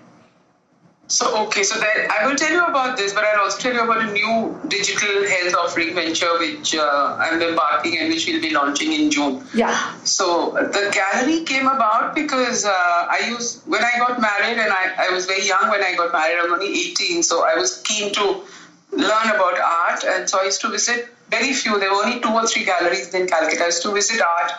So, 1.11 1.45
okay, 1.47 1.63
so 1.63 1.77
that 1.77 2.09
I 2.09 2.25
will 2.25 2.37
tell 2.37 2.51
you 2.51 2.63
about 2.63 2.95
this, 2.95 3.13
but 3.13 3.25
I'll 3.25 3.41
also 3.41 3.59
tell 3.59 3.73
you 3.73 3.83
about 3.83 4.01
a 4.01 4.13
new 4.13 4.57
digital 4.69 5.27
health 5.27 5.55
offering 5.55 5.93
venture 5.93 6.39
which 6.39 6.73
uh, 6.73 7.17
I'm 7.19 7.41
embarking 7.41 7.97
and 7.97 8.07
which 8.07 8.25
we'll 8.27 8.41
be 8.41 8.51
launching 8.51 8.93
in 8.93 9.11
June. 9.11 9.43
Yeah. 9.53 9.75
So 10.05 10.51
the 10.53 10.89
gallery 10.95 11.43
came 11.43 11.67
about 11.67 12.15
because 12.15 12.63
uh, 12.63 12.71
I 12.71 13.27
used 13.27 13.67
when 13.67 13.83
I 13.83 13.91
got 13.97 14.21
married, 14.21 14.57
and 14.57 14.71
I, 14.71 15.09
I 15.09 15.09
was 15.09 15.25
very 15.25 15.45
young 15.45 15.69
when 15.69 15.83
I 15.83 15.95
got 15.95 16.13
married. 16.13 16.37
I 16.39 16.43
was 16.43 16.51
only 16.53 16.71
18, 16.71 17.23
so 17.23 17.43
I 17.45 17.55
was 17.55 17.81
keen 17.81 18.13
to 18.13 18.43
learn 18.91 19.27
about 19.35 19.59
art, 19.59 19.80
and 20.03 20.29
so 20.29 20.39
I 20.41 20.45
used 20.45 20.61
to 20.61 20.69
visit 20.69 21.07
very 21.29 21.53
few. 21.53 21.79
There 21.79 21.91
were 21.91 22.03
only 22.03 22.19
two 22.19 22.29
or 22.29 22.45
three 22.47 22.65
galleries 22.65 23.13
in 23.13 23.27
Calcutta. 23.27 23.63
I 23.63 23.65
used 23.67 23.81
to 23.83 23.91
visit 23.91 24.21
art, 24.21 24.51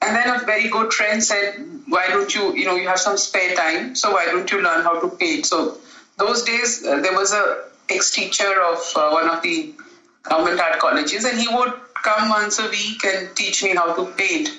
and 0.00 0.16
then 0.16 0.28
a 0.34 0.44
very 0.44 0.68
good 0.68 0.92
friend 0.92 1.22
said, 1.22 1.64
"Why 1.88 2.08
don't 2.08 2.34
you? 2.34 2.54
You 2.54 2.66
know, 2.66 2.76
you 2.76 2.88
have 2.88 3.00
some 3.00 3.16
spare 3.16 3.54
time, 3.54 3.94
so 3.94 4.12
why 4.12 4.26
don't 4.26 4.50
you 4.50 4.62
learn 4.62 4.82
how 4.84 4.98
to 5.00 5.08
paint?" 5.08 5.46
So 5.46 5.78
those 6.18 6.42
days 6.42 6.84
uh, 6.84 7.00
there 7.00 7.14
was 7.14 7.32
a 7.32 7.64
ex-teacher 7.90 8.52
of 8.62 8.92
uh, 8.96 9.10
one 9.10 9.28
of 9.28 9.42
the 9.42 9.74
government 10.22 10.60
art 10.60 10.78
colleges, 10.78 11.24
and 11.24 11.38
he 11.38 11.48
would 11.48 11.72
come 12.02 12.28
once 12.28 12.58
a 12.58 12.68
week 12.68 13.04
and 13.04 13.34
teach 13.36 13.62
me 13.62 13.74
how 13.74 13.94
to 13.94 14.06
paint 14.12 14.50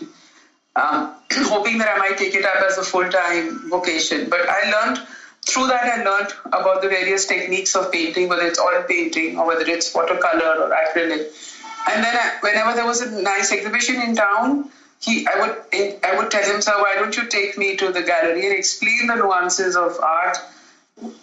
um, 0.75 1.15
hoping 1.31 1.77
that 1.77 1.89
I 1.95 1.97
might 1.97 2.17
take 2.17 2.35
it 2.35 2.45
up 2.45 2.61
as 2.63 2.77
a 2.77 2.83
full 2.83 3.09
time 3.09 3.69
vocation. 3.69 4.29
But 4.29 4.47
I 4.49 4.71
learned 4.71 4.99
through 5.45 5.67
that, 5.67 5.83
I 5.83 6.03
learned 6.03 6.33
about 6.45 6.81
the 6.81 6.89
various 6.89 7.25
techniques 7.25 7.75
of 7.75 7.91
painting, 7.91 8.29
whether 8.29 8.43
it's 8.43 8.59
oil 8.59 8.83
painting 8.87 9.37
or 9.37 9.45
whether 9.47 9.65
it's 9.65 9.93
watercolor 9.93 10.63
or 10.63 10.69
acrylic. 10.69 11.27
And 11.89 12.03
then, 12.03 12.15
I, 12.15 12.37
whenever 12.41 12.73
there 12.73 12.85
was 12.85 13.01
a 13.01 13.21
nice 13.21 13.51
exhibition 13.51 14.01
in 14.01 14.15
town, 14.15 14.69
he, 15.01 15.27
I 15.27 15.39
would, 15.41 15.99
I 16.03 16.15
would 16.17 16.31
tell 16.31 16.43
him, 16.43 16.61
"Sir, 16.61 16.71
why 16.81 16.95
don't 16.95 17.15
you 17.17 17.27
take 17.27 17.57
me 17.57 17.75
to 17.75 17.91
the 17.91 18.01
gallery 18.03 18.45
and 18.47 18.57
explain 18.57 19.07
the 19.07 19.15
nuances 19.15 19.75
of 19.75 19.99
art? 19.99 20.37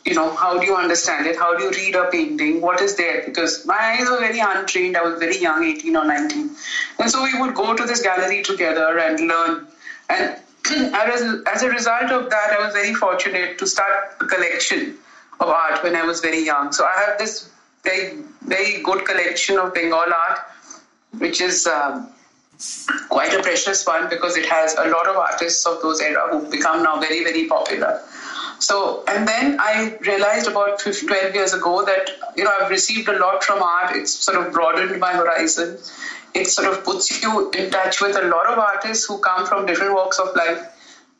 You 0.05 0.15
know, 0.15 0.35
how 0.35 0.59
do 0.59 0.67
you 0.67 0.77
understand 0.77 1.27
it? 1.27 1.39
How 1.39 1.57
do 1.57 1.65
you 1.65 1.71
read 1.71 1.95
a 1.95 2.11
painting? 2.11 2.61
What 2.61 2.83
is 2.83 2.97
there? 2.97 3.23
Because 3.25 3.65
my 3.65 3.79
eyes 3.79 4.11
were 4.11 4.19
very 4.19 4.41
untrained. 4.41 4.99
I 4.99 5.03
was 5.03 5.19
very 5.19 5.39
young, 5.39 5.65
18 5.65 5.97
or 5.97 6.05
19, 6.05 6.51
and 6.99 7.11
so 7.11 7.23
we 7.23 7.41
would 7.41 7.55
go 7.55 7.75
to 7.75 7.85
this 7.87 8.03
gallery 8.03 8.43
together 8.43 8.99
and 8.99 9.29
learn. 9.29 9.67
And 10.11 10.37
as, 10.67 11.63
a 11.63 11.69
result 11.69 12.11
of 12.11 12.31
that, 12.31 12.57
I 12.59 12.65
was 12.65 12.75
very 12.75 12.95
fortunate 12.95 13.59
to 13.59 13.67
start 13.67 14.17
a 14.21 14.27
collection 14.27 14.97
of 15.41 15.49
art 15.49 15.83
when 15.83 15.97
I 15.97 16.05
was 16.05 16.21
very 16.21 16.45
young. 16.45 16.73
So 16.73 16.85
I 16.85 17.05
have 17.07 17.19
this 17.19 17.51
very, 17.83 18.19
very 18.43 18.83
good 18.83 19.05
collection 19.05 19.59
of 19.59 19.75
Bengal 19.75 19.99
art, 19.99 20.39
which 21.19 21.41
is 21.41 21.67
um, 21.67 22.13
quite 23.09 23.33
a 23.33 23.43
precious 23.43 23.87
one 23.87 24.09
because 24.09 24.37
it 24.37 24.47
has 24.47 24.75
a 24.75 24.89
lot 24.89 25.09
of 25.09 25.17
artists 25.17 25.67
of 25.67 25.81
those 25.83 26.01
era 26.01 26.29
who've 26.31 26.51
become 26.51 26.83
now 26.83 27.01
very, 27.01 27.25
very 27.25 27.47
popular. 27.47 28.01
So, 28.59 29.03
and 29.09 29.27
then 29.27 29.57
I 29.59 29.97
realized 30.03 30.47
about 30.47 30.83
15, 30.83 31.09
12 31.09 31.35
years 31.35 31.55
ago 31.55 31.83
that, 31.87 32.11
you 32.37 32.45
know, 32.45 32.53
I've 32.61 32.71
received 32.71 33.09
a 33.09 33.19
lot 33.19 33.43
from 33.43 33.63
art. 33.63 33.97
It's 33.97 34.13
sort 34.13 34.37
of 34.37 34.53
broadened 34.53 35.01
my 35.01 35.13
horizon. 35.13 35.79
It 36.35 36.47
sort 36.47 36.73
of 36.73 36.85
puts 36.85 37.23
you 37.23 37.51
in 37.51 37.71
touch 37.71 38.01
with 38.01 38.17
a 38.17 38.23
lot 38.23 38.47
of 38.47 38.59
artists 38.59 39.07
who 39.07 39.19
come 39.19 39.47
from 39.47 39.67
different 39.67 39.95
walks 39.95 40.19
of 40.19 40.35
life. 40.37 40.63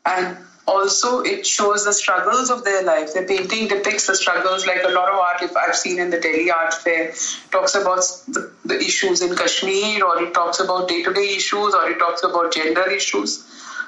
And 0.05 0.37
also, 0.67 1.21
it 1.21 1.45
shows 1.45 1.85
the 1.85 1.93
struggles 1.93 2.49
of 2.49 2.63
their 2.63 2.83
life. 2.83 3.13
The 3.13 3.23
painting 3.23 3.67
depicts 3.67 4.07
the 4.07 4.15
struggles, 4.15 4.65
like 4.65 4.83
a 4.83 4.89
lot 4.89 5.09
of 5.09 5.15
art 5.15 5.41
if 5.41 5.55
I've 5.57 5.75
seen 5.75 5.99
in 5.99 6.11
the 6.11 6.19
Delhi 6.19 6.51
Art 6.51 6.73
Fair, 6.73 7.13
talks 7.51 7.75
about 7.75 7.99
the, 8.27 8.53
the 8.63 8.77
issues 8.77 9.21
in 9.21 9.35
Kashmir, 9.35 10.05
or 10.05 10.21
it 10.23 10.33
talks 10.33 10.59
about 10.59 10.87
day 10.87 11.03
to 11.03 11.13
day 11.13 11.35
issues, 11.35 11.73
or 11.73 11.89
it 11.89 11.97
talks 11.99 12.23
about 12.23 12.53
gender 12.53 12.89
issues. 12.89 13.43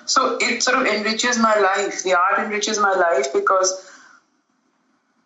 So 0.05 0.38
it 0.41 0.63
sort 0.63 0.81
of 0.81 0.88
enriches 0.88 1.38
my 1.38 1.55
life. 1.57 2.03
The 2.03 2.15
art 2.15 2.39
enriches 2.39 2.79
my 2.79 2.93
life 2.93 3.31
because 3.33 3.89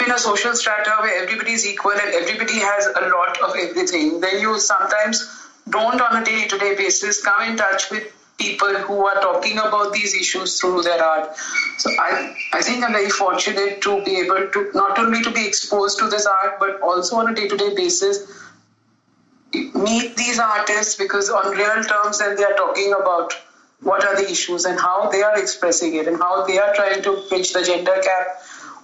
in 0.05 0.11
a 0.11 0.19
social 0.19 0.53
strata 0.53 0.97
where 1.01 1.23
everybody 1.23 1.53
is 1.53 1.65
equal 1.65 1.91
and 1.93 2.13
everybody 2.13 2.59
has 2.59 2.85
a 2.87 3.09
lot 3.09 3.41
of 3.41 3.55
everything, 3.55 4.19
then 4.19 4.41
you 4.41 4.59
sometimes 4.59 5.46
don't 5.69 6.01
on 6.01 6.21
a 6.21 6.25
day 6.25 6.47
to 6.47 6.57
day 6.57 6.75
basis 6.75 7.23
come 7.23 7.49
in 7.49 7.57
touch 7.57 7.89
with 7.91 8.13
people 8.37 8.73
who 8.75 9.05
are 9.05 9.19
talking 9.21 9.57
about 9.57 9.93
these 9.93 10.13
issues 10.13 10.59
through 10.59 10.83
their 10.83 11.03
art. 11.03 11.35
So 11.79 11.89
I, 11.99 12.35
I 12.53 12.61
think 12.61 12.83
I'm 12.83 12.93
very 12.93 13.09
fortunate 13.09 13.81
to 13.81 14.03
be 14.03 14.19
able 14.19 14.47
to 14.47 14.71
not 14.75 14.99
only 14.99 15.23
to 15.23 15.31
be 15.31 15.47
exposed 15.47 15.97
to 15.99 16.07
this 16.07 16.27
art, 16.27 16.59
but 16.59 16.79
also 16.81 17.15
on 17.15 17.31
a 17.31 17.35
day 17.35 17.47
to 17.47 17.57
day 17.57 17.73
basis 17.75 18.47
meet 19.53 20.15
these 20.15 20.39
artists 20.39 20.95
because 20.95 21.29
on 21.29 21.51
real 21.51 21.83
terms 21.83 22.19
then 22.19 22.35
they 22.35 22.43
are 22.43 22.55
talking 22.55 22.93
about 22.93 23.33
what 23.81 24.03
are 24.03 24.15
the 24.15 24.29
issues 24.29 24.65
and 24.65 24.79
how 24.79 25.09
they 25.09 25.21
are 25.21 25.37
expressing 25.39 25.95
it 25.95 26.07
and 26.07 26.17
how 26.17 26.45
they 26.45 26.57
are 26.57 26.73
trying 26.73 27.01
to 27.01 27.23
bridge 27.29 27.53
the 27.53 27.63
gender 27.63 27.95
gap 28.03 28.27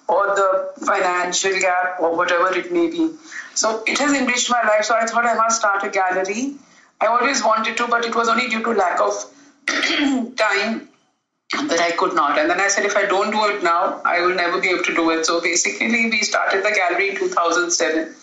or 0.07 0.27
the 0.35 0.85
financial 0.85 1.59
gap 1.59 1.99
or 1.99 2.15
whatever 2.15 2.55
it 2.55 2.71
may 2.71 2.89
be. 2.89 3.11
So 3.55 3.83
it 3.87 3.97
has 3.99 4.13
enriched 4.13 4.49
my 4.49 4.61
life. 4.63 4.85
So 4.85 4.95
I 4.95 5.05
thought 5.05 5.25
I 5.25 5.33
must 5.35 5.59
start 5.59 5.83
a 5.83 5.89
gallery. 5.89 6.55
I 7.03 7.07
always 7.07 7.43
wanted 7.43 7.77
to, 7.77 7.87
but 7.87 8.05
it 8.05 8.15
was 8.15 8.29
only 8.29 8.47
due 8.49 8.63
to 8.63 8.71
lack 8.71 8.99
of 9.01 9.13
time 10.37 10.87
that 11.71 11.79
I 11.79 11.91
could 11.91 12.15
not. 12.15 12.39
And 12.39 12.49
then 12.49 12.59
I 12.59 12.67
said, 12.69 12.85
if 12.85 12.95
I 12.95 13.05
don't 13.05 13.31
do 13.31 13.45
it 13.55 13.63
now, 13.63 14.01
I 14.05 14.21
will 14.21 14.35
never 14.35 14.61
be 14.61 14.69
able 14.69 14.83
to 14.83 14.95
do 14.95 15.09
it. 15.11 15.25
So 15.25 15.41
basically, 15.41 16.09
we 16.09 16.21
started 16.21 16.63
the 16.63 16.71
gallery 16.71 17.09
in 17.09 17.17
2007. 17.17 18.15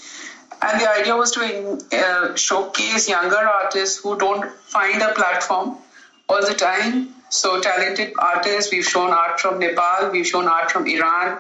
And 0.63 0.81
the 0.81 0.91
idea 0.91 1.17
was 1.17 1.31
to 1.33 1.79
uh, 1.93 2.35
showcase 2.37 3.09
younger 3.09 3.45
artists 3.61 4.03
who 4.03 4.19
don't 4.19 4.51
find 4.77 5.01
a 5.03 5.13
platform 5.15 5.77
all 6.29 6.41
the 6.47 6.55
time 6.55 7.15
So 7.31 7.61
talented 7.61 8.13
artists. 8.19 8.73
We've 8.73 8.85
shown 8.85 9.11
art 9.11 9.39
from 9.41 9.61
Nepal. 9.61 10.11
We've 10.11 10.27
shown 10.27 10.49
art 10.49 10.73
from 10.73 10.87
Iran. 10.89 11.39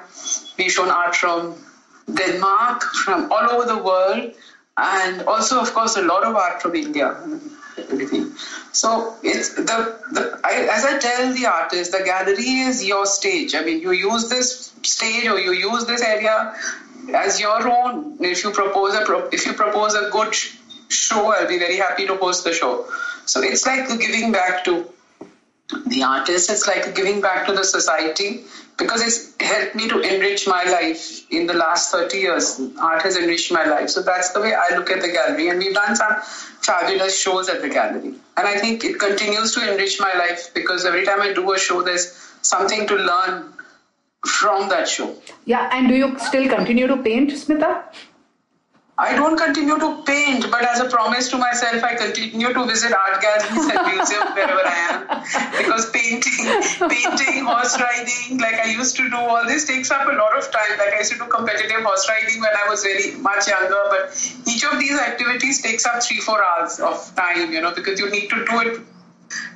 We've 0.56 0.70
shown 0.70 0.88
art 0.88 1.16
from 1.16 1.56
Denmark, 2.14 2.82
from 3.04 3.30
all 3.32 3.50
over 3.50 3.66
the 3.66 3.82
world, 3.82 4.32
and 4.80 5.22
also, 5.22 5.60
of 5.60 5.72
course, 5.74 5.96
a 5.96 6.02
lot 6.02 6.24
of 6.24 6.34
art 6.34 6.62
from 6.62 6.74
India. 6.74 7.14
So 8.72 9.16
it's 9.22 9.54
the, 9.54 9.98
the 10.12 10.40
I, 10.42 10.68
as 10.76 10.84
I 10.84 10.98
tell 10.98 11.34
the 11.34 11.46
artist, 11.46 11.92
the 11.92 12.02
gallery 12.04 12.60
is 12.68 12.84
your 12.84 13.04
stage. 13.06 13.54
I 13.54 13.62
mean, 13.62 13.80
you 13.80 13.92
use 13.92 14.28
this 14.28 14.72
stage 14.82 15.26
or 15.26 15.38
you 15.38 15.52
use 15.52 15.84
this 15.86 16.02
area 16.02 16.54
as 17.14 17.40
your 17.40 17.66
own. 17.68 18.16
If 18.20 18.44
you 18.44 18.50
propose 18.50 18.94
a 18.94 19.28
if 19.32 19.46
you 19.46 19.52
propose 19.52 19.94
a 19.94 20.08
good 20.10 20.34
show, 20.88 21.32
I'll 21.32 21.48
be 21.48 21.58
very 21.58 21.76
happy 21.76 22.06
to 22.06 22.16
host 22.16 22.44
the 22.44 22.52
show. 22.52 22.86
So 23.26 23.42
it's 23.42 23.66
like 23.66 23.88
giving 24.00 24.32
back 24.32 24.64
to 24.64 24.88
the 25.86 26.02
artist. 26.02 26.50
It's 26.50 26.66
like 26.66 26.94
giving 26.94 27.20
back 27.20 27.46
to 27.46 27.52
the 27.52 27.64
society 27.64 28.44
because 28.80 29.02
it's 29.02 29.40
helped 29.40 29.74
me 29.76 29.88
to 29.88 30.00
enrich 30.00 30.48
my 30.48 30.64
life 30.64 31.30
in 31.30 31.46
the 31.46 31.54
last 31.54 31.92
30 31.92 32.16
years. 32.16 32.60
Art 32.80 33.02
has 33.02 33.16
enriched 33.16 33.52
my 33.52 33.64
life. 33.64 33.90
So 33.90 34.02
that's 34.02 34.32
the 34.32 34.40
way 34.40 34.54
I 34.54 34.74
look 34.76 34.90
at 34.90 35.02
the 35.02 35.12
gallery. 35.12 35.48
And 35.50 35.58
we've 35.58 35.74
done 35.74 35.94
some 35.94 36.16
fabulous 36.62 37.20
shows 37.20 37.48
at 37.48 37.60
the 37.60 37.68
gallery. 37.68 38.14
And 38.36 38.48
I 38.48 38.58
think 38.58 38.82
it 38.82 38.98
continues 38.98 39.54
to 39.54 39.70
enrich 39.70 40.00
my 40.00 40.12
life 40.14 40.52
because 40.54 40.84
every 40.86 41.04
time 41.04 41.20
I 41.20 41.32
do 41.32 41.52
a 41.52 41.58
show, 41.58 41.82
there's 41.82 42.10
something 42.42 42.86
to 42.88 42.96
learn 42.96 43.52
from 44.26 44.68
that 44.70 44.88
show. 44.88 45.14
Yeah, 45.44 45.68
and 45.72 45.88
do 45.88 45.94
you 45.94 46.18
still 46.18 46.48
continue 46.48 46.86
to 46.86 46.96
paint, 46.96 47.30
Smita? 47.30 47.84
I 49.00 49.16
don't 49.16 49.38
continue 49.38 49.78
to 49.78 50.02
paint, 50.02 50.50
but 50.50 50.62
as 50.62 50.78
a 50.80 50.84
promise 50.84 51.30
to 51.30 51.38
myself, 51.38 51.82
I 51.82 51.94
continue 51.94 52.52
to 52.52 52.66
visit 52.66 52.92
art 52.92 53.22
galleries 53.22 53.70
and 53.72 53.86
museums 53.86 54.30
wherever 54.36 54.60
I 54.60 54.76
am. 54.92 55.00
Because 55.56 55.88
painting, 55.88 56.44
painting, 56.86 57.44
horse 57.48 57.80
riding, 57.80 58.36
like 58.38 58.56
I 58.56 58.68
used 58.70 58.96
to 58.96 59.08
do, 59.08 59.16
all 59.16 59.46
this 59.46 59.64
takes 59.66 59.90
up 59.90 60.06
a 60.06 60.12
lot 60.12 60.36
of 60.36 60.50
time. 60.50 60.76
Like 60.76 60.92
I 60.92 60.98
used 60.98 61.12
to 61.12 61.18
do 61.18 61.24
competitive 61.28 61.82
horse 61.82 62.06
riding 62.10 62.42
when 62.42 62.52
I 62.54 62.68
was 62.68 62.82
very 62.82 63.12
much 63.16 63.48
younger, 63.48 63.82
but 63.88 64.12
each 64.46 64.64
of 64.64 64.78
these 64.78 65.00
activities 65.00 65.62
takes 65.62 65.86
up 65.86 66.02
three, 66.02 66.20
four 66.20 66.44
hours 66.44 66.78
of 66.78 67.00
time, 67.16 67.52
you 67.54 67.62
know, 67.62 67.74
because 67.74 67.98
you 67.98 68.10
need 68.10 68.28
to 68.28 68.44
do 68.44 68.60
it 68.60 68.80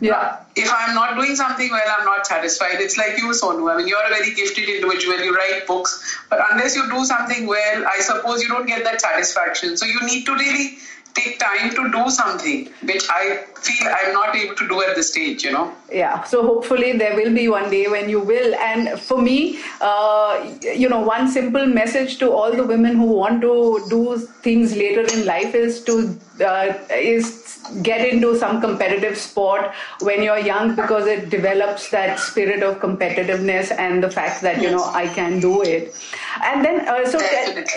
Yeah. 0.01 0.41
if 0.57 0.71
I'm 0.73 0.95
not 0.95 1.17
doing 1.17 1.35
something 1.35 1.71
well, 1.71 1.97
I'm 1.99 2.05
not 2.05 2.27
satisfied. 2.27 2.81
It's 2.81 2.97
like 2.97 3.19
you, 3.19 3.31
Sonu. 3.31 3.73
I 3.73 3.77
mean, 3.77 3.89
you're 3.89 4.05
a 4.05 4.09
very 4.09 4.35
gifted 4.35 4.69
individual. 4.69 5.19
You 5.19 5.35
write 5.35 5.67
books, 5.67 6.17
but 6.31 6.41
unless 6.53 6.77
you 6.77 6.89
do 6.91 7.05
something 7.05 7.47
well, 7.47 7.85
I 7.87 7.99
suppose 8.01 8.43
you 8.43 8.49
don't 8.49 8.67
get 8.67 8.85
that 8.85 9.01
satisfaction. 9.01 9.77
So 9.77 9.87
you 9.87 10.01
need 10.07 10.27
to 10.27 10.35
really 10.35 10.79
take 11.15 11.39
time 11.39 11.71
to 11.71 11.91
do 11.91 12.11
something, 12.11 12.69
which 12.83 13.05
I 13.09 13.45
feel 13.64 13.88
I'm 13.98 14.12
not 14.12 14.37
able 14.37 14.55
to 14.55 14.68
do 14.68 14.83
at 14.83 14.94
this 14.96 15.11
stage. 15.11 15.44
You 15.44 15.53
know. 15.53 15.74
Yeah, 15.92 16.22
so 16.24 16.42
hopefully 16.46 16.92
there 16.98 17.14
will 17.16 17.33
be 17.35 17.48
one 17.48 17.70
day 17.70 17.87
when 17.88 18.09
you 18.09 18.20
will. 18.20 18.55
And 18.57 19.00
for 19.00 19.20
me, 19.20 19.61
uh, 19.81 20.55
you 20.62 20.88
know, 20.88 21.00
one 21.00 21.29
simple 21.29 21.66
message 21.66 22.18
to 22.18 22.33
all 22.33 22.53
the 22.53 22.64
women 22.64 22.96
who 22.96 23.07
want 23.07 23.40
to 23.42 23.85
do 23.88 24.16
things 24.42 24.77
later 24.77 25.07
in 25.16 25.24
life 25.27 25.55
is 25.55 25.83
to 25.85 26.18
uh, 26.40 26.74
is 26.90 27.44
get 27.83 28.07
into 28.07 28.37
some 28.38 28.61
competitive 28.61 29.16
sport 29.16 29.72
when 30.00 30.22
you're 30.22 30.38
young 30.38 30.74
because 30.74 31.07
it 31.07 31.31
develops 31.31 31.90
that 31.90 32.18
spirit 32.18 32.62
of 32.62 32.79
competitiveness 32.79 33.70
and 33.70 34.03
the 34.03 34.11
fact 34.11 34.42
that 34.42 34.61
you 34.61 34.70
know 34.70 34.85
I 34.85 35.07
can 35.09 35.40
do 35.40 35.62
it. 35.62 35.94
And 36.42 36.64
then 36.64 36.88
uh, 36.88 37.07
so 37.09 37.18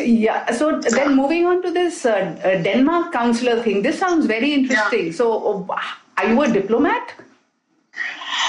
yeah, 0.02 0.52
so 0.52 0.80
then 0.80 1.16
moving 1.16 1.46
on 1.46 1.62
to 1.62 1.72
this 1.72 2.06
uh, 2.06 2.36
uh, 2.44 2.62
Denmark 2.62 3.14
counselor 3.14 3.62
thing. 3.62 3.82
This 3.82 4.00
sounds 4.00 4.26
very 4.26 4.54
interesting. 4.54 5.12
So 5.12 5.68
uh, 5.70 5.77
are 6.18 6.28
you 6.28 6.42
a 6.42 6.52
diplomat? 6.52 7.14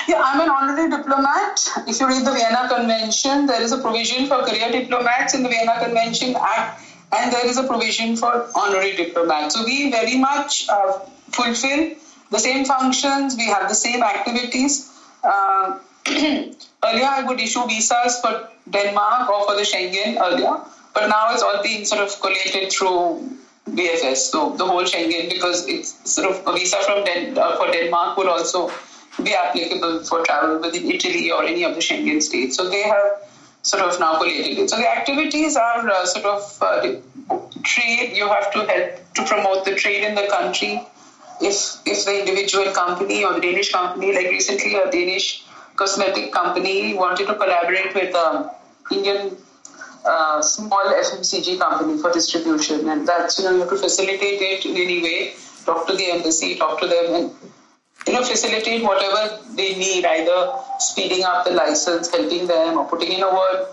Yeah, 0.09 0.23
I'm 0.25 0.41
an 0.41 0.49
honorary 0.49 0.91
diplomat. 0.91 1.69
If 1.87 2.01
you 2.01 2.09
read 2.09 2.25
the 2.25 2.33
Vienna 2.33 2.69
Convention, 2.69 3.47
there 3.47 3.61
is 3.61 3.73
a 3.73 3.79
provision 3.79 4.27
for 4.27 4.43
career 4.43 4.71
diplomats 4.71 5.35
in 5.35 5.43
the 5.43 5.49
Vienna 5.49 5.79
Convention 5.85 6.35
Act, 6.41 6.83
and 7.13 7.33
there 7.33 7.47
is 7.47 7.59
a 7.59 7.65
provision 7.65 8.17
for 8.17 8.49
honorary 8.55 8.97
diplomats. 8.97 9.55
So 9.55 9.65
we 9.65 9.91
very 9.91 10.19
much 10.19 10.69
uh, 10.69 11.01
fulfill 11.31 11.95
the 12.31 12.39
same 12.39 12.65
functions, 12.65 13.37
we 13.37 13.47
have 13.47 13.69
the 13.69 13.75
same 13.75 14.03
activities. 14.03 14.91
Uh, 15.23 15.79
earlier, 16.09 17.09
I 17.19 17.25
would 17.27 17.41
issue 17.41 17.67
visas 17.67 18.21
for 18.21 18.49
Denmark 18.71 19.29
or 19.29 19.47
for 19.47 19.57
the 19.57 19.63
Schengen 19.63 20.21
earlier, 20.21 20.57
but 20.95 21.09
now 21.09 21.33
it's 21.33 21.43
all 21.43 21.63
being 21.63 21.85
sort 21.85 22.01
of 22.01 22.21
collated 22.21 22.73
through 22.73 23.39
VFS, 23.77 24.17
so 24.17 24.57
the 24.57 24.67
whole 24.67 24.85
Schengen, 24.85 25.29
because 25.29 25.67
it's 25.67 26.11
sort 26.11 26.31
of 26.31 26.47
a 26.47 26.53
visa 26.53 26.77
from 26.87 27.05
Den- 27.05 27.37
uh, 27.37 27.57
for 27.57 27.71
Denmark 27.71 28.17
would 28.17 28.29
also 28.29 28.71
be 29.23 29.35
applicable 29.35 30.05
for 30.05 30.25
travel 30.25 30.59
within 30.61 30.91
Italy 30.91 31.31
or 31.31 31.45
any 31.45 31.65
of 31.65 31.75
the 31.75 31.81
Schengen 31.81 32.23
states. 32.23 32.57
So 32.57 32.69
they 32.69 32.83
have 32.83 33.29
sort 33.63 33.83
of 33.83 33.99
now 34.01 34.19
collated 34.19 34.59
it. 34.59 34.71
So 34.71 34.77
the 34.77 34.89
activities 34.89 35.57
are 35.57 35.89
uh, 35.89 36.07
sort 36.07 36.25
of 36.25 36.59
uh, 36.63 36.97
trade. 37.63 38.17
You 38.17 38.29
have 38.29 38.53
to 38.53 38.65
help 38.67 39.15
to 39.15 39.25
promote 39.25 39.65
the 39.65 39.75
trade 39.75 40.05
in 40.05 40.15
the 40.15 40.29
country. 40.29 40.83
If 41.41 41.79
if 41.87 42.05
the 42.05 42.21
individual 42.21 42.73
company 42.73 43.25
or 43.25 43.35
the 43.35 43.41
Danish 43.41 43.73
company, 43.73 44.13
like 44.13 44.31
recently 44.31 44.75
a 44.77 44.91
Danish 44.91 45.45
cosmetic 45.77 46.33
company 46.33 46.95
wanted 46.95 47.27
to 47.27 47.35
collaborate 47.35 47.95
with 47.95 48.15
an 48.15 48.51
Indian 48.91 49.37
uh, 50.09 50.43
small 50.43 50.85
FMCG 51.05 51.59
company 51.59 52.01
for 52.01 52.13
distribution, 52.13 52.89
and 52.89 53.07
that's 53.07 53.39
you 53.39 53.45
know 53.45 53.53
you 53.53 53.61
have 53.61 53.71
to 53.71 53.77
facilitate 53.77 54.41
it 54.41 54.67
in 54.67 54.77
any 54.77 55.03
way. 55.03 55.35
Talk 55.65 55.87
to 55.89 55.95
the 55.95 56.11
embassy, 56.11 56.57
talk 56.57 56.81
to 56.81 56.87
them, 56.87 57.15
and 57.15 57.31
you 58.07 58.13
know 58.15 58.25
facilitate 58.25 58.83
whatever 58.83 59.39
they 59.55 59.75
need, 59.75 60.07
either 60.07 60.53
speeding 60.79 61.25
up 61.25 61.45
the 61.45 61.51
license, 61.51 62.11
helping 62.11 62.47
them, 62.47 62.79
or 62.79 62.87
putting 62.87 63.13
in 63.13 63.23
a 63.23 63.35
word. 63.35 63.67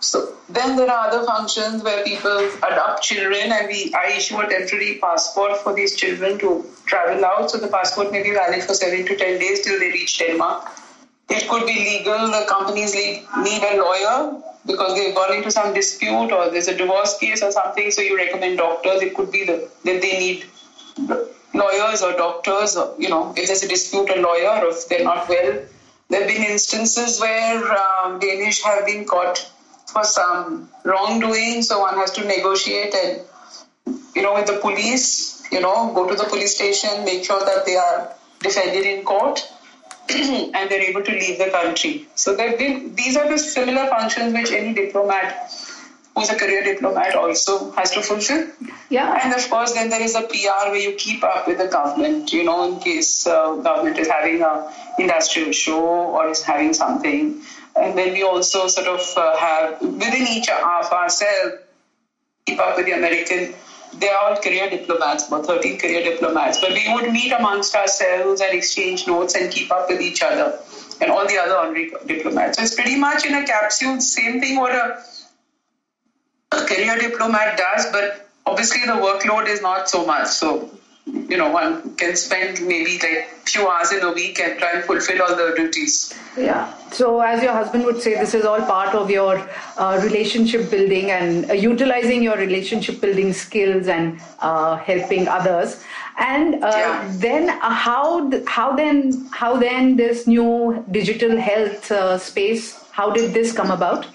So 0.00 0.34
then 0.48 0.76
there 0.76 0.90
are 0.90 1.08
other 1.08 1.24
functions 1.24 1.82
where 1.82 2.02
people 2.04 2.50
adopt 2.68 3.02
children, 3.02 3.52
and 3.52 3.66
we 3.68 3.94
I 3.94 4.12
issue 4.18 4.38
a 4.38 4.48
temporary 4.48 4.98
passport 5.00 5.58
for 5.64 5.74
these 5.74 5.96
children 5.96 6.38
to 6.40 6.52
travel 6.86 7.24
out. 7.24 7.50
So 7.50 7.58
the 7.58 7.68
passport 7.68 8.12
may 8.12 8.22
be 8.22 8.32
valid 8.34 8.62
for 8.64 8.74
seven 8.74 9.06
to 9.06 9.16
ten 9.16 9.38
days 9.38 9.64
till 9.64 9.78
they 9.78 9.90
reach 9.98 10.18
Denmark. 10.18 10.70
It 11.30 11.48
could 11.48 11.66
be 11.66 11.76
legal. 11.90 12.30
The 12.38 12.44
companies 12.48 12.94
need 12.94 13.26
need 13.48 13.62
a 13.72 13.76
lawyer 13.82 14.42
because 14.66 14.94
they've 14.94 15.14
gone 15.14 15.34
into 15.34 15.50
some 15.50 15.74
dispute 15.74 16.32
or 16.32 16.50
there's 16.50 16.68
a 16.68 16.76
divorce 16.76 17.16
case 17.18 17.42
or 17.42 17.50
something. 17.50 17.90
So 17.90 18.02
you 18.02 18.16
recommend 18.16 18.58
doctors. 18.58 19.02
It 19.02 19.14
could 19.14 19.32
be 19.32 19.44
the, 19.44 19.68
that 19.84 20.02
they 20.02 20.18
need 20.18 20.44
lawyers 21.54 22.02
or 22.02 22.12
doctors. 22.12 22.76
Or, 22.76 22.94
you 22.98 23.08
know, 23.08 23.32
if 23.36 23.46
there's 23.46 23.62
a 23.62 23.68
dispute, 23.68 24.10
a 24.10 24.20
lawyer. 24.20 24.64
Or 24.64 24.68
if 24.68 24.88
they're 24.88 25.04
not 25.04 25.28
well, 25.28 25.62
there 26.08 26.20
have 26.20 26.28
been 26.28 26.42
instances 26.42 27.20
where 27.20 27.72
um, 27.72 28.18
Danish 28.18 28.62
have 28.62 28.84
been 28.86 29.06
caught 29.06 29.38
for 29.86 30.04
some 30.04 30.68
wrongdoing. 30.84 31.62
So 31.62 31.80
one 31.80 31.94
has 31.94 32.12
to 32.12 32.24
negotiate 32.24 32.94
and 32.94 33.22
you 34.14 34.22
know 34.22 34.34
with 34.34 34.46
the 34.46 34.58
police. 34.60 35.38
You 35.50 35.60
know, 35.60 35.92
go 35.92 36.08
to 36.08 36.14
the 36.14 36.24
police 36.28 36.54
station, 36.54 37.04
make 37.04 37.24
sure 37.24 37.44
that 37.44 37.66
they 37.66 37.74
are 37.74 38.12
defended 38.40 38.86
in 38.86 39.04
court 39.04 39.50
and 40.54 40.70
they're 40.70 40.82
able 40.82 41.02
to 41.02 41.12
leave 41.12 41.38
the 41.38 41.50
country. 41.50 42.06
So 42.14 42.36
these 42.36 43.16
are 43.16 43.28
the 43.28 43.38
similar 43.38 43.86
functions 43.88 44.32
which 44.34 44.50
any 44.52 44.74
diplomat 44.74 45.50
who's 46.14 46.30
a 46.30 46.36
career 46.36 46.62
diplomat 46.62 47.14
also 47.14 47.70
has 47.72 47.92
to 47.92 48.02
fulfill. 48.02 48.48
Yeah. 48.88 49.20
And 49.22 49.32
of 49.34 49.48
course, 49.48 49.72
then 49.72 49.90
there 49.90 50.02
is 50.02 50.14
a 50.14 50.22
PR 50.22 50.70
where 50.70 50.76
you 50.76 50.94
keep 50.96 51.22
up 51.22 51.46
with 51.46 51.58
the 51.58 51.68
government, 51.68 52.32
you 52.32 52.44
know, 52.44 52.68
in 52.68 52.80
case 52.80 53.26
uh, 53.26 53.56
government 53.56 53.98
is 53.98 54.08
having 54.08 54.42
a 54.42 54.72
industrial 54.98 55.52
show 55.52 55.80
or 55.80 56.28
is 56.28 56.42
having 56.42 56.74
something. 56.74 57.42
And 57.76 57.96
then 57.96 58.12
we 58.12 58.22
also 58.22 58.66
sort 58.66 58.88
of 58.88 59.00
uh, 59.16 59.36
have 59.36 59.80
within 59.80 60.26
each 60.26 60.48
of 60.48 60.92
ourselves 60.92 61.62
keep 62.44 62.58
up 62.58 62.76
with 62.76 62.86
the 62.86 62.92
American. 62.92 63.54
They 63.98 64.08
are 64.08 64.30
all 64.30 64.36
career 64.36 64.70
diplomats, 64.70 65.26
about 65.28 65.46
13 65.46 65.78
career 65.78 66.02
diplomats. 66.02 66.60
But 66.60 66.72
we 66.72 66.92
would 66.92 67.12
meet 67.12 67.32
amongst 67.32 67.74
ourselves 67.74 68.40
and 68.40 68.56
exchange 68.56 69.06
notes 69.06 69.34
and 69.34 69.50
keep 69.50 69.70
up 69.72 69.88
with 69.88 70.00
each 70.00 70.22
other 70.22 70.58
and 71.00 71.10
all 71.10 71.26
the 71.26 71.38
other 71.38 71.56
honorary 71.56 71.92
diplomats. 72.06 72.58
So 72.58 72.64
it's 72.64 72.74
pretty 72.74 72.96
much 72.96 73.24
in 73.24 73.34
a 73.34 73.44
capsule, 73.44 74.00
same 74.00 74.40
thing 74.40 74.58
what 74.58 74.72
a, 74.72 75.02
a 76.52 76.64
career 76.66 76.98
diplomat 76.98 77.58
does, 77.58 77.86
but 77.90 78.28
obviously 78.46 78.82
the 78.82 78.92
workload 78.92 79.48
is 79.48 79.62
not 79.62 79.88
so 79.88 80.06
much. 80.06 80.28
So, 80.28 80.70
you 81.06 81.36
know, 81.36 81.50
one 81.50 81.94
can 81.96 82.14
spend 82.16 82.60
maybe 82.66 82.98
like 83.02 83.28
few 83.46 83.68
hours 83.68 83.92
in 83.92 84.02
a 84.02 84.12
week 84.12 84.38
and 84.40 84.58
try 84.58 84.72
and 84.72 84.84
fulfill 84.84 85.22
all 85.22 85.34
the 85.36 85.52
duties. 85.56 86.14
Yeah. 86.36 86.72
So, 86.92 87.20
as 87.20 87.42
your 87.42 87.52
husband 87.52 87.84
would 87.84 88.00
say, 88.00 88.14
this 88.14 88.34
is 88.34 88.44
all 88.44 88.60
part 88.62 88.94
of 88.94 89.10
your 89.10 89.38
uh, 89.76 90.00
relationship 90.02 90.70
building 90.70 91.10
and 91.10 91.50
uh, 91.50 91.54
utilizing 91.54 92.22
your 92.22 92.36
relationship 92.36 93.00
building 93.00 93.32
skills 93.32 93.88
and 93.88 94.20
uh, 94.40 94.76
helping 94.76 95.26
others. 95.28 95.82
And 96.18 96.62
uh, 96.62 96.68
Yeah. 96.68 97.12
then, 97.16 97.50
uh, 97.50 97.70
how 97.70 98.30
how 98.46 98.76
then 98.76 99.26
how 99.32 99.56
then 99.56 99.96
this 99.96 100.26
new 100.26 100.84
digital 100.90 101.36
health 101.38 101.90
uh, 101.90 102.18
space? 102.18 102.78
How 102.92 103.10
did 103.10 103.32
this 103.32 103.52
come 103.52 103.70
about? 103.70 104.06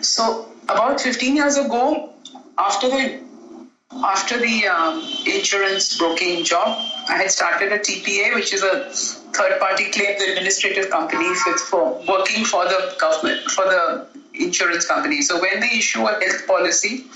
So 0.00 0.48
about 0.68 1.00
15 1.00 1.36
years 1.36 1.56
ago, 1.56 2.12
after 2.58 2.88
the 2.88 3.20
after 4.04 4.38
the 4.38 4.66
um, 4.66 5.00
insurance 5.26 5.96
broking 5.96 6.44
job, 6.44 6.68
I 7.08 7.16
had 7.16 7.30
started 7.30 7.72
a 7.72 7.78
TPA, 7.78 8.34
which 8.34 8.52
is 8.52 8.62
a 8.62 8.90
third-party 8.90 9.90
claims 9.90 10.22
administrative 10.22 10.90
company 10.90 11.34
for 11.34 12.02
working 12.06 12.44
for 12.44 12.64
the 12.64 12.96
government 13.00 13.50
for 13.50 13.64
the 13.64 14.06
insurance 14.34 14.86
company. 14.86 15.22
So 15.22 15.40
when 15.40 15.60
they 15.60 15.70
issue 15.78 16.06
a 16.06 16.12
health 16.12 16.46
policy, 16.46 17.06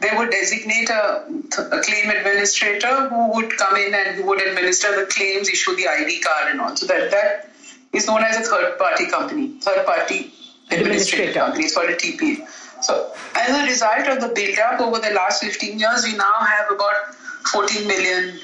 they 0.00 0.10
would 0.16 0.30
designate 0.30 0.88
a, 0.88 1.26
a, 1.58 1.80
claim 1.82 2.08
administrator 2.10 3.08
who 3.08 3.34
would 3.34 3.56
come 3.58 3.76
in 3.76 3.94
and 3.94 4.16
who 4.16 4.26
would 4.26 4.40
administer 4.40 4.98
the 4.98 5.06
claims, 5.06 5.48
issue 5.48 5.76
the 5.76 5.88
ID 5.88 6.20
card, 6.20 6.52
and 6.52 6.60
all. 6.60 6.74
So 6.76 6.86
that 6.86 7.10
that 7.10 7.50
is 7.92 8.06
known 8.06 8.22
as 8.22 8.36
a 8.36 8.50
third-party 8.50 9.10
company, 9.10 9.48
third-party 9.60 10.32
administrative 10.70 11.34
company. 11.34 11.64
It's 11.64 11.74
called 11.74 11.90
a 11.90 11.96
TPA. 11.96 12.48
So 12.84 13.10
as 13.34 13.48
a 13.48 13.64
result 13.64 14.08
of 14.08 14.20
the 14.20 14.28
build-up 14.34 14.78
over 14.80 14.98
the 14.98 15.14
last 15.14 15.42
15 15.42 15.78
years, 15.78 16.04
we 16.04 16.16
now 16.16 16.38
have 16.40 16.70
about 16.70 17.14
14 17.50 17.86
million 17.86 18.38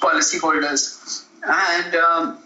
policyholders, 0.00 1.24
and 1.42 1.94
um, 1.94 2.38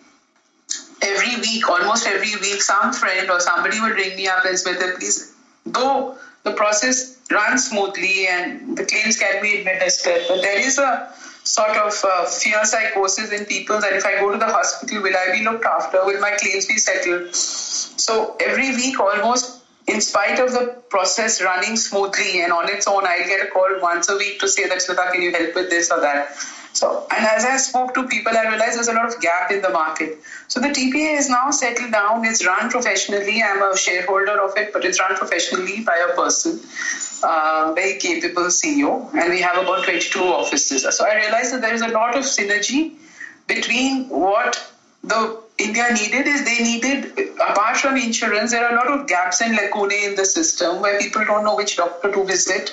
every 1.02 1.40
week, 1.40 1.68
almost 1.68 2.06
every 2.06 2.36
week, 2.36 2.62
some 2.62 2.92
friend 2.92 3.28
or 3.30 3.40
somebody 3.40 3.80
will 3.80 3.90
ring 3.90 4.14
me 4.16 4.28
up 4.28 4.44
and 4.44 4.56
say, 4.56 4.74
please, 4.96 5.34
though 5.66 6.16
the 6.44 6.52
process 6.52 7.18
runs 7.32 7.68
smoothly 7.68 8.28
and 8.28 8.78
the 8.78 8.84
claims 8.86 9.18
can 9.18 9.42
be 9.42 9.58
administered, 9.58 10.22
but 10.28 10.42
there 10.42 10.60
is 10.60 10.78
a 10.78 11.12
sort 11.42 11.76
of 11.76 11.92
uh, 12.04 12.26
fear 12.26 12.64
psychosis 12.64 13.32
in 13.32 13.44
people 13.46 13.80
that 13.80 13.92
if 13.92 14.06
I 14.06 14.20
go 14.20 14.30
to 14.30 14.38
the 14.38 14.46
hospital, 14.46 15.02
will 15.02 15.16
I 15.16 15.32
be 15.32 15.42
looked 15.42 15.64
after? 15.64 16.04
Will 16.04 16.20
my 16.20 16.36
claims 16.38 16.66
be 16.66 16.76
settled? 16.76 17.34
So 17.34 18.36
every 18.38 18.70
week, 18.76 19.00
almost 19.00 19.59
in 19.86 20.00
spite 20.00 20.38
of 20.38 20.52
the 20.52 20.82
process 20.88 21.42
running 21.42 21.76
smoothly 21.76 22.42
and 22.42 22.52
on 22.52 22.68
its 22.68 22.86
own, 22.86 23.06
I'll 23.06 23.26
get 23.26 23.46
a 23.46 23.50
call 23.50 23.80
once 23.80 24.08
a 24.08 24.16
week 24.16 24.40
to 24.40 24.48
say 24.48 24.68
that, 24.68 24.78
Smita, 24.78 25.12
can 25.12 25.22
you 25.22 25.32
help 25.32 25.54
with 25.54 25.70
this 25.70 25.90
or 25.90 26.00
that? 26.00 26.36
So, 26.72 27.06
and 27.10 27.26
as 27.26 27.44
I 27.44 27.56
spoke 27.56 27.94
to 27.94 28.06
people, 28.06 28.36
I 28.36 28.46
realized 28.46 28.76
there's 28.76 28.88
a 28.88 28.92
lot 28.92 29.12
of 29.12 29.20
gap 29.20 29.50
in 29.50 29.60
the 29.60 29.70
market. 29.70 30.18
So 30.46 30.60
the 30.60 30.68
TPA 30.68 31.18
is 31.18 31.28
now 31.28 31.50
settled 31.50 31.90
down. 31.90 32.24
It's 32.24 32.46
run 32.46 32.70
professionally. 32.70 33.42
I'm 33.42 33.60
a 33.60 33.76
shareholder 33.76 34.40
of 34.40 34.56
it, 34.56 34.72
but 34.72 34.84
it's 34.84 35.00
run 35.00 35.16
professionally 35.16 35.82
by 35.82 35.96
a 35.96 36.14
person, 36.14 36.60
uh, 37.24 37.72
very 37.74 37.98
capable 37.98 38.44
CEO, 38.44 39.12
and 39.14 39.30
we 39.30 39.40
have 39.40 39.58
about 39.58 39.84
22 39.84 40.20
offices. 40.20 40.86
So 40.96 41.04
I 41.04 41.16
realized 41.16 41.52
that 41.54 41.60
there 41.60 41.74
is 41.74 41.82
a 41.82 41.88
lot 41.88 42.16
of 42.16 42.22
synergy 42.22 42.96
between 43.48 44.08
what 44.08 44.64
the 45.02 45.42
India 45.60 45.86
needed 45.92 46.26
is 46.26 46.44
they 46.44 46.62
needed, 46.62 47.30
apart 47.48 47.76
from 47.76 47.96
insurance, 47.96 48.50
there 48.52 48.64
are 48.64 48.72
a 48.72 48.76
lot 48.76 48.90
of 48.90 49.06
gaps 49.06 49.40
and 49.40 49.56
lacunae 49.56 50.04
in 50.04 50.14
the 50.14 50.24
system 50.24 50.80
where 50.80 50.98
people 50.98 51.24
don't 51.24 51.44
know 51.44 51.56
which 51.56 51.76
doctor 51.76 52.12
to 52.12 52.24
visit 52.24 52.72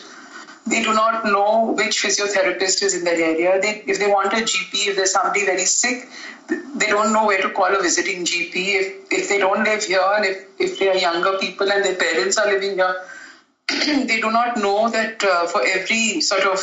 they 0.68 0.84
do 0.84 0.94
not 0.94 1.26
know 1.26 1.74
which 1.78 2.02
physiotherapist 2.04 2.82
is 2.84 2.94
in 2.94 3.04
that 3.06 3.18
area. 3.18 3.60
They, 3.62 3.84
if 3.88 4.00
they 4.00 4.08
want 4.08 4.34
a 4.34 4.38
GP, 4.38 4.88
if 4.90 4.96
there's 4.98 5.14
somebody 5.14 5.46
very 5.46 5.66
sick, 5.66 6.10
they 6.50 6.88
don't 6.88 7.14
know 7.14 7.26
where 7.26 7.42
to 7.42 7.50
call 7.52 7.74
a 7.74 7.82
visiting 7.82 8.26
GP. 8.26 8.54
If, 8.54 9.12
if 9.12 9.30
they 9.30 9.38
don't 9.38 9.64
live 9.64 9.84
here 9.84 10.04
and 10.16 10.26
if, 10.26 10.46
if 10.60 10.80
they 10.80 10.90
are 10.90 10.98
younger 10.98 11.38
people 11.38 11.72
and 11.72 11.84
their 11.86 11.96
parents 11.96 12.38
are 12.38 12.48
living 12.48 12.76
here, 12.76 12.96
they 13.70 14.20
do 14.20 14.32
not 14.32 14.58
know 14.58 14.90
that 14.90 15.24
uh, 15.24 15.48
for 15.48 15.66
every 15.66 16.20
sort 16.22 16.44
of 16.44 16.60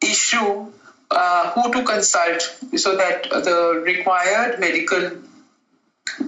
issue, 0.00 0.70
uh, 1.10 1.50
who 1.50 1.72
to 1.72 1.84
consult 1.84 2.40
so 2.76 2.96
that 2.96 3.24
the 3.24 3.82
required 3.84 4.58
medical 4.58 5.10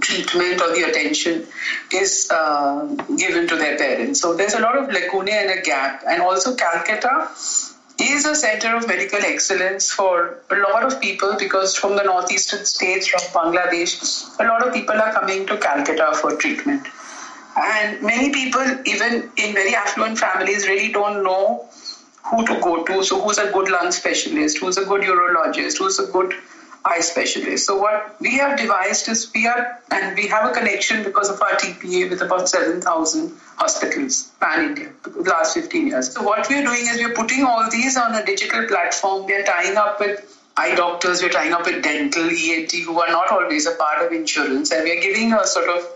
treatment 0.00 0.60
or 0.60 0.72
the 0.74 0.82
attention 0.88 1.46
is 1.92 2.28
uh, 2.30 2.86
given 3.16 3.48
to 3.48 3.56
their 3.56 3.76
parents. 3.76 4.20
So 4.20 4.34
there's 4.34 4.54
a 4.54 4.60
lot 4.60 4.78
of 4.78 4.88
lacuna 4.88 5.32
and 5.32 5.58
a 5.58 5.62
gap. 5.62 6.02
And 6.06 6.22
also, 6.22 6.54
Calcutta 6.54 7.30
is 7.98 8.26
a 8.26 8.34
center 8.34 8.76
of 8.76 8.88
medical 8.88 9.20
excellence 9.20 9.90
for 9.90 10.40
a 10.50 10.56
lot 10.56 10.84
of 10.84 11.00
people 11.00 11.36
because 11.38 11.76
from 11.76 11.96
the 11.96 12.02
northeastern 12.02 12.64
states, 12.64 13.06
from 13.06 13.20
Bangladesh, 13.20 14.38
a 14.40 14.44
lot 14.44 14.66
of 14.66 14.72
people 14.72 14.96
are 15.00 15.12
coming 15.12 15.46
to 15.46 15.56
Calcutta 15.58 16.12
for 16.20 16.36
treatment. 16.36 16.86
And 17.56 18.02
many 18.02 18.32
people, 18.32 18.64
even 18.84 19.30
in 19.36 19.54
very 19.54 19.76
affluent 19.76 20.18
families, 20.18 20.66
really 20.66 20.90
don't 20.90 21.22
know 21.22 21.68
who 22.24 22.44
to 22.46 22.60
go 22.60 22.82
to. 22.84 23.04
So, 23.04 23.20
who's 23.20 23.38
a 23.38 23.52
good 23.52 23.68
lung 23.70 23.92
specialist? 23.92 24.58
Who's 24.58 24.76
a 24.76 24.84
good 24.84 25.02
urologist? 25.02 25.78
Who's 25.78 26.00
a 26.00 26.10
good 26.10 26.34
eye 26.84 27.00
specialist. 27.00 27.66
So 27.66 27.78
what 27.80 28.16
we 28.20 28.36
have 28.38 28.58
devised 28.58 29.08
is 29.08 29.30
we 29.34 29.46
are, 29.46 29.80
and 29.90 30.14
we 30.16 30.28
have 30.28 30.50
a 30.50 30.52
connection 30.52 31.02
because 31.02 31.30
of 31.30 31.40
our 31.40 31.52
TPA 31.52 32.10
with 32.10 32.20
about 32.20 32.48
7,000 32.48 33.32
hospitals 33.56 34.30
pan 34.40 34.68
India 34.68 34.92
the 35.02 35.30
last 35.30 35.54
15 35.54 35.86
years. 35.86 36.12
So 36.12 36.22
what 36.22 36.48
we 36.48 36.56
are 36.56 36.64
doing 36.64 36.86
is 36.86 36.98
we 36.98 37.04
are 37.04 37.14
putting 37.14 37.44
all 37.44 37.70
these 37.70 37.96
on 37.96 38.14
a 38.14 38.24
digital 38.24 38.66
platform. 38.66 39.24
We 39.26 39.34
are 39.34 39.44
tying 39.44 39.76
up 39.76 39.98
with 39.98 40.30
eye 40.56 40.74
doctors, 40.74 41.22
we're 41.22 41.30
tying 41.30 41.52
up 41.52 41.64
with 41.64 41.82
dental, 41.82 42.28
ENT, 42.28 42.72
who 42.72 43.00
are 43.00 43.08
not 43.08 43.30
always 43.30 43.66
a 43.66 43.74
part 43.74 44.04
of 44.04 44.12
insurance, 44.12 44.70
and 44.70 44.84
we 44.84 44.96
are 44.96 45.00
giving 45.00 45.32
a 45.32 45.46
sort 45.46 45.68
of 45.68 45.86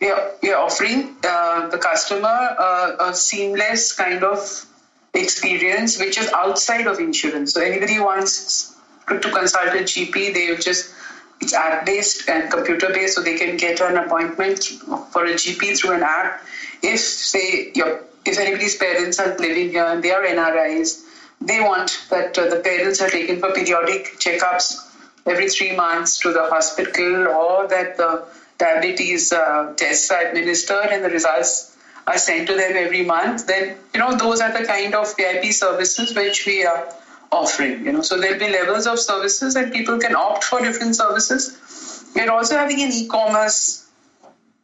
we 0.00 0.08
are, 0.10 0.30
we 0.40 0.52
are 0.52 0.62
offering 0.62 1.16
uh, 1.24 1.68
the 1.68 1.78
customer 1.78 2.28
uh, 2.28 2.96
a 3.00 3.14
seamless 3.14 3.92
kind 3.92 4.22
of 4.22 4.64
experience 5.12 5.98
which 5.98 6.16
is 6.16 6.30
outside 6.32 6.86
of 6.86 7.00
insurance. 7.00 7.52
So 7.52 7.60
anybody 7.60 7.98
wants 7.98 8.77
to 9.08 9.30
consult 9.30 9.74
a 9.74 9.82
GP, 9.82 10.34
they 10.34 10.56
just 10.56 10.94
it's 11.40 11.54
app 11.54 11.86
based 11.86 12.28
and 12.28 12.50
computer 12.50 12.88
based, 12.92 13.14
so 13.14 13.22
they 13.22 13.36
can 13.38 13.56
get 13.56 13.80
an 13.80 13.96
appointment 13.96 14.64
for 15.10 15.24
a 15.24 15.34
GP 15.34 15.78
through 15.78 15.92
an 15.92 16.02
app. 16.02 16.42
If 16.82 17.00
say 17.00 17.72
your 17.74 18.00
if 18.24 18.38
anybody's 18.38 18.76
parents 18.76 19.18
are 19.18 19.36
living 19.38 19.70
here 19.70 19.84
and 19.84 20.02
they 20.02 20.10
are 20.10 20.22
NRIs, 20.22 21.04
they 21.40 21.60
want 21.60 22.06
that 22.10 22.36
uh, 22.36 22.48
the 22.48 22.60
parents 22.60 23.00
are 23.00 23.08
taken 23.08 23.40
for 23.40 23.52
periodic 23.52 24.18
checkups 24.18 24.84
every 25.26 25.48
three 25.48 25.76
months 25.76 26.18
to 26.20 26.32
the 26.32 26.42
hospital, 26.42 27.28
or 27.28 27.68
that 27.68 27.96
the 27.96 28.26
diabetes 28.58 29.32
uh, 29.32 29.72
tests 29.76 30.10
are 30.10 30.26
administered 30.26 30.86
and 30.90 31.04
the 31.04 31.10
results 31.10 31.76
are 32.06 32.18
sent 32.18 32.48
to 32.48 32.54
them 32.54 32.72
every 32.74 33.04
month. 33.04 33.46
Then 33.46 33.76
you 33.94 34.00
know 34.00 34.16
those 34.16 34.40
are 34.40 34.52
the 34.58 34.66
kind 34.66 34.94
of 34.94 35.14
VIP 35.16 35.52
services 35.52 36.14
which 36.16 36.46
we 36.46 36.64
are 36.64 36.88
offering. 37.32 37.84
You 37.84 37.92
know, 37.92 38.02
so 38.02 38.18
there'll 38.18 38.38
be 38.38 38.50
levels 38.50 38.86
of 38.86 38.98
services, 38.98 39.56
and 39.56 39.72
people 39.72 39.98
can 39.98 40.14
opt 40.14 40.44
for 40.44 40.60
different 40.60 40.96
services. 40.96 42.10
We're 42.14 42.30
also 42.30 42.56
having 42.56 42.80
an 42.82 42.90
e-commerce 42.92 43.88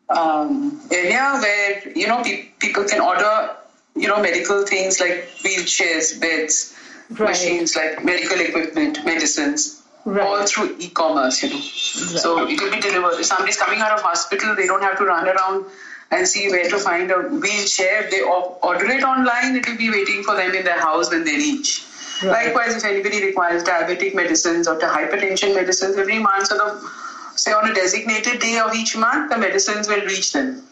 um, 0.08 0.80
area 0.90 1.38
where 1.40 1.92
you 1.96 2.06
know 2.06 2.22
pe- 2.22 2.48
people 2.58 2.84
can 2.84 3.00
order 3.00 3.56
you 3.96 4.08
know 4.08 4.20
medical 4.20 4.66
things 4.66 5.00
like 5.00 5.28
wheelchairs, 5.42 6.20
beds, 6.20 6.76
right. 7.10 7.30
machines 7.30 7.76
like 7.76 8.04
medical 8.04 8.40
equipment, 8.40 9.04
medicines. 9.04 9.80
Right. 10.06 10.22
All 10.22 10.46
through 10.46 10.76
e-commerce, 10.80 11.42
you 11.42 11.48
know. 11.48 11.54
Right. 11.54 11.64
So 11.64 12.46
it 12.46 12.60
will 12.60 12.70
be 12.70 12.78
delivered. 12.78 13.18
If 13.18 13.24
somebody's 13.24 13.56
coming 13.56 13.80
out 13.80 13.92
of 13.92 14.02
hospital, 14.02 14.54
they 14.54 14.66
don't 14.66 14.82
have 14.82 14.98
to 14.98 15.04
run 15.06 15.26
around 15.26 15.64
and 16.10 16.28
see 16.28 16.50
where 16.50 16.68
to 16.68 16.78
find 16.78 17.10
a 17.10 17.22
wheelchair. 17.22 18.10
They 18.10 18.20
order 18.20 18.84
it 18.84 19.02
online. 19.02 19.56
It 19.56 19.66
will 19.66 19.78
be 19.78 19.88
waiting 19.88 20.22
for 20.22 20.36
them 20.36 20.54
in 20.54 20.62
their 20.62 20.78
house 20.78 21.10
when 21.10 21.24
they 21.24 21.36
reach. 21.36 21.86
Right. 22.22 22.46
Likewise, 22.46 22.76
if 22.76 22.84
anybody 22.84 23.24
requires 23.24 23.62
diabetic 23.64 24.14
medicines 24.14 24.68
or 24.68 24.78
the 24.78 24.86
hypertension 24.86 25.54
medicines 25.54 25.96
every 25.96 26.18
month, 26.18 26.46
so 26.46 26.56
the, 26.56 26.90
say 27.36 27.52
on 27.52 27.70
a 27.70 27.74
designated 27.74 28.40
day 28.40 28.58
of 28.58 28.74
each 28.74 28.96
month, 28.96 29.30
the 29.30 29.38
medicines 29.38 29.88
will 29.88 30.04
reach 30.06 30.32
them. 30.32 30.62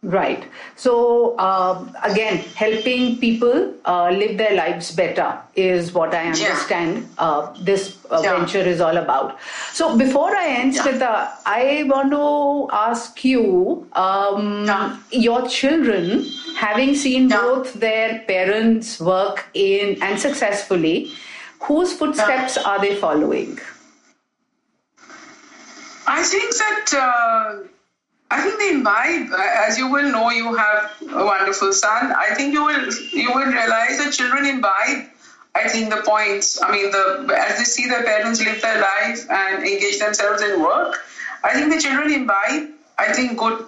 Right. 0.00 0.46
So, 0.76 1.34
uh, 1.38 1.84
again, 2.04 2.36
helping 2.54 3.18
people 3.18 3.74
uh, 3.84 4.10
live 4.10 4.38
their 4.38 4.54
lives 4.54 4.94
better 4.94 5.40
is 5.56 5.92
what 5.92 6.14
I 6.14 6.26
understand 6.28 6.98
yeah. 6.98 7.24
uh, 7.24 7.56
this 7.60 7.98
uh, 8.08 8.20
yeah. 8.22 8.38
venture 8.38 8.60
is 8.60 8.80
all 8.80 8.96
about. 8.96 9.38
So, 9.72 9.98
before 9.98 10.36
I 10.36 10.50
end, 10.50 10.74
yeah. 10.74 10.82
Smita, 10.82 11.30
I 11.44 11.82
want 11.88 12.12
to 12.12 12.72
ask 12.72 13.24
you 13.24 13.88
um, 13.94 14.66
yeah. 14.66 14.98
your 15.10 15.48
children, 15.48 16.24
having 16.56 16.94
seen 16.94 17.28
both 17.28 17.72
their 17.74 18.20
parents 18.20 19.00
work 19.00 19.46
in 19.54 20.00
and 20.00 20.20
successfully, 20.20 21.10
whose 21.62 21.92
footsteps 21.92 22.56
are 22.56 22.80
they 22.80 22.94
following? 22.94 23.58
I 26.06 26.22
think 26.22 26.54
that 26.56 26.94
uh, 26.94 27.68
I 28.30 28.42
think 28.42 28.58
they 28.58 28.70
imbibe, 28.72 29.32
as 29.66 29.78
you 29.78 29.90
will 29.90 30.10
know, 30.10 30.30
you 30.30 30.54
have 30.54 30.92
a 31.10 31.24
wonderful 31.24 31.72
son. 31.72 32.12
I 32.12 32.34
think 32.34 32.52
you 32.52 32.64
will 32.64 32.92
you 32.92 33.32
will 33.32 33.46
realize 33.46 33.98
that 33.98 34.12
children 34.12 34.44
imbibe. 34.44 35.08
I 35.54 35.68
think 35.68 35.90
the 35.90 36.02
points. 36.02 36.60
I 36.62 36.70
mean, 36.70 36.90
the 36.90 37.34
as 37.36 37.58
they 37.58 37.64
see 37.64 37.88
their 37.88 38.04
parents 38.04 38.44
live 38.44 38.60
their 38.60 38.80
life 38.80 39.30
and 39.30 39.64
engage 39.64 39.98
themselves 39.98 40.42
in 40.42 40.60
work, 40.60 40.98
I 41.42 41.54
think 41.54 41.72
the 41.72 41.80
children 41.80 42.12
imbibe. 42.12 42.68
I 42.98 43.12
think 43.14 43.38
good 43.38 43.64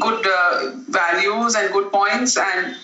good 0.00 0.26
uh, 0.26 0.72
values 0.88 1.54
and 1.54 1.72
good 1.72 1.92
points 1.92 2.36
and 2.36 2.74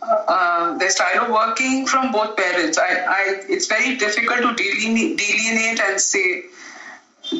uh, 0.00 0.06
uh 0.06 0.78
their 0.78 0.90
style 0.90 1.24
of 1.24 1.30
working 1.30 1.86
from 1.86 2.12
both 2.12 2.36
parents. 2.36 2.78
I, 2.78 2.90
I 3.18 3.22
it's 3.48 3.66
very 3.66 3.96
difficult 3.96 4.38
to 4.38 4.54
delineate, 4.54 5.18
delineate 5.18 5.80
and 5.80 6.00
say 6.00 6.44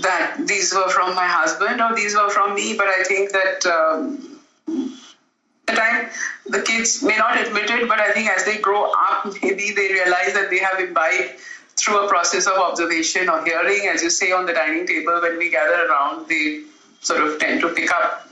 that 0.01 0.37
these 0.47 0.73
were 0.75 0.89
from 0.89 1.15
my 1.15 1.27
husband 1.27 1.81
or 1.81 1.95
these 1.95 2.15
were 2.15 2.31
from 2.31 2.55
me, 2.55 2.77
but 2.77 2.87
I 2.87 3.03
think 3.05 3.33
that 3.33 3.67
um, 3.67 4.41
the 4.67 5.73
time 5.75 6.09
the 6.47 6.63
kids 6.63 7.03
may 7.03 7.17
not 7.17 7.41
admit 7.41 7.71
it, 7.71 7.89
but 7.89 8.01
I 8.01 8.13
think 8.13 8.29
as 8.29 8.45
they 8.45 8.59
grow 8.59 8.91
up. 8.91 9.27
Maybe 9.43 9.73
they 9.73 9.89
realize 9.89 10.35
that 10.35 10.49
they 10.51 10.59
have 10.59 10.81
imbibed 10.81 11.41
through 11.77 12.05
a 12.05 12.09
process 12.09 12.47
of 12.47 12.55
observation 12.55 13.29
or 13.29 13.45
hearing, 13.45 13.89
as 13.89 14.03
you 14.03 14.11
say, 14.11 14.33
on 14.33 14.47
the 14.47 14.53
dining 14.53 14.87
table 14.87 15.21
when 15.21 15.39
we 15.39 15.51
gather 15.51 15.87
around, 15.87 16.29
they 16.29 16.63
sort 17.01 17.21
of 17.23 17.39
tend 17.39 17.61
to 17.61 17.69
pick 17.71 17.91
up 17.91 18.29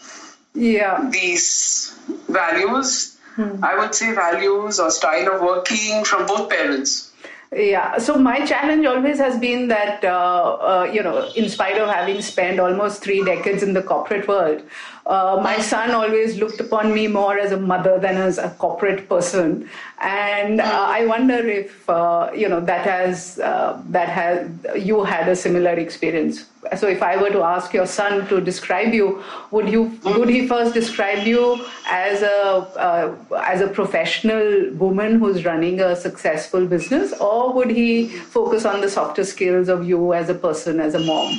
yeah. 0.54 1.08
these 1.10 1.96
values. 2.28 3.16
Hmm. 3.34 3.64
I 3.64 3.78
would 3.78 3.94
say 3.94 4.12
values 4.12 4.80
or 4.80 4.90
style 4.90 5.34
of 5.34 5.40
working 5.40 6.04
from 6.04 6.26
both 6.26 6.50
parents. 6.50 7.09
Yeah, 7.52 7.98
so 7.98 8.16
my 8.16 8.46
challenge 8.46 8.86
always 8.86 9.18
has 9.18 9.36
been 9.36 9.66
that, 9.68 10.04
uh, 10.04 10.54
uh, 10.54 10.90
you 10.92 11.02
know, 11.02 11.28
in 11.34 11.48
spite 11.48 11.78
of 11.78 11.88
having 11.88 12.22
spent 12.22 12.60
almost 12.60 13.02
three 13.02 13.24
decades 13.24 13.64
in 13.64 13.72
the 13.72 13.82
corporate 13.82 14.28
world, 14.28 14.62
uh, 15.06 15.40
my 15.42 15.58
son 15.58 15.90
always 15.92 16.38
looked 16.38 16.60
upon 16.60 16.92
me 16.92 17.06
more 17.08 17.38
as 17.38 17.52
a 17.52 17.56
mother 17.56 17.98
than 17.98 18.16
as 18.16 18.38
a 18.38 18.50
corporate 18.58 19.08
person, 19.08 19.68
and 20.00 20.60
uh, 20.60 20.86
I 20.88 21.06
wonder 21.06 21.38
if 21.48 21.88
uh, 21.88 22.30
you 22.34 22.48
know 22.48 22.60
that 22.60 22.86
has 22.86 23.38
uh, 23.38 23.80
that 23.86 24.08
has 24.08 24.50
you 24.76 25.04
had 25.04 25.28
a 25.28 25.34
similar 25.34 25.72
experience. 25.72 26.44
So, 26.76 26.86
if 26.86 27.02
I 27.02 27.16
were 27.16 27.30
to 27.30 27.42
ask 27.42 27.72
your 27.72 27.86
son 27.86 28.28
to 28.28 28.40
describe 28.40 28.92
you, 28.92 29.24
would 29.50 29.70
you 29.70 29.98
would 30.04 30.28
he 30.28 30.46
first 30.46 30.74
describe 30.74 31.26
you 31.26 31.64
as 31.86 32.22
a 32.22 32.36
uh, 32.76 33.14
as 33.38 33.62
a 33.62 33.68
professional 33.68 34.70
woman 34.74 35.18
who's 35.18 35.46
running 35.46 35.80
a 35.80 35.96
successful 35.96 36.66
business, 36.66 37.14
or 37.18 37.54
would 37.54 37.70
he 37.70 38.08
focus 38.08 38.66
on 38.66 38.82
the 38.82 38.90
softer 38.90 39.24
skills 39.24 39.68
of 39.68 39.88
you 39.88 40.12
as 40.12 40.28
a 40.28 40.34
person, 40.34 40.78
as 40.78 40.94
a 40.94 41.00
mom? 41.00 41.32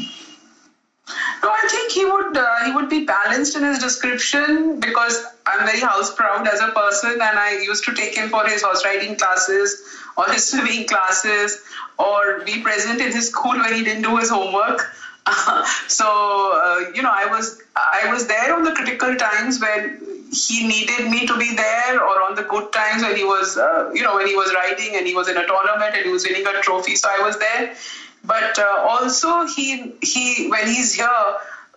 No, 1.43 1.49
I 1.49 1.67
think 1.67 1.91
he 1.91 2.05
would 2.05 2.37
uh, 2.37 2.65
he 2.65 2.71
would 2.71 2.89
be 2.89 3.05
balanced 3.05 3.55
in 3.55 3.63
his 3.63 3.79
description 3.79 4.79
because 4.79 5.25
I'm 5.45 5.65
very 5.65 5.79
house 5.79 6.13
proud 6.13 6.47
as 6.47 6.59
a 6.61 6.69
person, 6.69 7.13
and 7.13 7.39
I 7.39 7.59
used 7.63 7.83
to 7.85 7.95
take 7.95 8.15
him 8.15 8.29
for 8.29 8.45
his 8.47 8.61
horse 8.61 8.85
riding 8.85 9.15
classes 9.17 9.81
or 10.17 10.25
his 10.31 10.47
swimming 10.49 10.87
classes, 10.87 11.61
or 11.97 12.43
be 12.45 12.61
present 12.61 13.01
in 13.01 13.11
his 13.11 13.29
school 13.29 13.57
when 13.57 13.73
he 13.73 13.83
didn't 13.83 14.03
do 14.03 14.17
his 14.17 14.29
homework. 14.29 14.93
so 15.87 16.07
uh, 16.07 16.91
you 16.93 17.01
know, 17.01 17.11
I 17.11 17.25
was 17.25 17.61
I 17.75 18.11
was 18.11 18.27
there 18.27 18.55
on 18.55 18.63
the 18.63 18.73
critical 18.73 19.15
times 19.15 19.59
when 19.59 19.99
he 20.31 20.67
needed 20.67 21.09
me 21.09 21.25
to 21.25 21.37
be 21.37 21.55
there, 21.55 22.03
or 22.03 22.21
on 22.21 22.35
the 22.35 22.43
good 22.43 22.71
times 22.71 23.01
when 23.01 23.15
he 23.15 23.23
was 23.23 23.57
uh, 23.57 23.89
you 23.93 24.03
know 24.03 24.15
when 24.15 24.27
he 24.27 24.35
was 24.35 24.53
riding 24.53 24.95
and 24.95 25.07
he 25.07 25.15
was 25.15 25.27
in 25.27 25.37
a 25.37 25.47
tournament 25.47 25.95
and 25.95 26.05
he 26.05 26.11
was 26.11 26.23
winning 26.23 26.45
a 26.45 26.61
trophy. 26.61 26.95
So 26.95 27.09
I 27.11 27.23
was 27.23 27.39
there 27.39 27.75
but 28.23 28.57
uh, 28.59 28.85
also 28.87 29.45
he 29.45 29.93
he 30.01 30.49
when 30.49 30.67
he's 30.67 30.93
here 30.93 31.07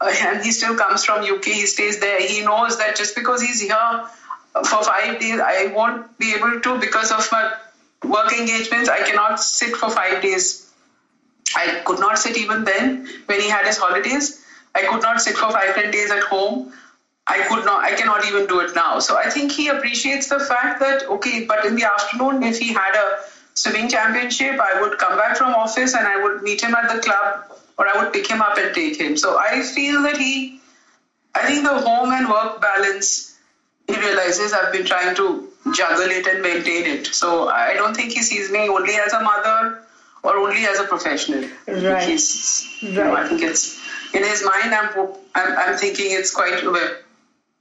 uh, 0.01 0.13
and 0.23 0.45
he 0.45 0.53
still 0.53 0.77
comes 0.77 1.05
from 1.05 1.25
UK, 1.25 1.45
he 1.45 1.67
stays 1.67 2.01
there. 2.01 2.21
He 2.21 2.43
knows 2.43 2.79
that 2.79 2.97
just 2.97 3.15
because 3.15 3.41
he's 3.41 3.61
here 3.61 4.05
for 4.53 4.85
five 4.85 5.19
days, 5.21 5.41
I 5.41 5.73
won't 5.75 6.19
be 6.19 6.35
able 6.35 6.61
to 6.61 6.79
because 6.79 7.11
of 7.11 7.27
my 7.33 7.53
work 8.05 8.33
engagements. 8.33 8.89
I 8.89 9.03
cannot 9.03 9.41
sit 9.41 9.77
for 9.77 9.91
five 9.91 10.23
days. 10.23 10.71
I 11.57 11.83
could 11.85 12.01
not 12.01 12.19
sit 12.19 12.37
even 12.37 12.65
then 12.65 13.09
when 13.27 13.41
he 13.41 13.49
had 13.49 13.67
his 13.67 13.79
holidays. 13.79 14.45
I 14.75 14.83
could 14.83 15.03
not 15.03 15.21
sit 15.21 15.37
for 15.37 15.51
five 15.51 15.75
ten 15.75 15.91
days 15.91 16.11
at 16.11 16.23
home. 16.25 16.73
I 17.27 17.39
could 17.49 17.65
not. 17.65 17.83
I 17.85 17.95
cannot 17.95 18.27
even 18.27 18.47
do 18.47 18.61
it 18.61 18.75
now. 18.75 18.99
So 18.99 19.17
I 19.17 19.31
think 19.31 19.53
he 19.53 19.69
appreciates 19.69 20.29
the 20.29 20.41
fact 20.41 20.81
that 20.81 21.09
okay, 21.09 21.47
but 21.47 21.65
in 21.65 21.75
the 21.77 21.85
afternoon, 21.85 22.43
if 22.43 22.59
he 22.59 22.73
had 22.73 22.95
a 22.95 23.21
swimming 23.55 23.89
championship, 23.89 24.59
I 24.61 24.81
would 24.81 24.99
come 24.99 25.17
back 25.17 25.37
from 25.37 25.55
office 25.55 25.95
and 25.95 26.07
I 26.07 26.23
would 26.23 26.43
meet 26.43 26.61
him 26.61 26.75
at 26.75 26.95
the 26.95 27.01
club 27.01 27.59
or 27.79 27.89
I 27.89 28.03
would 28.03 28.13
pick 28.13 28.29
him 28.29 28.41
up 28.43 28.59
and 28.59 28.75
take 28.75 29.01
him. 29.01 29.17
So 29.17 29.39
I 29.39 29.63
feel 29.63 30.03
that 30.03 30.17
he, 30.17 30.61
I 31.35 31.47
think 31.47 31.65
the 31.65 31.81
home 31.81 32.13
and 32.13 32.29
work 32.29 32.61
balance, 32.61 33.37
he 33.87 33.99
realizes 33.99 34.53
I've 34.53 34.73
been 34.73 34.85
trying 34.85 35.15
to 35.17 35.49
juggle 35.75 36.11
it 36.11 36.27
and 36.27 36.43
maintain 36.43 36.87
it. 36.87 37.07
So 37.07 37.49
I 37.49 37.75
don't 37.75 37.95
think 37.95 38.13
he 38.13 38.23
sees 38.23 38.51
me 38.51 38.69
only 38.69 38.95
as 38.95 39.13
a 39.13 39.21
mother 39.21 39.83
or 40.23 40.37
only 40.37 40.65
as 40.65 40.81
a 40.81 40.85
professional. 40.85 41.49
Right. 41.67 42.09
He's, 42.09 42.79
right. 42.83 42.89
You 42.91 42.93
know, 42.93 43.15
I 43.15 43.29
think 43.29 43.43
it's 43.43 43.81
in 44.15 44.23
his 44.23 44.45
mind. 44.45 44.75
I'm, 44.75 45.09
I'm, 45.35 45.59
I'm 45.59 45.77
thinking 45.77 46.07
it's 46.11 46.35
quite 46.35 46.63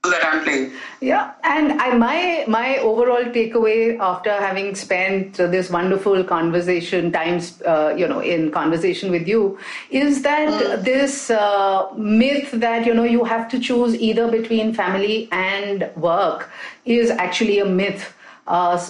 that 0.09 0.25
I'm 0.25 0.43
playing. 0.43 0.73
Yeah, 0.99 1.31
and 1.43 1.79
I, 1.81 1.95
my 1.95 2.45
my 2.47 2.77
overall 2.77 3.23
takeaway 3.23 3.97
after 3.99 4.31
having 4.31 4.75
spent 4.75 5.35
this 5.35 5.69
wonderful 5.69 6.23
conversation 6.23 7.11
times, 7.11 7.61
uh, 7.61 7.93
you 7.97 8.07
know, 8.07 8.19
in 8.19 8.51
conversation 8.51 9.11
with 9.11 9.27
you, 9.27 9.57
is 9.89 10.21
that 10.23 10.49
mm. 10.49 10.83
this 10.83 11.29
uh, 11.29 11.87
myth 11.95 12.51
that 12.51 12.85
you 12.85 12.93
know 12.93 13.03
you 13.03 13.23
have 13.23 13.49
to 13.49 13.59
choose 13.59 13.95
either 13.95 14.29
between 14.29 14.73
family 14.73 15.29
and 15.31 15.89
work 15.95 16.49
is 16.85 17.09
actually 17.09 17.59
a 17.59 17.65
myth. 17.65 18.13
Uh, 18.47 18.85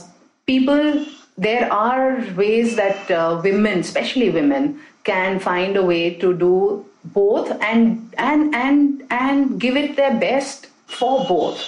people, 0.47 1.05
there 1.37 1.71
are 1.71 2.25
ways 2.35 2.75
that 2.75 3.11
uh, 3.11 3.39
women, 3.43 3.79
especially 3.79 4.31
women, 4.31 4.79
can 5.03 5.39
find 5.39 5.77
a 5.77 5.83
way 5.83 6.15
to 6.15 6.33
do 6.33 6.83
both 7.05 7.51
and 7.61 8.13
and 8.17 8.55
and 8.55 9.03
and 9.11 9.59
give 9.59 9.75
it 9.75 9.95
their 9.95 10.17
best 10.19 10.69
for 10.93 11.25
both. 11.25 11.59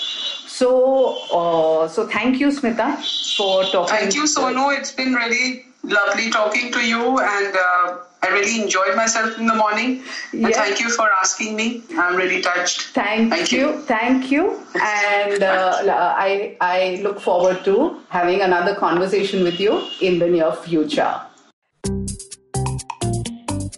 So, 0.48 1.18
uh, 1.34 1.88
so 1.88 2.08
thank 2.08 2.40
you, 2.40 2.48
Smita, 2.48 2.98
for 3.36 3.64
talking. 3.66 3.98
Thank 3.98 4.16
you, 4.16 4.24
Sonu. 4.24 4.78
It's 4.78 4.92
been 4.92 5.14
really 5.14 5.66
lovely 5.84 6.30
talking 6.30 6.72
to 6.72 6.80
you, 6.80 7.20
and 7.20 7.56
uh, 7.56 7.98
I 8.24 8.30
really 8.30 8.62
enjoyed 8.62 8.96
myself 8.96 9.38
in 9.38 9.48
the 9.48 9.54
morning. 9.54 10.04
And 10.32 10.54
thank 10.54 10.80
you 10.80 10.90
for 10.90 11.10
asking 11.22 11.56
me. 11.56 11.84
I'm 11.98 12.16
really 12.16 12.42
touched. 12.42 12.82
Thank, 12.94 13.32
thank 13.32 13.52
you. 13.52 13.72
you. 13.72 13.82
Thank 13.82 14.32
you. 14.32 14.66
And 14.82 15.44
uh, 15.44 15.84
I, 16.18 16.58
I 16.62 17.02
look 17.04 17.20
forward 17.20 17.64
to 17.66 18.00
having 18.10 18.42
another 18.42 18.76
conversation 18.76 19.44
with 19.44 19.60
you 19.60 19.88
in 20.02 20.20
the 20.20 20.28
near 20.28 20.54
future. 20.54 21.22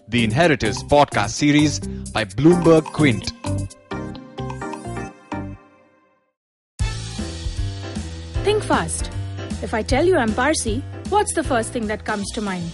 The 0.08 0.24
Inheritors 0.24 0.82
podcast 0.84 1.30
series 1.30 1.80
by 2.12 2.24
Bloomberg 2.24 2.84
Quint. 2.84 3.32
Think 8.48 8.64
fast. 8.64 9.10
If 9.62 9.74
I 9.74 9.82
tell 9.82 10.06
you 10.06 10.16
I'm 10.16 10.32
Parsi, 10.32 10.82
what's 11.10 11.34
the 11.34 11.44
first 11.44 11.70
thing 11.70 11.86
that 11.88 12.06
comes 12.06 12.30
to 12.30 12.40
mind? 12.40 12.70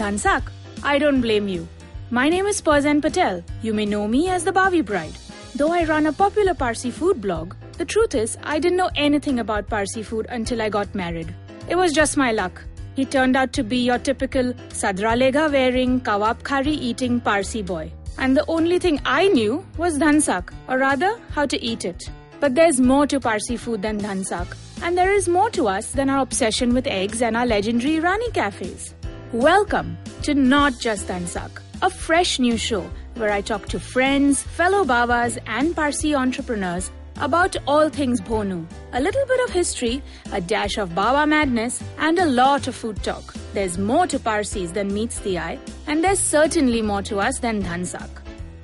Dhansak. 0.00 0.44
I 0.84 0.98
don't 0.98 1.20
blame 1.20 1.48
you. 1.48 1.66
My 2.10 2.28
name 2.28 2.46
is 2.46 2.62
Perzen 2.62 3.02
Patel. 3.02 3.42
You 3.60 3.74
may 3.74 3.86
know 3.86 4.06
me 4.06 4.28
as 4.28 4.44
the 4.44 4.52
Bawi 4.52 4.84
Bride. 4.84 5.18
Though 5.56 5.72
I 5.72 5.82
run 5.82 6.06
a 6.06 6.12
popular 6.12 6.54
Parsi 6.54 6.92
food 6.92 7.20
blog, 7.20 7.56
the 7.76 7.84
truth 7.84 8.14
is 8.14 8.38
I 8.44 8.60
didn't 8.60 8.76
know 8.76 8.88
anything 8.94 9.40
about 9.40 9.68
Parsi 9.68 10.04
food 10.04 10.28
until 10.28 10.62
I 10.62 10.68
got 10.68 10.94
married. 10.94 11.34
It 11.68 11.74
was 11.74 11.92
just 11.92 12.16
my 12.16 12.30
luck. 12.30 12.62
He 12.94 13.04
turned 13.04 13.34
out 13.34 13.52
to 13.54 13.64
be 13.64 13.78
your 13.78 13.98
typical 13.98 14.54
sadra 14.68 15.18
lega 15.24 15.50
wearing, 15.50 16.00
kawab 16.02 16.44
khari 16.44 16.78
eating 16.92 17.20
Parsi 17.20 17.62
boy. 17.62 17.92
And 18.16 18.36
the 18.36 18.46
only 18.46 18.78
thing 18.78 19.00
I 19.04 19.26
knew 19.26 19.66
was 19.76 19.98
dhansak, 19.98 20.54
or 20.68 20.78
rather, 20.78 21.14
how 21.30 21.46
to 21.46 21.60
eat 21.60 21.84
it. 21.84 22.08
But 22.38 22.54
there's 22.54 22.80
more 22.80 23.08
to 23.08 23.18
Parsi 23.18 23.56
food 23.56 23.82
than 23.82 23.98
dhansak. 23.98 24.56
And 24.82 24.96
there 24.96 25.12
is 25.12 25.28
more 25.28 25.50
to 25.50 25.68
us 25.68 25.92
than 25.92 26.08
our 26.08 26.22
obsession 26.22 26.72
with 26.72 26.86
eggs 26.86 27.20
and 27.20 27.36
our 27.36 27.44
legendary 27.44 28.00
Rani 28.00 28.30
cafes. 28.30 28.94
Welcome 29.30 29.98
to 30.22 30.32
Not 30.34 30.78
Just 30.78 31.06
Dhansak, 31.06 31.60
a 31.82 31.90
fresh 31.90 32.38
new 32.38 32.56
show 32.56 32.90
where 33.16 33.30
I 33.30 33.42
talk 33.42 33.68
to 33.68 33.78
friends, 33.78 34.42
fellow 34.42 34.84
Babas, 34.84 35.38
and 35.46 35.76
Parsi 35.76 36.14
entrepreneurs 36.14 36.90
about 37.20 37.56
all 37.66 37.90
things 37.90 38.22
Bhonu. 38.22 38.64
A 38.94 39.00
little 39.00 39.26
bit 39.26 39.40
of 39.44 39.50
history, 39.50 40.02
a 40.32 40.40
dash 40.40 40.78
of 40.78 40.94
Baba 40.94 41.26
madness, 41.26 41.82
and 41.98 42.18
a 42.18 42.24
lot 42.24 42.66
of 42.66 42.74
food 42.74 43.02
talk. 43.02 43.34
There's 43.52 43.76
more 43.76 44.06
to 44.06 44.18
Parsis 44.18 44.70
than 44.70 44.94
meets 44.94 45.18
the 45.20 45.38
eye, 45.38 45.58
and 45.86 46.02
there's 46.02 46.18
certainly 46.18 46.80
more 46.80 47.02
to 47.02 47.20
us 47.20 47.38
than 47.38 47.62
Dhansak. 47.62 48.08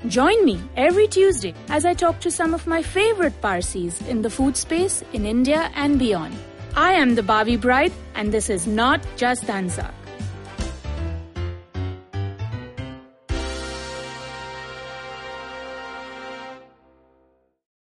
Join 0.08 0.44
me 0.44 0.60
every 0.76 1.08
Tuesday 1.08 1.52
as 1.68 1.84
I 1.84 1.92
talk 1.92 2.20
to 2.20 2.30
some 2.30 2.54
of 2.54 2.66
my 2.66 2.80
favorite 2.80 3.40
Parsis 3.40 4.00
in 4.02 4.22
the 4.22 4.30
food 4.30 4.56
space 4.56 5.02
in 5.12 5.26
India 5.26 5.68
and 5.74 5.98
beyond. 5.98 6.36
I 6.76 6.92
am 6.92 7.16
the 7.16 7.22
Bawi 7.22 7.60
Bride, 7.60 7.92
and 8.14 8.30
this 8.30 8.48
is 8.48 8.68
not 8.68 9.00
just 9.16 9.42
Dhansak. 9.44 10.05